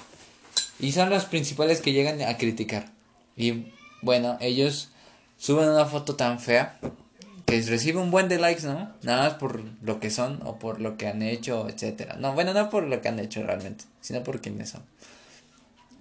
Y 0.80 0.94
son 0.94 1.10
los 1.10 1.26
principales 1.26 1.80
que 1.80 1.94
llegan 1.94 2.22
a 2.22 2.38
criticar. 2.38 2.92
Y 3.38 3.72
bueno, 4.02 4.38
ellos 4.42 4.90
suben 5.38 5.70
una 5.70 5.86
foto 5.86 6.16
tan 6.16 6.40
fea 6.40 6.80
que 7.46 7.62
recibe 7.62 8.00
un 8.00 8.12
buen 8.12 8.28
de 8.28 8.40
likes, 8.40 8.64
¿no? 8.66 8.92
Nada 9.04 9.30
más 9.30 9.34
por 9.36 9.62
lo 9.84 10.00
que 10.00 10.10
son 10.10 10.40
o 10.46 10.58
por 10.58 10.82
lo 10.82 10.98
que 10.98 11.08
han 11.08 11.22
hecho, 11.22 11.70
etcétera. 11.70 12.16
No, 12.20 12.34
bueno, 12.34 12.54
no 12.54 12.70
por 12.70 12.84
lo 12.84 13.02
que 13.02 13.08
han 13.08 13.20
hecho 13.20 13.44
realmente, 13.44 13.86
sino 14.02 14.24
por 14.24 14.42
quiénes 14.42 14.72
son. 14.72 14.82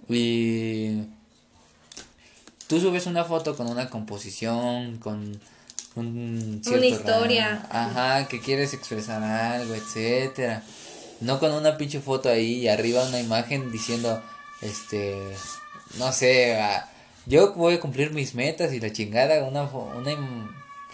Y 0.09 1.03
tú 2.67 2.79
subes 2.79 3.05
una 3.05 3.25
foto 3.25 3.55
con 3.55 3.67
una 3.67 3.89
composición, 3.89 4.97
con 4.97 5.39
un 5.95 6.61
cierto 6.63 6.85
historia. 6.85 7.67
Ajá, 7.69 8.27
que 8.27 8.39
quieres 8.39 8.73
expresar 8.73 9.23
algo, 9.23 9.75
etcétera. 9.75 10.63
No 11.21 11.39
con 11.39 11.51
una 11.51 11.77
pinche 11.77 11.99
foto 11.99 12.29
ahí 12.29 12.61
y 12.61 12.67
arriba 12.67 13.07
una 13.07 13.19
imagen 13.19 13.71
diciendo, 13.71 14.21
este, 14.61 15.15
no 15.99 16.11
sé, 16.11 16.59
ah, 16.59 16.89
yo 17.27 17.53
voy 17.53 17.75
a 17.75 17.79
cumplir 17.79 18.11
mis 18.11 18.35
metas 18.35 18.73
y 18.73 18.79
la 18.79 18.91
chingada, 18.91 19.43
una, 19.45 19.63
una 19.63 20.11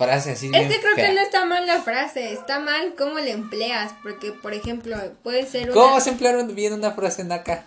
frase 0.02 0.32
así. 0.32 0.52
Es 0.54 0.68
que 0.68 0.80
creo 0.80 0.96
fea. 0.96 1.08
que 1.08 1.14
no 1.14 1.22
está 1.22 1.46
mal 1.46 1.66
la 1.68 1.82
frase, 1.82 2.34
está 2.34 2.60
mal 2.60 2.96
cómo 2.98 3.20
la 3.20 3.30
empleas, 3.30 3.94
porque 4.02 4.32
por 4.32 4.54
ejemplo, 4.54 4.98
puede 5.24 5.46
ser 5.46 5.72
una... 5.72 5.74
¿Cómo 5.74 6.00
se 6.00 6.10
emplearon 6.10 6.54
bien 6.56 6.74
una 6.74 6.92
frase 6.92 7.22
en 7.22 7.32
acá? 7.32 7.64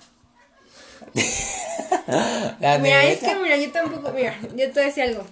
La 2.61 2.79
Mira, 2.79 3.05
es 3.05 3.21
que 3.21 3.35
mira, 3.37 3.57
yo 3.57 3.71
tampoco, 3.71 4.13
mira, 4.13 4.37
yo 4.55 4.67
te 4.67 4.71
voy 4.73 4.83
a 4.83 4.87
decir 4.87 5.05
algo. 5.05 5.25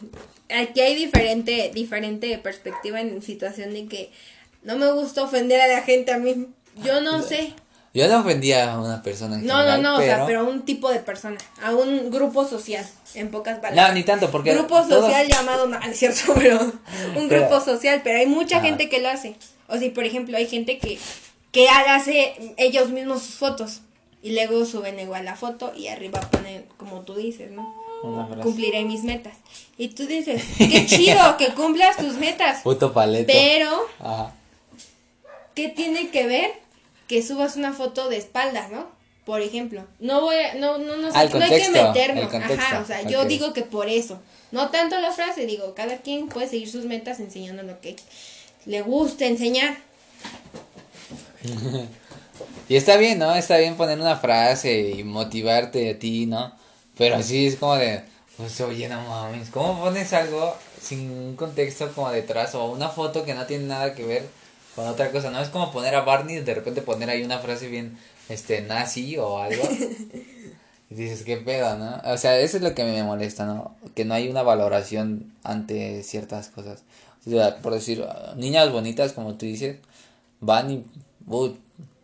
Aquí 0.55 0.81
hay 0.81 0.95
diferente, 0.95 1.71
diferente 1.75 2.39
perspectiva 2.39 3.01
en 3.01 3.21
situación 3.23 3.73
de 3.73 3.87
que 3.87 4.11
no 4.63 4.77
me 4.77 4.91
gusta 4.93 5.25
ofender 5.25 5.61
a 5.61 5.67
la 5.67 5.83
gente 5.83 6.13
a 6.13 6.19
mí. 6.19 6.49
Yo 6.83 7.01
no 7.01 7.23
sé. 7.23 7.55
Yo 7.95 8.09
no 8.09 8.21
ofendía 8.21 8.73
a 8.73 8.81
una 8.81 9.03
persona 9.03 9.37
en 9.37 9.45
No, 9.47 9.55
no, 9.57 9.61
general, 9.61 9.83
no, 9.83 9.95
o 9.97 9.99
pero... 9.99 10.17
sea, 10.17 10.27
pero 10.27 10.41
a 10.41 10.43
un 10.45 10.63
tipo 10.63 10.91
de 10.91 11.01
persona, 11.01 11.37
a 11.63 11.75
un 11.75 12.11
grupo 12.11 12.47
social, 12.49 12.87
en 13.15 13.31
pocas 13.31 13.59
palabras. 13.59 13.89
No, 13.89 13.95
ni 13.95 14.03
tanto, 14.03 14.31
porque... 14.31 14.55
grupo 14.55 14.77
todos- 14.83 15.05
social 15.05 15.29
llamado, 15.29 15.67
no, 15.67 15.79
no 15.79 15.85
es 15.91 15.99
cierto, 15.99 16.33
pero 16.35 16.59
un 17.17 17.29
Pero- 17.29 17.49
grupo 17.49 17.61
social, 17.61 18.01
pero 18.03 18.19
hay 18.19 18.27
mucha 18.27 18.57
Ajá. 18.59 18.67
gente 18.67 18.89
que 18.89 19.01
lo 19.01 19.11
hace. 19.11 19.37
O 19.69 19.77
sea, 19.77 19.93
por 19.93 20.05
ejemplo, 20.05 20.37
hay 20.39 20.47
gente 20.47 20.79
que, 20.79 20.99
que 21.51 21.69
hace 21.69 22.55
ellos 22.57 22.89
mismos 22.89 23.23
sus 23.23 23.35
fotos 23.35 23.81
y 24.23 24.33
luego 24.33 24.65
suben 24.65 24.99
igual 24.99 25.25
la 25.27 25.37
foto 25.37 25.73
y 25.77 25.89
arriba 25.89 26.21
ponen, 26.31 26.65
como 26.79 27.01
tú 27.01 27.15
dices, 27.15 27.51
¿no? 27.51 27.75
Cumpliré 28.43 28.85
mis 28.85 29.05
metas. 29.05 29.35
Y 29.77 29.89
tú 29.89 30.07
dices, 30.07 30.43
qué 30.59 30.87
chido 30.87 31.37
que 31.37 31.49
cumplas 31.55 31.97
tus 31.99 32.15
metas. 32.15 32.63
Puto. 32.63 32.93
Pero, 33.27 33.87
Ajá. 34.01 34.33
¿qué 35.55 35.69
tiene 35.69 36.09
que 36.11 36.27
ver 36.27 36.62
que 37.13 37.23
subas 37.23 37.57
una 37.57 37.75
foto 37.75 38.09
de 38.09 38.17
espaldas, 38.17 38.71
no? 38.71 38.87
Por 39.27 39.43
ejemplo, 39.43 39.85
no 40.01 40.23
voy 40.23 40.35
a, 40.37 40.55
no, 40.55 40.79
no, 40.79 40.97
no, 40.97 41.11
no 41.11 41.15
hay 41.15 41.29
que 41.29 41.69
meternos, 41.69 42.31
contexto, 42.31 42.55
ajá, 42.59 42.81
o 42.81 42.87
sea, 42.87 43.03
yo 43.03 43.27
digo 43.27 43.53
que 43.53 43.61
por 43.61 43.91
eso, 43.91 44.19
no 44.51 44.71
tanto 44.71 44.99
la 44.99 45.13
frase, 45.13 45.45
digo, 45.45 45.75
cada 45.75 45.99
quien 45.99 46.29
puede 46.29 46.49
seguir 46.49 46.71
sus 46.71 46.87
metas 46.87 47.21
enseñando 47.21 47.65
lo 47.65 47.79
que 47.83 47.97
le 48.65 48.81
gusta 48.81 49.27
enseñar. 49.27 49.77
Y 52.69 52.77
está 52.77 52.97
bien, 52.97 53.19
¿no? 53.19 53.35
Está 53.35 53.59
bien 53.59 53.77
poner 53.77 54.01
una 54.01 54.17
frase 54.17 54.93
y 54.97 55.05
motivarte 55.05 55.91
a 55.91 55.99
ti, 55.99 56.25
¿no? 56.25 56.53
Pero 56.97 57.17
así 57.17 57.47
es 57.47 57.57
como 57.57 57.77
de, 57.77 58.03
pues 58.39 58.59
oye, 58.63 58.89
no 58.89 59.03
mames, 59.03 59.51
¿cómo 59.51 59.79
pones 59.79 60.15
algo 60.15 60.57
sin 60.81 61.11
un 61.11 61.37
contexto 61.37 61.93
como 61.93 62.11
detrás 62.11 62.55
o 62.55 62.71
una 62.71 62.89
foto 62.89 63.25
que 63.27 63.35
no 63.35 63.45
tiene 63.45 63.67
nada 63.67 63.95
que 63.95 64.07
ver 64.07 64.42
con 64.75 64.87
otra 64.87 65.11
cosa? 65.11 65.31
No 65.31 65.41
es 65.41 65.49
como 65.49 65.73
poner 65.73 65.95
a 65.95 66.03
Barney 66.03 66.37
y 66.37 66.41
de 66.41 66.55
repente 66.55 66.83
poner 66.83 67.11
ahí 67.11 67.23
una 67.23 67.39
frase 67.39 67.69
bien, 67.69 67.99
este, 68.29 68.63
nazi 68.63 69.17
o 69.19 69.39
algo. 69.39 69.63
Y 70.91 70.95
dices, 70.95 71.23
qué 71.23 71.39
pedo, 71.39 71.79
¿no? 71.79 72.03
O 72.05 72.19
sea, 72.19 72.39
eso 72.39 72.59
es 72.59 72.63
lo 72.63 72.75
que 72.75 72.85
me 72.85 73.03
molesta, 73.03 73.47
¿no? 73.47 73.75
Que 73.95 74.05
no 74.05 74.13
hay 74.13 74.29
una 74.29 74.43
valoración 74.43 75.33
ante 75.43 76.03
ciertas 76.03 76.49
cosas. 76.49 76.83
O 77.27 77.31
sea, 77.31 77.57
por 77.63 77.73
decir, 77.73 78.05
niñas 78.37 78.71
bonitas, 78.71 79.15
como 79.15 79.33
tú 79.37 79.47
dices, 79.47 79.79
van 80.41 80.71
y, 80.71 80.85
uh, 81.29 81.55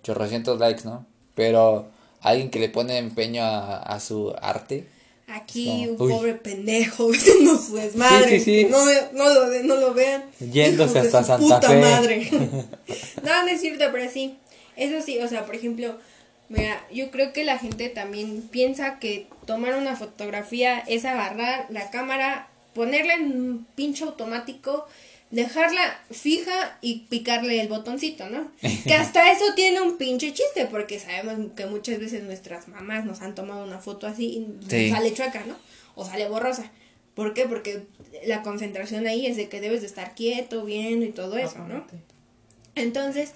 chorrocientos 0.02 0.58
likes, 0.58 0.84
¿no? 0.86 1.04
Pero 1.34 1.88
alguien 2.22 2.48
que 2.48 2.60
le 2.60 2.70
pone 2.70 2.96
empeño 2.96 3.42
a, 3.42 3.76
a 3.76 4.00
su 4.00 4.34
arte, 4.40 4.88
Aquí 5.30 5.84
No, 5.86 5.92
un 5.92 6.02
uy. 6.02 6.12
pobre 6.12 6.34
pendejo 6.34 7.10
no 7.42 7.58
su 7.58 7.76
desmadre. 7.76 8.38
Sí, 8.40 8.44
sí, 8.44 8.62
sí. 8.62 8.68
No, 8.70 8.78
no, 9.12 9.28
lo, 9.34 9.62
no 9.64 9.76
lo 9.76 9.94
vean. 9.94 10.24
Yéndose 10.40 10.98
hasta 10.98 11.20
su 11.22 11.26
Santa 11.26 11.38
puta 11.38 11.68
Fe. 11.68 11.80
madre. 11.80 12.28
no, 13.22 13.42
no 13.42 13.48
es 13.48 13.60
cierto, 13.60 13.84
pero 13.92 14.10
sí. 14.10 14.36
Eso 14.76 15.04
sí, 15.04 15.18
o 15.18 15.28
sea, 15.28 15.44
por 15.44 15.54
ejemplo, 15.54 15.98
mira, 16.48 16.82
yo 16.92 17.10
creo 17.10 17.32
que 17.32 17.44
la 17.44 17.58
gente 17.58 17.88
también 17.88 18.42
piensa 18.50 18.98
que 18.98 19.26
tomar 19.44 19.76
una 19.76 19.96
fotografía 19.96 20.78
es 20.80 21.04
agarrar 21.04 21.66
la 21.70 21.90
cámara, 21.90 22.48
ponerla 22.74 23.14
en 23.14 23.24
un 23.32 23.66
pinche 23.74 24.04
automático, 24.04 24.86
dejarla 25.30 26.00
fija 26.10 26.78
y 26.80 27.00
picarle 27.10 27.60
el 27.60 27.68
botoncito, 27.68 28.28
¿no? 28.30 28.50
Que 28.84 28.94
hasta 28.94 29.30
eso 29.30 29.44
tiene 29.54 29.80
un 29.80 29.98
pinche 29.98 30.32
chiste, 30.32 30.66
porque 30.70 30.98
sabemos 30.98 31.52
que 31.54 31.66
muchas 31.66 31.98
veces 31.98 32.22
nuestras 32.22 32.68
mamás 32.68 33.04
nos 33.04 33.20
han 33.20 33.34
tomado 33.34 33.64
una 33.64 33.78
foto 33.78 34.06
así 34.06 34.26
y 34.26 34.70
Sí. 34.70 34.90
sale 34.90 35.12
chueca, 35.12 35.44
¿no? 35.46 35.54
O 35.94 36.04
sale 36.06 36.28
borrosa. 36.28 36.70
¿Por 37.14 37.34
qué? 37.34 37.46
Porque 37.46 37.82
la 38.26 38.42
concentración 38.42 39.06
ahí 39.06 39.26
es 39.26 39.36
de 39.36 39.48
que 39.48 39.60
debes 39.60 39.80
de 39.80 39.88
estar 39.88 40.14
quieto, 40.14 40.64
viendo 40.64 41.04
y 41.04 41.10
todo 41.10 41.36
eso, 41.36 41.58
¿no? 41.66 41.84
Entonces, 42.76 43.32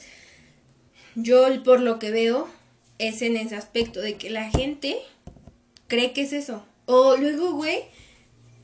yo 1.14 1.62
por 1.64 1.80
lo 1.80 1.98
que 1.98 2.10
veo 2.10 2.48
es 2.98 3.22
en 3.22 3.36
ese 3.36 3.56
aspecto 3.56 4.00
de 4.00 4.14
que 4.14 4.30
la 4.30 4.50
gente 4.50 4.96
cree 5.88 6.12
que 6.12 6.22
es 6.22 6.32
eso. 6.32 6.64
O 6.86 7.16
luego, 7.16 7.52
güey, 7.54 7.80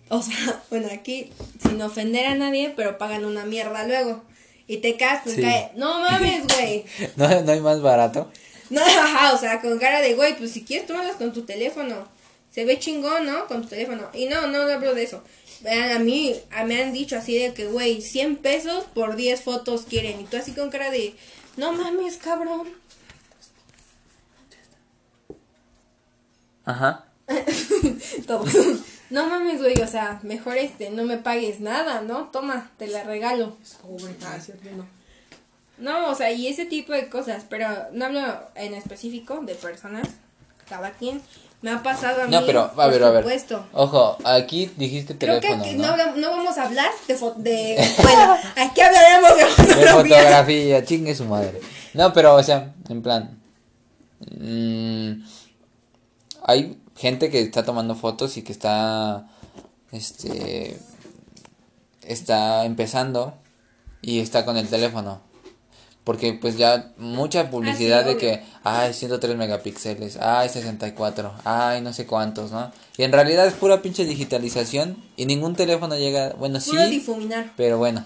o 0.17 0.23
sea, 0.23 0.63
bueno, 0.71 0.89
aquí 0.93 1.31
sin 1.63 1.81
ofender 1.83 2.27
a 2.27 2.35
nadie, 2.35 2.73
pero 2.77 2.99
pagan 2.99 3.25
una 3.25 3.45
mierda 3.45 3.87
luego. 3.87 4.23
Y 4.67 4.79
te 4.79 4.97
quedas 4.97 5.23
con 5.23 5.35
Sí. 5.35 5.41
cara, 5.43 5.71
no 5.77 6.01
mames, 6.01 6.47
güey. 6.47 6.85
¿no, 7.17 7.41
no 7.43 7.53
hay 7.53 7.61
más 7.61 7.81
barato? 7.83 8.31
No, 8.71 8.83
ajá, 8.83 9.33
o 9.33 9.39
sea, 9.39 9.63
con 9.63 9.79
cara 9.79 10.03
de, 10.03 10.13
güey, 10.15 10.37
pues 10.37 10.51
si 10.53 10.63
quieres, 10.63 10.87
tómalas 10.87 11.17
con 11.17 11.33
tu 11.33 11.43
teléfono. 11.47 12.07
se 12.51 12.67
ve 12.67 12.79
chingón, 12.79 13.25
¿no? 13.25 13.47
Con 13.47 13.63
tu 13.63 13.69
teléfono. 13.69 14.11
Y 14.13 14.27
no, 14.27 14.47
no 14.47 14.61
hablo 14.71 14.95
de 14.95 15.05
eso. 15.05 15.23
Vean, 15.63 15.91
a 15.97 15.99
mí 15.99 16.35
a, 16.51 16.65
me 16.65 16.83
han 16.83 16.93
dicho 16.93 17.17
así 17.17 17.39
de 17.39 17.55
que, 17.55 17.67
güey, 17.67 18.03
100 18.03 18.37
pesos 18.37 18.85
por 18.93 19.17
10 19.17 19.41
fotos 19.41 19.87
quieren. 19.89 20.21
Y 20.21 20.25
tú 20.25 20.37
así 20.37 20.53
con 20.53 20.69
cara 20.69 20.91
de, 20.91 21.15
no 21.57 21.73
mames, 21.73 22.19
cabrón. 22.19 22.69
Ajá. 26.67 27.07
Todos. 28.27 28.53
No 29.11 29.27
mames, 29.27 29.59
güey, 29.61 29.81
o 29.81 29.87
sea, 29.89 30.21
mejor 30.23 30.57
este, 30.59 30.91
no 30.91 31.05
me 31.05 31.17
pagues 31.17 31.61
nada, 31.61 32.03
¿no? 32.03 32.29
Toma, 32.33 32.71
te 32.77 32.87
la 32.89 33.05
regalo. 33.05 33.57
Ah, 34.27 34.39
cierto, 34.41 34.69
no. 34.77 34.87
No, 35.79 36.11
o 36.11 36.15
sea, 36.15 36.31
y 36.33 36.47
ese 36.49 36.67
tipo 36.67 36.93
de 36.93 37.09
cosas, 37.09 37.45
pero 37.49 37.69
no 37.93 38.07
hablo 38.07 38.21
en 38.57 38.75
específico 38.75 39.41
de 39.43 39.55
personas, 39.55 40.09
cada 40.69 40.91
quien. 40.93 41.23
Me 41.61 41.71
ha 41.71 41.83
pasado 41.83 42.23
a 42.23 42.27
mí. 42.27 42.31
No, 42.33 42.45
pero, 42.47 42.61
a 42.63 42.73
por 42.73 42.91
ver, 42.91 43.03
a 43.03 43.11
ver. 43.11 43.23
supuesto. 43.23 43.67
Ojo, 43.73 44.17
aquí 44.25 44.71
dijiste 44.77 45.17
Creo 45.19 45.41
teléfono, 45.41 45.65
que 45.65 45.75
¿no? 45.75 45.97
no, 45.97 46.17
no 46.17 46.31
vamos 46.31 46.57
a 46.59 46.67
hablar 46.67 46.91
de, 47.09 47.19
fo- 47.19 47.35
de 47.35 47.77
bueno, 48.03 48.37
aquí 48.57 48.81
hablaremos 48.81 49.31
de 49.37 49.45
De 49.45 49.51
fotografía. 49.51 49.93
fotografía, 50.19 50.85
chingue 50.85 51.15
su 51.17 51.25
madre. 51.25 51.61
No, 51.95 52.13
pero, 52.13 52.35
o 52.37 52.43
sea, 52.45 52.75
en 52.89 53.03
plan. 53.03 53.41
mm, 54.39 55.13
hay 56.45 56.79
gente 56.99 57.31
que 57.31 57.41
está 57.41 57.65
tomando 57.65 57.95
fotos 57.95 58.37
y 58.37 58.43
que 58.43 58.53
está. 58.53 59.29
Este. 59.93 60.79
Está 62.03 62.65
empezando 62.65 63.35
y 64.03 64.21
está 64.21 64.45
con 64.45 64.57
el 64.57 64.69
teléfono. 64.69 65.21
Porque, 66.05 66.33
pues 66.33 66.57
ya 66.57 66.93
mucha 66.97 67.51
publicidad 67.51 68.05
de 68.05 68.17
que. 68.17 68.43
Ay, 68.65 68.95
103 68.95 69.37
megapíxeles. 69.37 70.17
Ay, 70.17 70.49
64. 70.49 71.35
Ay, 71.45 71.83
no 71.83 71.93
sé 71.93 72.07
cuántos, 72.07 72.51
¿no? 72.51 72.73
Y 72.97 73.05
en 73.05 73.13
realidad 73.13 73.47
es 73.47 73.55
pura 73.55 73.83
pinche 73.83 74.05
digitalización. 74.05 74.97
Y 75.17 75.27
ningún 75.27 75.55
teléfono 75.55 75.97
llega. 75.97 76.35
Bueno, 76.39 76.61
sí. 76.61 76.77
Difuminar. 76.91 77.53
Pero 77.57 77.79
bueno. 77.79 78.05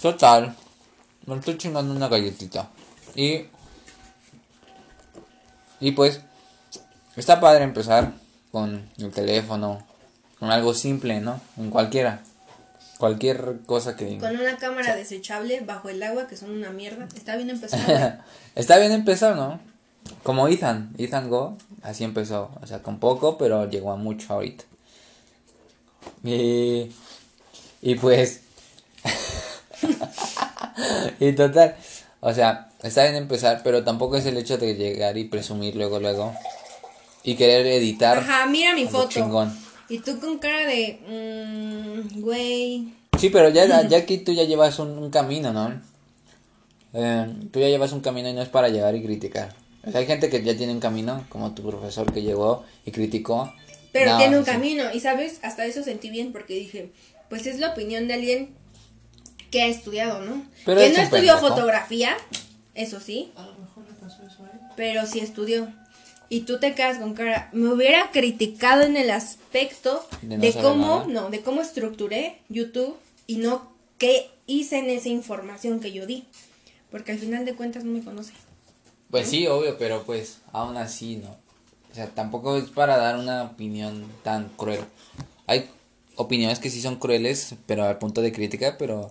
Total. 0.00 0.54
Me 1.26 1.34
estoy 1.36 1.58
chingando 1.58 1.92
una 1.92 2.08
galletita. 2.08 2.70
Y. 3.16 3.46
Y 5.80 5.92
pues. 5.92 6.20
Está 7.16 7.40
padre 7.40 7.64
empezar 7.64 8.12
con 8.50 8.88
el 8.98 9.10
teléfono. 9.10 9.86
Con 10.38 10.50
algo 10.50 10.74
simple, 10.74 11.20
¿no? 11.20 11.40
En 11.56 11.70
cualquiera. 11.70 12.20
Cualquier 12.98 13.60
cosa 13.66 13.96
que. 13.96 14.18
Con 14.18 14.36
una 14.36 14.56
cámara 14.56 14.96
desechable 14.96 15.60
bajo 15.60 15.88
el 15.88 16.02
agua, 16.02 16.26
que 16.26 16.36
son 16.36 16.50
una 16.50 16.70
mierda. 16.70 17.08
Está 17.16 17.36
bien 17.36 17.50
empezar. 17.50 18.24
Está 18.54 18.78
bien 18.78 18.92
empezar, 18.92 19.36
¿no? 19.36 19.60
Como 20.22 20.48
Ethan. 20.48 20.92
Ethan 20.98 21.30
Go. 21.30 21.56
Así 21.82 22.04
empezó. 22.04 22.50
O 22.62 22.66
sea, 22.66 22.82
con 22.82 22.98
poco, 22.98 23.38
pero 23.38 23.68
llegó 23.68 23.92
a 23.92 23.96
mucho 23.96 24.32
ahorita. 24.32 24.64
Y. 26.24 26.92
Y 27.80 27.94
pues. 27.96 28.40
y 31.20 31.32
total. 31.32 31.76
O 32.20 32.32
sea, 32.32 32.70
está 32.82 33.04
bien 33.04 33.16
empezar, 33.16 33.60
pero 33.62 33.84
tampoco 33.84 34.16
es 34.16 34.26
el 34.26 34.36
hecho 34.36 34.58
de 34.58 34.74
llegar 34.74 35.16
y 35.18 35.24
presumir 35.24 35.76
luego, 35.76 36.00
luego. 36.00 36.34
Y 37.24 37.34
querer 37.36 37.66
editar. 37.66 38.18
Ajá, 38.18 38.46
mira 38.46 38.74
mi 38.74 38.86
foto. 38.86 39.08
chingón. 39.08 39.56
Y 39.88 39.98
tú 39.98 40.18
con 40.20 40.38
cara 40.38 40.66
de, 40.66 41.00
mmm, 41.08 42.20
güey. 42.20 42.92
Sí, 43.18 43.30
pero 43.30 43.48
ya, 43.48 43.86
ya 43.88 43.96
aquí 43.98 44.18
tú 44.18 44.32
ya 44.32 44.44
llevas 44.44 44.78
un, 44.78 44.90
un 44.98 45.10
camino, 45.10 45.52
¿no? 45.52 45.80
Eh, 46.92 47.26
tú 47.52 47.60
ya 47.60 47.68
llevas 47.68 47.92
un 47.92 48.00
camino 48.00 48.28
y 48.28 48.32
no 48.34 48.42
es 48.42 48.48
para 48.48 48.68
llegar 48.68 48.94
y 48.94 49.02
criticar. 49.02 49.54
O 49.86 49.90
sea, 49.90 50.00
hay 50.00 50.06
gente 50.06 50.30
que 50.30 50.42
ya 50.42 50.56
tiene 50.56 50.72
un 50.72 50.80
camino, 50.80 51.24
como 51.28 51.52
tu 51.54 51.62
profesor 51.68 52.12
que 52.12 52.22
llegó 52.22 52.64
y 52.86 52.90
criticó. 52.92 53.52
Pero 53.92 54.12
No, 54.12 54.18
tiene 54.18 54.38
un 54.38 54.44
sí. 54.44 54.50
camino. 54.50 54.84
Y 54.92 55.00
sabes, 55.00 55.38
hasta 55.42 55.66
eso 55.66 55.82
sentí 55.82 56.10
bien 56.10 56.32
porque 56.32 56.54
dije, 56.54 56.90
pues 57.28 57.46
es 57.46 57.58
la 57.58 57.70
opinión 57.70 58.08
de 58.08 58.14
alguien 58.14 58.54
que 59.50 59.62
ha 59.62 59.66
estudiado, 59.66 60.20
¿no? 60.24 60.42
Pero 60.64 60.80
que 60.80 60.86
es 60.88 60.96
no 60.96 61.02
estudió 61.02 61.34
pendejo. 61.34 61.48
fotografía, 61.48 62.16
eso 62.74 62.98
sí, 63.00 63.32
A 63.36 63.46
lo 63.46 63.54
mejor 63.58 63.84
le 63.86 63.94
pasó 63.94 64.22
eso 64.26 64.42
a 64.44 64.46
él. 64.52 64.60
pero 64.76 65.06
sí 65.06 65.20
estudió. 65.20 65.68
Y 66.34 66.40
tú 66.40 66.58
te 66.58 66.74
quedas 66.74 66.98
con 66.98 67.14
cara, 67.14 67.48
me 67.52 67.72
hubiera 67.72 68.10
criticado 68.10 68.82
en 68.82 68.96
el 68.96 69.10
aspecto 69.10 70.04
De 70.20 70.36
de, 70.36 70.48
no 70.48 70.52
saber 70.52 70.68
cómo, 70.68 70.86
nada. 70.86 71.06
no, 71.06 71.30
de 71.30 71.42
cómo 71.42 71.60
estructuré 71.60 72.40
YouTube 72.48 72.96
y 73.28 73.36
no 73.36 73.70
qué 73.98 74.32
hice 74.48 74.80
en 74.80 74.90
esa 74.90 75.10
información 75.10 75.78
que 75.78 75.92
yo 75.92 76.06
di. 76.06 76.24
Porque 76.90 77.12
al 77.12 77.20
final 77.20 77.44
de 77.44 77.54
cuentas 77.54 77.84
no 77.84 77.92
me 77.92 78.02
conoce. 78.02 78.32
Pues 79.12 79.28
sí, 79.28 79.46
obvio, 79.46 79.78
pero 79.78 80.02
pues 80.02 80.38
aún 80.50 80.76
así, 80.76 81.18
¿no? 81.18 81.30
O 81.92 81.94
sea, 81.94 82.08
tampoco 82.08 82.56
es 82.56 82.64
para 82.64 82.96
dar 82.96 83.16
una 83.16 83.44
opinión 83.44 84.04
tan 84.24 84.48
cruel. 84.56 84.80
Hay 85.46 85.70
opiniones 86.16 86.58
que 86.58 86.68
sí 86.68 86.82
son 86.82 86.96
crueles, 86.96 87.54
pero 87.66 87.84
al 87.84 87.98
punto 87.98 88.22
de 88.22 88.32
crítica, 88.32 88.74
pero 88.76 89.08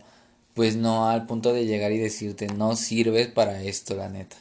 pues 0.56 0.76
no 0.76 1.08
al 1.08 1.26
punto 1.26 1.54
de 1.54 1.66
llegar 1.68 1.94
y 1.94 2.00
decirte, 2.00 2.48
no 2.48 2.76
sirves 2.76 3.28
para 3.28 3.64
esto, 3.64 3.96
la 3.96 4.10
neta. 4.10 4.36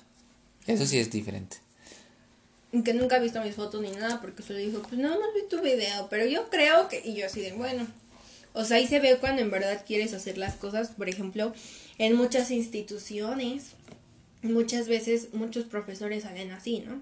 Eso 0.67 0.85
sí 0.85 0.99
es 0.99 1.13
diferente. 1.13 1.62
Que 2.81 2.95
nunca 2.95 3.17
ha 3.17 3.19
visto 3.19 3.43
mis 3.43 3.55
fotos 3.55 3.83
ni 3.83 3.91
nada 3.91 4.21
porque 4.21 4.43
solo 4.43 4.59
dijo, 4.59 4.81
pues 4.81 4.99
nada 4.99 5.19
más 5.19 5.29
vi 5.35 5.47
tu 5.49 5.61
video, 5.61 6.09
pero 6.09 6.25
yo 6.25 6.49
creo 6.49 6.89
que, 6.89 7.03
y 7.05 7.15
yo 7.15 7.27
así 7.27 7.43
de, 7.43 7.53
bueno, 7.53 7.87
o 8.55 8.65
sea, 8.65 8.79
ahí 8.79 8.87
se 8.87 8.99
ve 8.99 9.19
cuando 9.19 9.43
en 9.43 9.51
verdad 9.51 9.85
quieres 9.87 10.15
hacer 10.15 10.39
las 10.39 10.55
cosas, 10.55 10.89
por 10.89 11.09
ejemplo, 11.09 11.53
en 11.99 12.17
muchas 12.17 12.51
instituciones, 12.51 13.73
muchas 14.43 14.89
veces 14.89 15.35
muchos 15.35 15.65
profesores 15.65 16.25
salen 16.25 16.51
así, 16.51 16.81
¿no? 16.81 17.01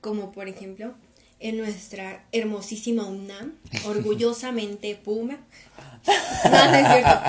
Como 0.00 0.32
por 0.32 0.48
ejemplo, 0.48 0.94
en 1.40 1.56
nuestra 1.56 2.24
hermosísima 2.32 3.06
UNAM, 3.06 3.54
orgullosamente 3.86 4.94
Puma. 4.96 5.38
No, 6.44 6.70
no 6.70 6.76
es 6.76 6.86
cierto. 6.86 7.20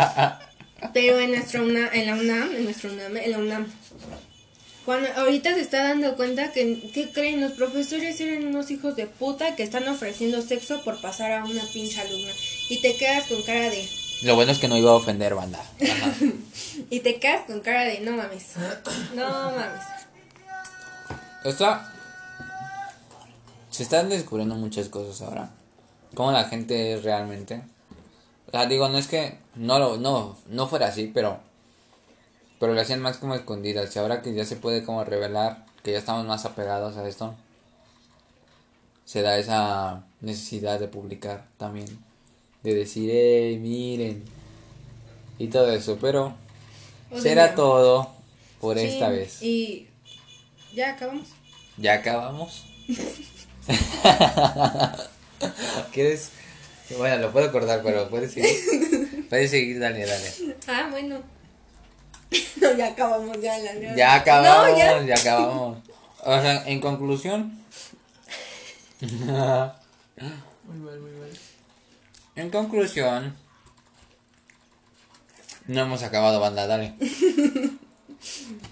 Pero 0.94 1.20
en 1.20 1.32
nuestra 1.32 1.62
UNAM, 1.62 1.90
en 1.92 2.06
la 2.06 2.16
UNAM, 2.16 2.56
en 2.56 2.64
nuestra 2.64 2.92
UNAM, 2.92 3.18
en 3.18 3.32
la 3.32 3.38
UNAM, 3.40 3.68
cuando 4.90 5.08
ahorita 5.18 5.54
se 5.54 5.62
está 5.62 5.84
dando 5.84 6.16
cuenta 6.16 6.52
que, 6.52 6.90
¿qué 6.92 7.12
creen? 7.12 7.42
Los 7.42 7.52
profesores 7.52 8.20
eran 8.22 8.48
unos 8.48 8.72
hijos 8.72 8.96
de 8.96 9.06
puta 9.06 9.56
que 9.56 9.62
están 9.62 9.88
ofreciendo 9.88 10.42
sexo 10.42 10.82
por 10.82 11.00
pasar 11.00 11.32
a 11.32 11.46
una 11.46 11.62
pinche 11.72 12.02
alumna. 12.02 12.32
Y 12.70 12.82
te 12.82 12.96
quedas 12.98 13.28
con 13.28 13.40
cara 13.44 13.70
de... 13.70 13.88
Lo 14.24 14.34
bueno 14.34 14.52
es 14.52 14.58
que 14.58 14.68
no 14.68 14.76
iba 14.76 14.90
a 14.90 14.96
ofender, 14.96 15.36
banda. 15.36 15.60
Ajá. 15.60 16.16
Y 16.90 17.02
te 17.02 17.20
quedas 17.20 17.46
con 17.46 17.60
cara 17.60 17.84
de... 17.84 18.00
No 18.00 18.14
mames. 18.14 18.54
No 19.14 19.30
mames. 19.52 19.84
Está. 21.46 21.94
Se 23.70 23.84
están 23.84 24.10
descubriendo 24.10 24.56
muchas 24.56 24.90
cosas 24.90 25.22
ahora. 25.22 25.52
Cómo 26.16 26.32
la 26.32 26.46
gente 26.46 26.94
es 26.94 27.04
realmente. 27.04 27.62
O 28.48 28.52
sea, 28.52 28.66
digo, 28.66 28.90
no 28.90 28.98
es 28.98 29.06
que 29.06 29.38
no 29.54 29.78
lo, 29.78 29.98
no, 29.98 30.36
no 30.48 30.68
fuera 30.68 30.88
así, 30.88 31.12
pero. 31.14 31.48
Pero 32.60 32.74
lo 32.74 32.82
hacían 32.82 33.02
más 33.02 33.18
como 33.18 33.36
escondidas. 33.36 33.96
Y 33.96 34.00
ahora 34.00 34.22
que 34.22 34.34
ya 34.34 34.46
se 34.46 34.58
puede 34.58 34.84
como 34.84 35.04
revelar, 35.04 35.66
que 35.84 35.94
ya 35.94 35.98
estamos 35.98 36.26
más 36.26 36.46
apegados 36.46 36.98
a 36.98 37.08
esto. 37.08 37.36
Se 39.06 39.22
da 39.22 39.38
esa 39.38 40.04
necesidad 40.22 40.80
de 40.80 40.88
publicar 40.88 41.46
también. 41.58 41.88
De 42.64 42.76
decir, 42.76 43.10
hey, 43.12 43.58
miren. 43.58 44.24
Y 45.38 45.48
todo 45.48 45.72
eso, 45.72 45.98
pero. 46.00 46.36
O 47.12 47.20
será 47.20 47.48
sea, 47.48 47.56
todo 47.56 48.12
por 48.60 48.78
sí, 48.78 48.86
esta 48.86 49.10
vez. 49.10 49.42
Y... 49.42 49.88
Ya 50.74 50.92
acabamos. 50.92 51.30
¿Ya 51.78 51.94
acabamos? 51.94 52.66
¿Quieres? 55.92 56.32
Bueno, 56.98 57.18
lo 57.18 57.32
puedo 57.32 57.52
cortar, 57.52 57.82
pero 57.84 58.10
puedes 58.10 58.34
seguir. 58.34 59.26
Puedes 59.30 59.52
seguir, 59.52 59.80
dale, 59.80 60.08
dale. 60.08 60.34
Ah, 60.68 60.88
bueno. 60.90 61.22
No, 62.62 62.74
ya 62.76 62.88
acabamos 62.88 63.40
ya 63.42 63.58
la 63.60 63.96
Ya 63.96 64.16
acabamos, 64.16 64.70
No, 64.72 64.78
ya. 64.78 65.02
ya. 65.04 65.16
acabamos. 65.16 65.78
O 66.24 66.42
sea, 66.42 66.64
en 66.68 66.80
conclusión. 66.82 67.58
Muy 69.02 69.10
mal, 70.78 71.00
muy 71.00 71.12
mal. 71.12 71.30
En 72.36 72.50
conclusión. 72.50 73.36
No 75.68 75.82
hemos 75.82 76.04
acabado, 76.04 76.40
banda, 76.40 76.68
dale. 76.68 76.94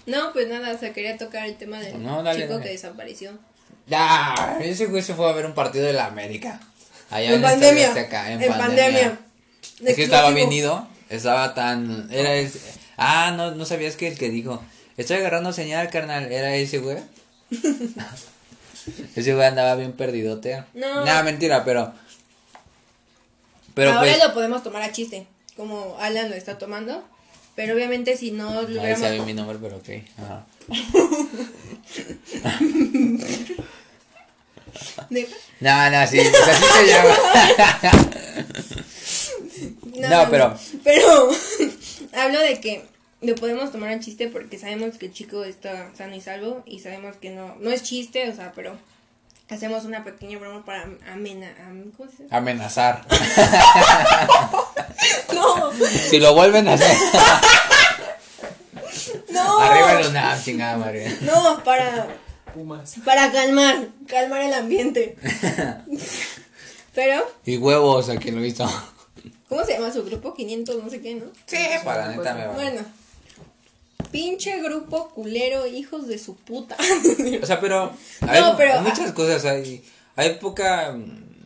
No, 0.04 0.32
pues 0.34 0.46
nada, 0.48 0.74
o 0.74 0.78
sea, 0.78 0.92
quería 0.92 1.16
tocar 1.16 1.46
el 1.46 1.56
tema 1.56 1.78
del 1.80 2.02
No, 2.02 2.22
dale, 2.22 2.42
chico 2.42 2.54
dale. 2.54 2.64
que 2.66 2.70
desapareció. 2.72 3.32
Ya, 3.86 4.58
ese 4.60 4.86
güey 4.86 5.02
se 5.02 5.14
fue 5.14 5.26
a 5.28 5.32
ver 5.32 5.46
un 5.46 5.54
partido 5.54 5.86
de 5.86 5.94
la 5.94 6.04
América. 6.06 6.60
Allá 7.10 7.28
En 7.30 7.36
Estadio 7.36 7.50
pandemia. 7.60 7.88
Azteca, 7.88 8.32
En 8.32 8.52
pandemia. 8.52 9.18
Es 9.86 9.96
que 9.96 10.04
estaba 10.04 10.28
bien 10.30 10.48
Exclusivo. 10.52 10.74
ido, 10.74 10.88
estaba 11.08 11.54
tan... 11.54 12.08
Era 12.12 12.34
el... 12.34 12.52
Ah, 12.98 13.32
no, 13.36 13.52
no 13.52 13.64
sabías 13.64 13.96
que 13.96 14.08
el 14.08 14.18
que 14.18 14.28
dijo, 14.28 14.62
estoy 14.96 15.16
agarrando 15.18 15.52
señal, 15.52 15.88
carnal, 15.88 16.30
era 16.30 16.54
ese 16.56 16.78
güey. 16.78 16.98
ese 19.16 19.34
güey 19.34 19.46
andaba 19.46 19.76
bien 19.76 19.92
perdidote. 19.92 20.64
No. 20.74 21.04
Nada, 21.04 21.22
mentira, 21.22 21.64
pero... 21.64 21.92
Pero 23.74 23.92
Ahora 23.92 24.12
pues... 24.12 24.24
lo 24.24 24.34
podemos 24.34 24.62
tomar 24.64 24.82
a 24.82 24.90
chiste, 24.92 25.26
como 25.56 25.96
Alan 26.00 26.28
lo 26.28 26.34
está 26.36 26.58
tomando. 26.58 27.02
Pero 27.54 27.74
obviamente 27.74 28.16
si 28.16 28.30
no 28.32 28.52
lo 28.52 28.60
Ahí 28.60 28.66
hubiéramos... 28.78 29.00
sabe 29.00 29.20
mi 29.20 29.34
nombre, 29.34 29.58
pero 29.60 29.76
ok. 29.76 29.88
Ajá. 30.18 30.44
No, 35.60 35.90
no, 35.90 36.06
sí, 36.06 36.18
pues 36.18 36.48
así 36.48 36.64
se 36.74 36.86
llama. 36.86 37.16
No, 40.08 40.30
pero- 40.30 40.56
Pero 40.84 41.28
hablo 42.14 42.40
de 42.40 42.60
que 42.60 42.84
lo 43.20 43.34
podemos 43.34 43.72
tomar 43.72 43.90
en 43.92 44.00
chiste 44.00 44.28
porque 44.28 44.58
sabemos 44.58 44.96
que 44.96 45.06
el 45.06 45.12
chico 45.12 45.44
está 45.44 45.90
sano 45.96 46.14
y 46.14 46.20
salvo 46.20 46.62
y 46.66 46.80
sabemos 46.80 47.16
que 47.16 47.30
no, 47.30 47.56
no 47.60 47.70
es 47.70 47.82
chiste, 47.82 48.28
o 48.30 48.34
sea, 48.36 48.52
pero 48.54 48.76
hacemos 49.50 49.84
una 49.84 50.04
pequeña 50.04 50.38
broma 50.38 50.64
para 50.64 50.86
amena, 51.12 51.48
am- 51.66 51.90
¿cómo 51.96 52.10
se 52.10 52.22
dice? 52.24 52.34
Amenazar. 52.34 53.04
No, 55.32 55.70
Si 56.08 56.18
lo 56.18 56.34
vuelven 56.34 56.66
a 56.68 56.72
hacer. 56.74 56.96
no, 59.30 59.58
Arriba 59.60 60.00
el 60.00 60.06
UNAM, 60.08 60.42
chingada 60.42 60.76
madre. 60.76 61.16
no, 61.20 61.62
para, 61.62 62.08
Pumas. 62.52 62.94
para 63.04 63.30
calmar, 63.30 63.86
calmar 64.08 64.42
el 64.42 64.52
ambiente. 64.54 65.16
Pero, 66.94 67.24
Y 67.44 67.58
huevos 67.58 68.08
a 68.08 68.16
quien 68.16 68.34
lo 68.36 68.44
hizo. 68.44 68.68
¿Cómo 69.48 69.64
se 69.64 69.72
llama 69.74 69.92
su 69.92 70.04
grupo? 70.04 70.34
500, 70.34 70.82
no 70.82 70.90
sé 70.90 71.00
qué, 71.00 71.14
¿no? 71.16 71.26
Sí, 71.46 71.56
para 71.84 72.08
la 72.08 72.16
neta 72.16 72.34
me 72.34 72.46
va. 72.46 72.52
Bueno, 72.54 72.82
pinche 74.10 74.60
grupo 74.62 75.08
culero, 75.10 75.66
hijos 75.66 76.06
de 76.08 76.18
su 76.18 76.36
puta. 76.36 76.76
O 77.42 77.46
sea, 77.46 77.60
pero 77.60 77.92
No, 78.20 78.30
hay, 78.32 78.42
pero- 78.56 78.74
hay 78.74 78.80
muchas 78.82 79.12
cosas, 79.12 79.44
hay, 79.44 79.84
hay 80.16 80.34
poca, 80.36 80.96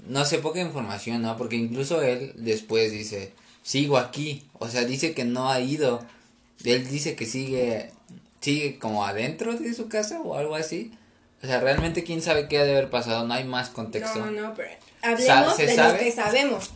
no 0.06 0.24
sé, 0.24 0.38
poca 0.38 0.60
información, 0.60 1.22
¿no? 1.22 1.36
Porque 1.36 1.56
incluso 1.56 2.02
él 2.02 2.32
después 2.36 2.92
dice, 2.92 3.32
sigo 3.62 3.98
aquí, 3.98 4.44
o 4.58 4.68
sea, 4.68 4.84
dice 4.84 5.12
que 5.14 5.24
no 5.24 5.50
ha 5.50 5.60
ido, 5.60 6.04
él 6.64 6.88
dice 6.88 7.16
que 7.16 7.26
sigue, 7.26 7.90
sigue 8.40 8.78
como 8.78 9.04
adentro 9.06 9.54
de 9.54 9.74
su 9.74 9.88
casa 9.88 10.20
o 10.20 10.36
algo 10.36 10.54
así, 10.54 10.92
o 11.42 11.46
sea, 11.46 11.58
realmente 11.60 12.04
quién 12.04 12.22
sabe 12.22 12.46
qué 12.48 12.58
ha 12.58 12.64
de 12.64 12.72
haber 12.72 12.90
pasado, 12.90 13.26
no 13.26 13.34
hay 13.34 13.42
más 13.44 13.68
contexto, 13.70 14.20
No, 14.20 14.30
no, 14.30 14.54
pero 14.54 14.68
hablemos 15.02 15.56
¿se 15.56 15.66
de 15.66 15.74
sabe? 15.74 15.98
lo 15.98 16.04
que 16.04 16.12
sabemos. 16.12 16.70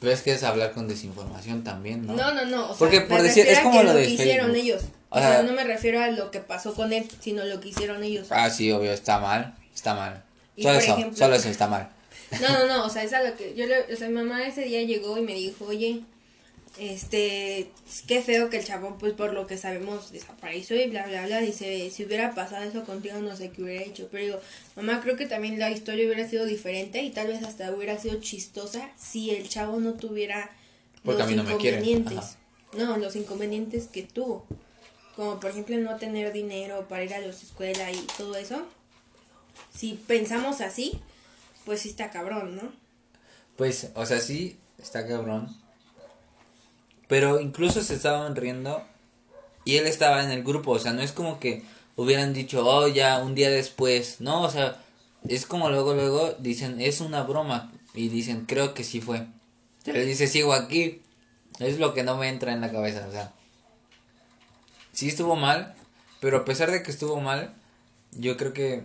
Pero 0.00 0.12
es 0.12 0.22
que 0.22 0.32
es 0.32 0.42
hablar 0.42 0.72
con 0.72 0.88
desinformación 0.88 1.64
también, 1.64 2.06
¿no? 2.06 2.14
No, 2.14 2.32
no, 2.34 2.44
no. 2.44 2.64
O 2.64 2.68
sea, 2.68 2.76
Porque 2.78 3.00
por 3.02 3.22
decir, 3.22 3.46
es 3.46 3.58
como 3.60 3.78
que 3.78 3.84
lo 3.84 3.94
de 3.94 4.04
que 4.04 4.10
hicieron 4.10 4.54
ellos. 4.56 4.82
O, 5.10 5.16
O 5.16 5.20
sea, 5.20 5.32
sea- 5.32 5.42
no 5.42 5.52
me 5.52 5.64
refiero 5.64 6.00
a 6.00 6.08
lo 6.08 6.30
que 6.30 6.40
pasó 6.40 6.74
con 6.74 6.92
él, 6.92 7.08
sino 7.20 7.44
lo 7.44 7.60
que 7.60 7.68
hicieron 7.70 8.02
ellos. 8.02 8.28
Ah, 8.30 8.50
sí, 8.50 8.70
obvio, 8.72 8.92
está 8.92 9.18
mal, 9.18 9.54
está 9.74 9.94
mal, 9.94 10.22
Y 10.56 10.62
solo 10.62 10.78
eso, 10.78 10.92
ejemplo- 10.94 11.16
solo 11.18 11.34
eso 11.36 11.48
está 11.48 11.66
mal. 11.66 11.88
No, 12.42 12.48
no, 12.58 12.66
no, 12.66 12.84
o 12.84 12.90
sea, 12.90 13.02
es 13.04 13.12
a 13.14 13.22
lo 13.22 13.34
que 13.36 13.54
yo 13.54 13.66
le, 13.66 13.92
o 13.92 13.96
sea, 13.96 14.06
mi 14.08 14.14
mamá 14.14 14.46
ese 14.46 14.62
día 14.62 14.82
llegó 14.82 15.16
y 15.16 15.22
me 15.22 15.32
dijo, 15.34 15.64
oye, 15.64 16.00
este, 16.78 17.70
qué 18.06 18.22
feo 18.22 18.50
que 18.50 18.58
el 18.58 18.64
chabón, 18.64 18.98
pues 18.98 19.12
por 19.12 19.32
lo 19.32 19.46
que 19.46 19.58
sabemos, 19.58 20.12
desapareció 20.12 20.80
y 20.80 20.88
bla, 20.88 21.06
bla, 21.06 21.26
bla, 21.26 21.40
dice, 21.40 21.90
si 21.90 22.04
hubiera 22.04 22.34
pasado 22.34 22.64
eso 22.64 22.84
contigo, 22.84 23.18
no 23.18 23.36
sé 23.36 23.50
qué 23.50 23.62
hubiera 23.62 23.84
hecho, 23.84 24.08
pero 24.10 24.24
digo, 24.24 24.40
mamá, 24.76 25.00
creo 25.02 25.16
que 25.16 25.26
también 25.26 25.58
la 25.58 25.70
historia 25.70 26.06
hubiera 26.06 26.28
sido 26.28 26.46
diferente 26.46 27.02
y 27.02 27.10
tal 27.10 27.28
vez 27.28 27.42
hasta 27.42 27.72
hubiera 27.72 27.98
sido 27.98 28.20
chistosa 28.20 28.90
si 28.96 29.30
el 29.30 29.48
chavo 29.48 29.80
no 29.80 29.94
tuviera 29.94 30.50
Porque 31.04 31.22
a 31.22 31.26
mí 31.26 31.34
no 31.34 31.44
me 31.44 31.56
quieren, 31.56 31.84
inconvenientes, 31.84 32.36
no, 32.76 32.96
los 32.96 33.16
inconvenientes 33.16 33.88
que 33.88 34.02
tuvo, 34.04 34.46
como 35.16 35.40
por 35.40 35.50
ejemplo 35.50 35.76
no 35.78 35.96
tener 35.96 36.32
dinero 36.32 36.86
para 36.88 37.04
ir 37.04 37.14
a 37.14 37.20
la 37.20 37.26
escuela 37.26 37.90
y 37.90 38.00
todo 38.16 38.36
eso, 38.36 38.66
si 39.74 39.94
pensamos 39.94 40.60
así, 40.60 41.00
pues 41.64 41.80
sí 41.80 41.88
está 41.88 42.10
cabrón, 42.10 42.56
¿no? 42.56 42.72
Pues, 43.56 43.88
o 43.94 44.06
sea, 44.06 44.20
sí, 44.20 44.56
está 44.78 45.06
cabrón. 45.06 45.54
Pero 47.08 47.40
incluso 47.40 47.82
se 47.82 47.94
estaban 47.94 48.36
riendo 48.36 48.84
y 49.64 49.76
él 49.76 49.86
estaba 49.86 50.22
en 50.22 50.30
el 50.30 50.44
grupo, 50.44 50.72
o 50.72 50.78
sea, 50.78 50.92
no 50.92 51.02
es 51.02 51.12
como 51.12 51.40
que 51.40 51.62
hubieran 51.96 52.32
dicho, 52.32 52.64
oh, 52.64 52.86
ya, 52.86 53.18
un 53.18 53.34
día 53.34 53.50
después. 53.50 54.20
No, 54.20 54.42
o 54.42 54.50
sea, 54.50 54.80
es 55.28 55.46
como 55.46 55.68
luego, 55.68 55.94
luego 55.94 56.32
dicen, 56.38 56.80
es 56.80 57.00
una 57.00 57.22
broma. 57.22 57.72
Y 57.92 58.08
dicen, 58.08 58.46
creo 58.46 58.72
que 58.72 58.84
sí 58.84 59.00
fue. 59.00 59.26
Se 59.84 59.92
le 59.92 60.04
dice, 60.04 60.28
sigo 60.28 60.52
aquí. 60.52 61.02
Es 61.58 61.78
lo 61.78 61.94
que 61.94 62.04
no 62.04 62.16
me 62.16 62.28
entra 62.28 62.52
en 62.52 62.60
la 62.60 62.70
cabeza, 62.70 63.04
o 63.08 63.10
sea. 63.10 63.32
Sí 64.92 65.08
estuvo 65.08 65.34
mal, 65.34 65.74
pero 66.20 66.38
a 66.38 66.44
pesar 66.44 66.70
de 66.70 66.82
que 66.82 66.90
estuvo 66.90 67.20
mal, 67.20 67.52
yo 68.12 68.36
creo 68.36 68.52
que 68.52 68.82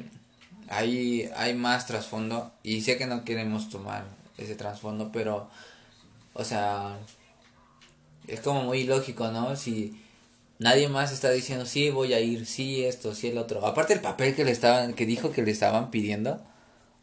hay, 0.70 1.30
hay 1.36 1.54
más 1.54 1.86
trasfondo. 1.86 2.52
Y 2.64 2.82
sé 2.82 2.98
que 2.98 3.06
no 3.06 3.24
queremos 3.24 3.70
tomar 3.70 4.06
ese 4.38 4.56
trasfondo, 4.56 5.12
pero, 5.12 5.50
o 6.34 6.44
sea, 6.44 6.98
es 8.28 8.40
como 8.42 8.64
muy 8.64 8.84
lógico, 8.84 9.30
¿no? 9.30 9.56
Si 9.56 10.00
nadie 10.60 10.88
más 10.90 11.12
está 11.12 11.32
diciendo, 11.32 11.66
sí, 11.66 11.90
voy 11.90 12.14
a 12.14 12.20
ir, 12.20 12.46
sí, 12.46 12.86
esto, 12.86 13.16
sí, 13.16 13.28
el 13.28 13.38
otro. 13.38 13.66
Aparte 13.66 13.94
el 13.94 14.02
papel 14.02 14.36
que 14.36 14.46
le 14.46 14.52
estaban, 14.52 14.94
que 14.94 15.06
dijo 15.06 15.32
que 15.32 15.44
le 15.44 15.52
estaban 15.52 15.92
pidiendo, 15.92 16.42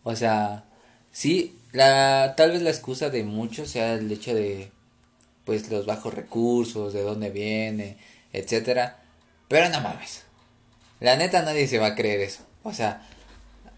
o 0.03 0.17
sea, 0.17 0.65
sí, 1.13 1.59
la, 1.73 2.35
tal 2.37 2.53
vez 2.53 2.63
la 2.63 2.71
excusa 2.71 3.11
de 3.11 3.25
muchos 3.25 3.71
sea 3.71 3.95
el 3.95 4.11
hecho 4.11 4.35
de, 4.35 4.71
pues, 5.45 5.71
los 5.71 5.87
bajos 5.87 6.15
recursos, 6.15 6.93
de 6.93 7.03
dónde 7.03 7.31
viene, 7.31 7.99
etcétera. 8.33 8.99
Pero 9.49 9.69
no 9.69 9.81
mames. 9.81 10.23
La 11.01 11.17
neta 11.17 11.43
nadie 11.43 11.67
se 11.67 11.79
va 11.79 11.89
a 11.89 11.95
creer 11.97 12.21
eso. 12.21 12.45
O 12.63 12.73
sea, 12.75 13.07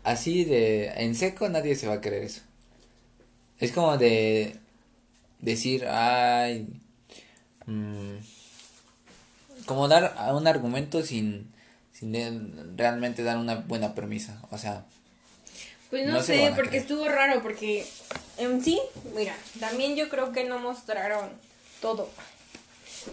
así 0.04 0.44
de 0.44 0.88
en 0.96 1.14
seco 1.14 1.48
nadie 1.48 1.76
se 1.76 1.86
va 1.88 1.94
a 1.94 2.00
creer 2.00 2.24
eso. 2.24 2.42
Es 3.58 3.72
como 3.72 3.96
de 3.96 4.58
decir, 5.40 5.86
ay, 5.86 6.68
mm, 7.66 8.16
como 9.66 9.88
dar 9.88 10.14
a 10.18 10.34
un 10.34 10.46
argumento 10.46 11.02
sin, 11.02 11.46
sin 11.92 12.12
de- 12.12 12.40
realmente 12.76 13.22
dar 13.22 13.36
una 13.38 13.56
buena 13.56 13.94
premisa. 13.94 14.40
O 14.50 14.58
sea, 14.58 14.84
Pues 15.90 16.06
no, 16.06 16.22
sé, 16.22 16.50
porque 16.54 16.70
creer. 16.70 16.82
estuvo 16.82 17.08
raro, 17.08 17.42
porque 17.42 17.86
en 18.38 18.62
sí, 18.64 18.80
mira, 19.14 19.34
también 19.60 19.94
yo 19.96 20.08
creo 20.08 20.32
que 20.32 20.44
no 20.44 20.58
mostraron 20.58 21.30
todo. 21.80 22.08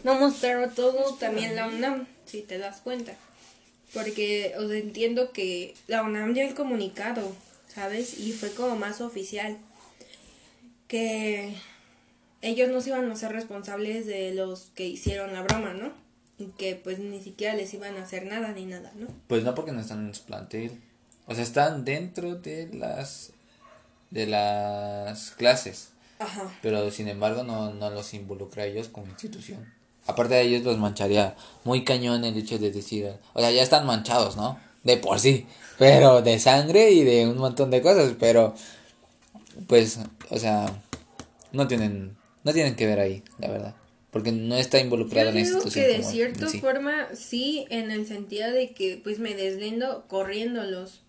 No 0.03 0.15
mostraron 0.15 0.73
todo 0.75 1.15
también 1.15 1.55
la 1.55 1.67
UNAM, 1.67 2.07
si 2.25 2.41
te 2.41 2.57
das 2.57 2.79
cuenta. 2.81 3.13
Porque 3.93 4.53
o 4.57 4.67
sea, 4.67 4.77
entiendo 4.77 5.31
que 5.31 5.73
la 5.87 6.03
UNAM 6.03 6.33
dio 6.35 6.47
el 6.47 6.53
comunicado, 6.53 7.35
¿sabes? 7.73 8.19
Y 8.19 8.31
fue 8.33 8.51
como 8.53 8.75
más 8.75 9.01
oficial. 9.01 9.57
Que 10.87 11.55
ellos 12.41 12.69
no 12.69 12.81
se 12.81 12.89
iban 12.89 13.11
a 13.11 13.15
ser 13.15 13.31
responsables 13.31 14.05
de 14.05 14.33
los 14.33 14.71
que 14.75 14.87
hicieron 14.87 15.33
la 15.33 15.41
broma, 15.41 15.73
¿no? 15.73 15.91
Y 16.37 16.45
que 16.57 16.75
pues 16.75 16.99
ni 16.99 17.21
siquiera 17.21 17.53
les 17.53 17.73
iban 17.73 17.97
a 17.97 18.03
hacer 18.03 18.25
nada 18.25 18.53
ni 18.53 18.65
nada, 18.65 18.91
¿no? 18.95 19.07
pues 19.27 19.43
no 19.43 19.55
porque 19.55 19.71
no 19.71 19.81
están 19.81 20.07
en 20.07 20.15
su 20.15 20.23
plantel. 20.23 20.79
O 21.25 21.35
sea, 21.35 21.43
están 21.43 21.83
dentro 21.83 22.35
de 22.35 22.69
las 22.73 23.31
de 24.09 24.25
las 24.25 25.31
clases. 25.31 25.89
Ajá. 26.21 26.53
pero 26.61 26.91
sin 26.91 27.07
embargo 27.07 27.43
no, 27.43 27.73
no 27.73 27.89
los 27.91 28.13
involucra 28.13 28.63
a 28.63 28.65
ellos 28.65 28.89
como 28.89 29.07
institución. 29.07 29.65
Aparte 30.05 30.33
de 30.33 30.41
ellos 30.41 30.63
los 30.63 30.77
mancharía 30.77 31.37
muy 31.63 31.85
cañón 31.85 32.25
el 32.25 32.35
hecho 32.37 32.59
de 32.59 32.71
decir, 32.71 33.13
o 33.33 33.39
sea, 33.39 33.51
ya 33.51 33.63
están 33.63 33.85
manchados, 33.85 34.35
¿no? 34.35 34.59
De 34.83 34.97
por 34.97 35.19
sí, 35.19 35.45
pero 35.77 36.21
de 36.21 36.37
sangre 36.39 36.91
y 36.91 37.05
de 37.05 37.25
un 37.25 37.37
montón 37.37 37.71
de 37.71 37.81
cosas, 37.81 38.15
pero 38.19 38.53
pues, 39.67 39.99
o 40.29 40.37
sea, 40.37 40.65
no 41.53 41.67
tienen 41.67 42.17
no 42.43 42.53
tienen 42.53 42.75
que 42.75 42.85
ver 42.87 42.99
ahí, 42.99 43.23
la 43.37 43.49
verdad, 43.49 43.75
porque 44.11 44.31
no 44.31 44.55
está 44.55 44.79
involucrada 44.79 45.29
Yo 45.29 45.33
la 45.35 45.39
institución 45.41 45.85
que 45.85 45.87
de 45.91 45.97
como 45.97 46.07
en 46.07 46.13
cierta 46.13 46.47
sí. 46.49 46.59
forma 46.59 47.07
sí, 47.13 47.65
en 47.69 47.91
el 47.91 48.07
sentido 48.07 48.51
de 48.51 48.71
que 48.71 48.99
pues 49.03 49.19
me 49.19 49.35
deslindo 49.35 50.05
corriéndolos. 50.07 51.01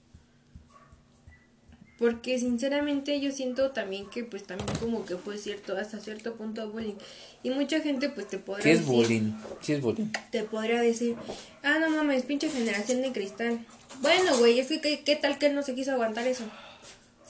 Porque 1.98 2.38
sinceramente 2.38 3.20
yo 3.20 3.30
siento 3.30 3.72
también 3.72 4.08
que 4.08 4.24
pues 4.24 4.44
también 4.44 4.70
como 4.78 5.04
que 5.04 5.16
fue 5.18 5.36
cierto, 5.36 5.76
hasta 5.76 6.00
cierto 6.00 6.34
punto 6.34 6.70
bullying. 6.70 6.94
Y 7.42 7.50
mucha 7.50 7.80
gente 7.80 8.08
pues 8.08 8.26
te 8.26 8.38
podría 8.38 8.64
¿Qué 8.64 8.72
es 8.72 8.78
decir, 8.80 8.94
bullying? 8.94 9.32
Sí 9.60 9.72
es 9.74 9.82
bullying. 9.82 10.06
te 10.30 10.42
podría 10.44 10.80
decir, 10.80 11.14
ah 11.62 11.78
no 11.78 11.90
mames, 11.90 12.22
pinche 12.22 12.48
generación 12.48 13.02
de 13.02 13.12
cristal. 13.12 13.66
Bueno, 14.00 14.38
güey, 14.38 14.58
es 14.60 14.68
que 14.68 14.80
¿qué, 14.80 15.02
qué 15.04 15.16
tal 15.16 15.36
que 15.38 15.48
él 15.48 15.54
no 15.54 15.62
se 15.62 15.74
quiso 15.74 15.92
aguantar 15.92 16.26
eso. 16.26 16.44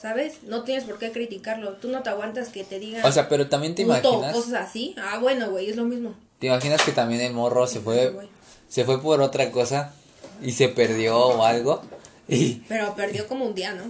¿Sabes? 0.01 0.43
No 0.43 0.63
tienes 0.63 0.85
por 0.85 0.97
qué 0.97 1.11
criticarlo. 1.11 1.73
Tú 1.73 1.87
no 1.89 2.01
te 2.01 2.09
aguantas 2.09 2.49
que 2.49 2.63
te 2.63 2.79
digan 2.79 3.05
O 3.05 3.11
sea, 3.11 3.29
pero 3.29 3.47
también 3.49 3.75
te 3.75 3.83
puto 3.85 3.97
imaginas, 4.13 4.33
cosas 4.35 4.53
así. 4.69 4.95
Ah, 4.97 5.19
bueno, 5.19 5.51
güey, 5.51 5.69
es 5.69 5.75
lo 5.75 5.83
mismo. 5.85 6.15
te 6.39 6.47
imaginas 6.47 6.81
que 6.81 6.91
también 6.91 7.21
el 7.21 7.33
morro 7.33 7.67
se 7.67 7.79
fue 7.81 8.11
se 8.67 8.83
fue 8.85 9.01
por 9.01 9.21
otra 9.21 9.51
cosa 9.51 9.93
y 10.41 10.53
se 10.53 10.69
perdió 10.69 11.17
o 11.19 11.43
algo 11.43 11.81
y 12.27 12.61
Pero 12.69 12.95
perdió 12.95 13.27
como 13.27 13.45
un 13.45 13.53
día, 13.53 13.73
¿no? 13.73 13.83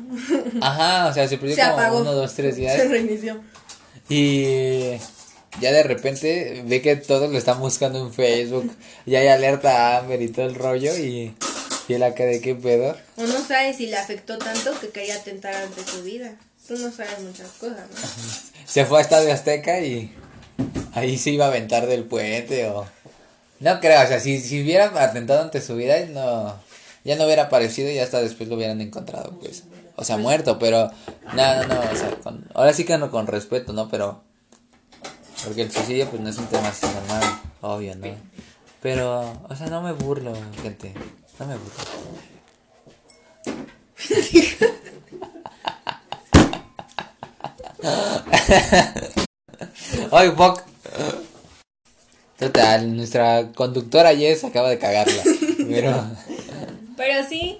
Ajá, 0.61 1.07
o 1.07 1.13
sea, 1.13 1.27
se 1.27 1.37
perdió 1.37 1.55
Se 1.55 1.61
como 1.61 1.73
apagó. 1.73 1.99
uno, 2.01 2.13
dos, 2.13 2.33
tres 2.33 2.55
Se 2.55 2.61
días. 2.61 2.89
reinició. 2.89 3.39
Y 4.09 4.97
ya 5.61 5.71
de 5.71 5.83
repente 5.83 6.63
ve 6.65 6.81
que 6.81 6.95
todos 6.95 7.31
lo 7.31 7.37
están 7.37 7.59
buscando 7.59 7.99
en 7.99 8.11
Facebook. 8.13 8.69
Y 9.05 9.15
hay 9.15 9.27
alerta 9.27 9.95
a 9.95 9.99
Amber 9.99 10.21
y 10.21 10.29
todo 10.29 10.45
el 10.45 10.55
rollo. 10.55 10.97
Y, 10.97 11.33
y 11.91 11.95
él 11.95 12.03
acá 12.03 12.23
de 12.23 12.41
qué 12.41 12.55
pedo. 12.55 12.95
O 13.17 13.23
no 13.23 13.39
sabes 13.45 13.77
si 13.77 13.87
le 13.87 13.97
afectó 13.97 14.37
tanto 14.37 14.79
que 14.79 14.89
quería 14.89 15.15
atentar 15.15 15.53
ante 15.53 15.83
su 15.83 16.03
vida. 16.03 16.35
Tú 16.67 16.75
no 16.77 16.91
sabes 16.91 17.19
muchas 17.19 17.49
cosas, 17.59 17.79
¿no? 17.89 17.97
Se 18.65 18.85
fue 18.85 18.99
a 18.99 19.01
Estadio 19.01 19.33
Azteca 19.33 19.79
y 19.81 20.13
ahí 20.93 21.17
se 21.17 21.31
iba 21.31 21.45
a 21.45 21.47
aventar 21.49 21.87
del 21.87 22.03
puente 22.05 22.67
o... 22.69 22.85
No 23.59 23.79
creo, 23.79 24.01
o 24.03 24.07
sea, 24.07 24.19
si, 24.19 24.39
si 24.41 24.61
hubiera 24.63 24.85
atentado 25.03 25.41
ante 25.41 25.61
su 25.61 25.75
vida, 25.75 25.99
no, 26.07 26.57
ya 27.03 27.15
no 27.15 27.25
hubiera 27.25 27.43
aparecido 27.43 27.91
y 27.91 27.99
hasta 27.99 28.19
después 28.21 28.49
lo 28.49 28.55
hubieran 28.55 28.81
encontrado, 28.81 29.37
pues. 29.39 29.63
o 29.97 30.03
sea, 30.03 30.17
muerto, 30.17 30.57
pero 30.57 30.89
no, 31.35 31.55
no, 31.55 31.67
no, 31.67 31.79
o 31.91 31.95
sea, 31.95 32.09
con- 32.23 32.47
ahora 32.55 32.73
sí 32.73 32.85
que 32.85 32.97
no 32.97 33.11
con 33.11 33.27
respeto, 33.27 33.71
¿no? 33.73 33.87
Pero 33.89 34.23
porque 35.43 35.61
el 35.63 35.71
suicidio 35.71 36.07
pues 36.09 36.21
no 36.21 36.29
es 36.29 36.37
un 36.37 36.47
tema 36.47 36.69
así 36.69 36.85
normal, 36.87 37.39
obvio, 37.61 37.95
¿no? 37.95 38.07
Pero, 38.81 39.21
o 39.47 39.55
sea, 39.55 39.67
no 39.67 39.81
me 39.83 39.91
burlo, 39.91 40.33
gente, 40.63 40.93
no 41.41 41.47
me 41.47 41.57
burlo. 41.57 41.73
Ay, 50.11 50.31
fuck. 50.35 50.61
Total, 52.37 52.95
nuestra 52.95 53.51
conductora 53.53 54.15
Jess 54.15 54.43
acaba 54.43 54.69
de 54.69 54.77
cagarla. 54.79 55.23
Pero, 55.67 56.05
Pero 56.97 57.27
sí, 57.27 57.59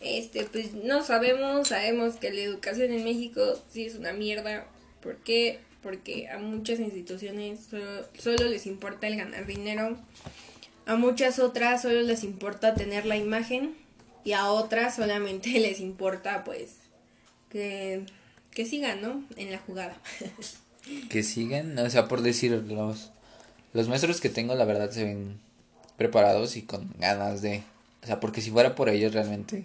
este, 0.00 0.44
pues 0.44 0.74
no 0.74 1.02
sabemos, 1.04 1.68
sabemos 1.68 2.16
que 2.16 2.32
la 2.32 2.40
educación 2.40 2.92
en 2.92 3.04
México 3.04 3.42
sí 3.70 3.86
es 3.86 3.94
una 3.94 4.12
mierda. 4.12 4.66
¿Por 5.02 5.16
qué? 5.16 5.60
Porque 5.82 6.28
a 6.28 6.38
muchas 6.38 6.80
instituciones 6.80 7.60
solo, 7.70 8.06
solo 8.18 8.48
les 8.48 8.66
importa 8.66 9.06
el 9.06 9.16
ganar 9.16 9.46
dinero. 9.46 9.96
A 10.88 10.96
muchas 10.96 11.38
otras 11.38 11.82
solo 11.82 12.00
les 12.00 12.24
importa 12.24 12.72
tener 12.72 13.04
la 13.04 13.18
imagen. 13.18 13.76
Y 14.24 14.32
a 14.32 14.50
otras 14.50 14.96
solamente 14.96 15.50
les 15.60 15.80
importa, 15.80 16.44
pues, 16.44 16.76
que, 17.50 18.06
que 18.50 18.64
sigan, 18.64 19.02
¿no? 19.02 19.22
En 19.36 19.52
la 19.52 19.58
jugada. 19.58 19.98
que 21.10 21.22
sigan, 21.22 21.78
o 21.78 21.90
sea, 21.90 22.08
por 22.08 22.22
decir, 22.22 22.52
los, 22.52 23.10
los 23.74 23.88
maestros 23.88 24.22
que 24.22 24.30
tengo, 24.30 24.54
la 24.54 24.64
verdad, 24.64 24.90
se 24.90 25.04
ven 25.04 25.38
preparados 25.98 26.56
y 26.56 26.62
con 26.62 26.90
ganas 26.98 27.42
de, 27.42 27.62
o 28.02 28.06
sea, 28.06 28.18
porque 28.18 28.40
si 28.40 28.50
fuera 28.50 28.74
por 28.74 28.88
ellos, 28.88 29.12
realmente, 29.12 29.64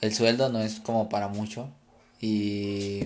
el 0.00 0.14
sueldo 0.14 0.48
no 0.48 0.62
es 0.62 0.80
como 0.80 1.10
para 1.10 1.28
mucho. 1.28 1.68
Y 2.22 3.00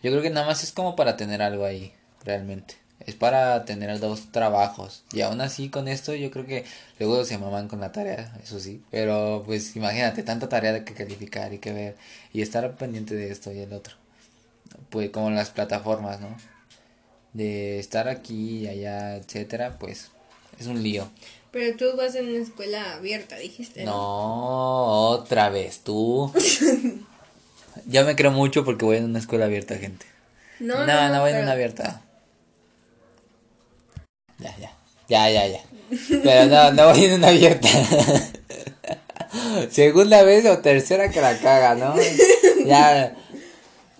yo 0.00 0.12
creo 0.12 0.22
que 0.22 0.30
nada 0.30 0.46
más 0.46 0.62
es 0.62 0.70
como 0.70 0.94
para 0.94 1.16
tener 1.16 1.42
algo 1.42 1.64
ahí, 1.64 1.92
realmente. 2.24 2.81
Es 3.06 3.14
para 3.14 3.64
tener 3.64 3.98
dos 3.98 4.30
trabajos. 4.30 5.02
Y 5.12 5.22
aún 5.22 5.40
así 5.40 5.68
con 5.68 5.88
esto 5.88 6.14
yo 6.14 6.30
creo 6.30 6.46
que 6.46 6.64
luego 6.98 7.24
se 7.24 7.36
maman 7.38 7.68
con 7.68 7.80
la 7.80 7.90
tarea, 7.92 8.32
eso 8.42 8.60
sí. 8.60 8.82
Pero 8.90 9.42
pues 9.44 9.74
imagínate, 9.76 10.22
tanta 10.22 10.48
tarea 10.48 10.84
que 10.84 10.94
calificar 10.94 11.52
y 11.52 11.58
que 11.58 11.72
ver. 11.72 11.96
Y 12.32 12.42
estar 12.42 12.76
pendiente 12.76 13.14
de 13.14 13.30
esto 13.30 13.52
y 13.52 13.58
el 13.60 13.72
otro. 13.72 13.94
Pues 14.90 15.10
como 15.10 15.30
las 15.30 15.50
plataformas, 15.50 16.20
¿no? 16.20 16.28
De 17.32 17.78
estar 17.78 18.08
aquí 18.08 18.60
y 18.60 18.68
allá, 18.68 19.16
etcétera, 19.16 19.78
pues 19.78 20.10
es 20.58 20.66
un 20.66 20.82
lío. 20.82 21.08
Pero 21.50 21.76
tú 21.76 21.96
vas 21.96 22.14
en 22.14 22.28
una 22.28 22.38
escuela 22.42 22.94
abierta, 22.94 23.36
dijiste. 23.36 23.84
No, 23.84 25.10
otra 25.10 25.50
vez, 25.50 25.80
tú. 25.80 26.32
ya 27.86 28.04
me 28.04 28.16
creo 28.16 28.30
mucho 28.30 28.64
porque 28.64 28.84
voy 28.84 28.96
en 28.98 29.04
una 29.04 29.18
escuela 29.18 29.46
abierta, 29.46 29.76
gente. 29.76 30.06
No, 30.60 30.86
no, 30.86 31.20
voy 31.20 31.30
en 31.30 31.36
pero- 31.36 31.42
una 31.42 31.52
abierta. 31.52 32.02
Ya, 34.42 34.56
ya. 34.58 34.70
Ya, 35.08 35.30
ya, 35.30 35.46
ya. 35.46 35.60
Pero 36.22 36.46
no, 36.46 36.72
no 36.72 36.88
voy 36.90 37.04
en 37.04 37.12
una 37.14 37.28
abierta. 37.28 37.68
Segunda 39.70 40.22
vez 40.22 40.44
o 40.46 40.58
tercera 40.58 41.10
que 41.10 41.20
la 41.20 41.38
caga, 41.38 41.74
¿no? 41.74 41.94
Ya. 42.66 43.14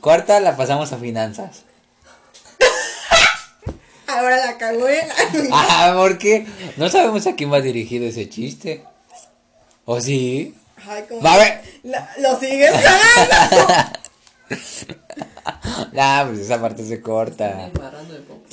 Cuarta 0.01 0.40
la 0.40 0.57
pasamos 0.57 0.93
a 0.93 0.99
finanzas. 0.99 1.62
Ahora 4.07 4.36
la 4.45 4.59
cagó 4.59 4.88
él. 4.88 5.05
Ah, 5.53 5.93
¿por 5.97 6.18
qué? 6.18 6.47
No 6.76 6.88
sabemos 6.88 7.26
a 7.26 7.34
quién 7.34 7.53
va 7.53 7.61
dirigido 7.61 8.07
ese 8.07 8.28
chiste. 8.28 8.84
¿O 9.84 10.01
sí? 10.01 10.55
Ay, 10.88 11.05
como 11.09 11.22
Va 11.22 11.34
a 11.34 11.38
ver. 11.38 11.62
La- 11.84 12.11
lo 12.18 12.38
sigues 12.38 12.72
cagando. 12.72 13.99
Nah, 15.93 16.26
pues 16.26 16.40
esa 16.40 16.61
parte 16.61 16.84
se 16.86 17.01
corta. 17.01 17.66
Embarrando 17.66 18.14
de 18.14 18.20
poco. 18.20 18.45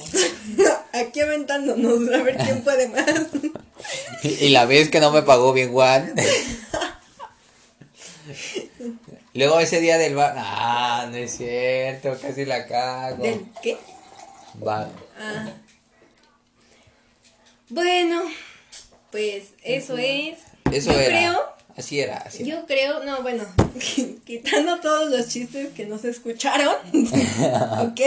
Aquí 0.99 1.21
aventándonos 1.21 2.13
a 2.13 2.23
ver 2.23 2.37
quién 2.37 2.63
puede 2.63 2.87
más. 2.89 3.05
Y, 4.23 4.49
la 4.49 4.65
vez 4.65 4.89
que 4.89 4.99
no 4.99 5.09
me 5.09 5.21
pagó 5.21 5.53
bien 5.53 5.71
Juan. 5.71 6.13
Luego 9.33 9.59
ese 9.61 9.79
día 9.79 9.97
del 9.97 10.15
bar. 10.15 10.35
Ah, 10.37 11.07
no 11.09 11.15
es 11.15 11.37
cierto, 11.37 12.17
casi 12.21 12.43
la 12.43 12.67
cago. 12.67 13.23
¿Del 13.23 13.45
qué? 13.63 13.77
Va. 14.65 14.89
Ah. 15.17 15.53
Bueno, 17.69 18.21
pues 19.11 19.53
eso 19.63 19.97
es. 19.97 20.39
Eso 20.71 20.91
Yo 20.91 20.99
era. 20.99 21.17
creo 21.17 21.59
Así 21.80 22.01
era, 22.01 22.17
así 22.17 22.43
era. 22.43 22.59
Yo 22.59 22.65
creo, 22.65 23.05
no, 23.05 23.21
bueno, 23.21 23.45
quitando 24.25 24.82
todos 24.82 25.09
los 25.09 25.30
chistes 25.30 25.69
que 25.69 25.86
no 25.86 25.97
se 25.97 26.09
escucharon, 26.09 26.75
¿ok? 26.91 28.01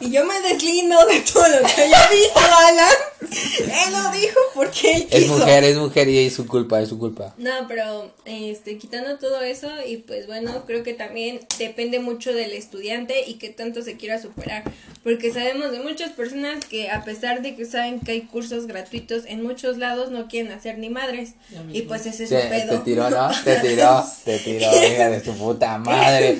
Y 0.00 0.10
yo 0.10 0.24
me 0.24 0.40
deslindo 0.40 0.96
de 1.06 1.20
todo 1.20 1.46
lo 1.46 1.68
que 1.68 1.82
haya 1.82 2.08
dicho 2.10 2.32
Alan. 2.36 2.90
Él 3.60 3.92
lo 3.92 4.10
dijo 4.10 4.40
porque 4.54 4.94
él 4.94 5.06
quiso. 5.06 5.18
Es 5.18 5.28
mujer, 5.28 5.62
es 5.62 5.76
mujer 5.76 6.08
y 6.08 6.26
es 6.26 6.34
su 6.34 6.48
culpa, 6.48 6.80
es 6.80 6.88
su 6.88 6.98
culpa. 6.98 7.32
No, 7.38 7.52
pero 7.68 8.12
este, 8.24 8.76
quitando 8.76 9.18
todo 9.18 9.40
eso 9.40 9.68
y 9.86 9.98
pues 9.98 10.26
bueno, 10.26 10.64
creo 10.66 10.82
que 10.82 10.94
también 10.94 11.40
depende 11.60 12.00
mucho 12.00 12.32
del 12.32 12.52
estudiante 12.54 13.22
y 13.24 13.34
qué 13.34 13.50
tanto 13.50 13.82
se 13.82 13.96
quiera 13.96 14.20
superar, 14.20 14.64
porque 15.04 15.32
sabemos 15.32 15.70
de 15.70 15.78
muchas 15.78 16.10
personas 16.10 16.64
que 16.64 16.90
a 16.90 17.04
pesar 17.04 17.42
de 17.42 17.54
que 17.54 17.66
saben 17.66 18.00
que 18.00 18.12
hay 18.12 18.22
cursos 18.22 18.66
gratuitos 18.66 19.24
en 19.26 19.44
muchos 19.44 19.78
lados 19.78 20.10
no 20.10 20.26
quieren 20.26 20.50
hacer 20.50 20.78
ni 20.78 20.90
madres 20.90 21.34
y 21.72 21.82
pues 21.82 22.06
ese 22.06 22.24
es 22.24 22.30
su 22.30 22.48
pedo. 22.48 22.79
Te 22.80 22.90
tiró, 22.90 23.10
¿no? 23.10 23.28
Te 23.44 23.56
tiró, 23.60 24.04
te 24.24 24.38
tiró, 24.38 24.66
hija 24.86 25.08
de 25.10 25.20
tu 25.20 25.32
puta 25.34 25.78
madre. 25.78 26.36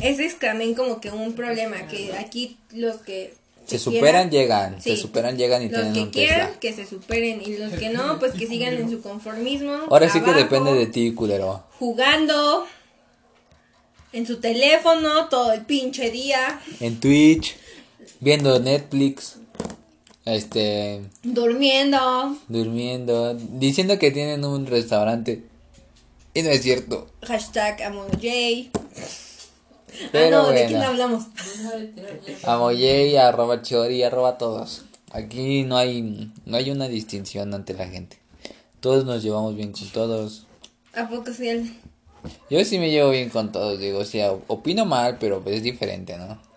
Ese 0.00 0.24
es 0.26 0.38
también 0.38 0.74
como 0.74 1.00
que 1.00 1.10
un 1.10 1.32
problema 1.34 1.86
que 1.88 2.12
aquí 2.16 2.56
los 2.72 2.96
que 2.98 3.34
Se 3.66 3.78
superan, 3.78 4.30
quieran- 4.30 4.30
llegan. 4.30 4.82
Se 4.82 4.96
superan, 4.96 5.36
llegan 5.36 5.62
y 5.62 5.68
los 5.68 5.74
tienen 5.80 5.92
que 5.94 6.00
un 6.02 6.10
quieran 6.10 6.46
Tesla. 6.46 6.60
que 6.60 6.72
se 6.72 6.86
superen 6.86 7.42
y 7.44 7.56
los 7.56 7.72
que 7.72 7.88
no 7.90 8.18
pues 8.20 8.32
que 8.34 8.46
sigan 8.46 8.74
en 8.74 8.88
su 8.90 9.00
conformismo 9.02 9.72
Ahora 9.90 10.08
sí 10.08 10.20
que 10.20 10.32
depende 10.32 10.72
de 10.74 10.86
ti, 10.86 11.12
culero. 11.14 11.64
jugando 11.78 12.66
en 14.12 14.26
su 14.26 14.38
teléfono 14.40 15.28
todo 15.28 15.52
el 15.52 15.62
pinche 15.66 16.10
día 16.10 16.60
En 16.80 16.98
Twitch, 17.00 17.56
viendo 18.20 18.58
Netflix, 18.60 19.36
este, 20.34 21.02
durmiendo 21.22 22.36
durmiendo, 22.48 23.34
diciendo 23.34 23.98
que 23.98 24.10
tienen 24.10 24.44
un 24.44 24.66
restaurante. 24.66 25.44
Y 26.34 26.42
no 26.42 26.50
es 26.50 26.62
cierto. 26.62 27.08
hashtag 27.22 27.82
amojay 27.82 28.70
ah 28.74 28.78
Pero 30.12 30.42
no 30.42 30.48
de 30.50 30.66
quién 30.66 30.82
hablamos 30.82 31.24
arroba 33.16 33.62
chori, 33.62 34.02
arroba 34.02 34.38
todos. 34.38 34.82
Aquí 35.10 35.62
no 35.62 35.76
hay, 35.76 36.30
no 36.44 36.56
hay 36.56 36.70
una 36.70 36.88
distinción 36.88 37.54
ante 37.54 37.74
la 37.74 37.88
gente. 37.88 38.18
Todos 38.80 39.04
nos 39.04 39.22
llevamos 39.22 39.56
bien 39.56 39.72
con 39.72 39.88
todos. 39.88 40.46
a 40.94 41.08
poco 41.08 41.32
sí 41.32 41.76
Yo 42.50 42.64
sí 42.64 42.78
me 42.78 42.90
llevo 42.90 43.10
bien 43.10 43.30
con 43.30 43.50
todos, 43.50 43.80
digo, 43.80 44.00
o 44.00 44.04
sea, 44.04 44.32
opino 44.46 44.84
mal, 44.84 45.16
pero 45.18 45.42
es 45.46 45.62
diferente, 45.62 46.16
¿no? 46.18 46.47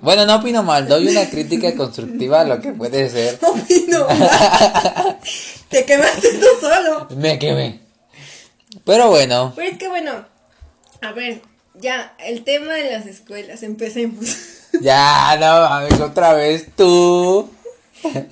Bueno, 0.00 0.26
no 0.26 0.36
opino 0.36 0.62
mal, 0.62 0.88
doy 0.88 1.08
una 1.08 1.28
crítica 1.28 1.74
constructiva 1.74 2.40
a 2.40 2.44
lo 2.44 2.60
que 2.60 2.72
puede 2.72 3.08
ser. 3.10 3.38
opino 3.42 4.06
te 5.68 5.84
quemaste 5.84 6.38
tú 6.38 6.46
solo 6.60 7.08
Me 7.16 7.38
quemé. 7.38 7.80
Pero 8.84 9.08
bueno, 9.08 9.52
Pero 9.54 9.68
es 9.70 9.78
que 9.78 9.88
bueno, 9.88 10.24
a 11.00 11.12
ver, 11.12 11.40
ya, 11.74 12.14
el 12.18 12.44
tema 12.44 12.74
de 12.74 12.90
las 12.92 13.06
escuelas, 13.06 13.62
empecemos. 13.62 14.24
ya, 14.80 15.36
no 15.38 15.68
mames, 15.68 16.00
otra 16.00 16.34
vez 16.34 16.66
tú. 16.76 17.50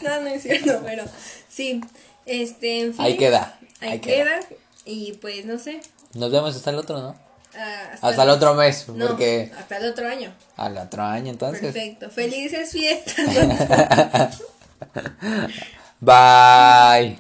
no, 0.03 0.21
no 0.21 0.27
es 0.29 0.43
cierto, 0.43 0.81
pero 0.85 1.05
sí, 1.49 1.81
este, 2.27 2.81
en 2.81 2.95
fin. 2.95 3.05
Ahí 3.05 3.17
queda, 3.17 3.59
Ahí, 3.81 3.91
ahí 3.91 3.99
queda. 4.01 4.41
Y 4.85 5.13
pues, 5.21 5.45
no 5.45 5.59
sé. 5.59 5.81
Nos 6.15 6.31
vemos 6.31 6.55
hasta 6.55 6.71
el 6.71 6.77
otro, 6.77 7.01
¿no? 7.01 7.32
Ah, 7.57 7.91
Hasta 8.01 8.23
el 8.23 8.29
otro 8.31 8.55
mes, 8.55 8.89
No, 8.89 9.09
porque 9.09 9.53
hasta 9.59 9.77
el 9.79 9.87
otro 9.87 10.09
año. 10.09 10.33
al 10.57 10.77
otro 10.79 11.03
año 11.03 11.31
entonces. 11.31 11.61
Perfecto. 11.61 12.11
Felices 12.11 12.71
fiestas. 12.73 14.43
Bye. 16.01 17.19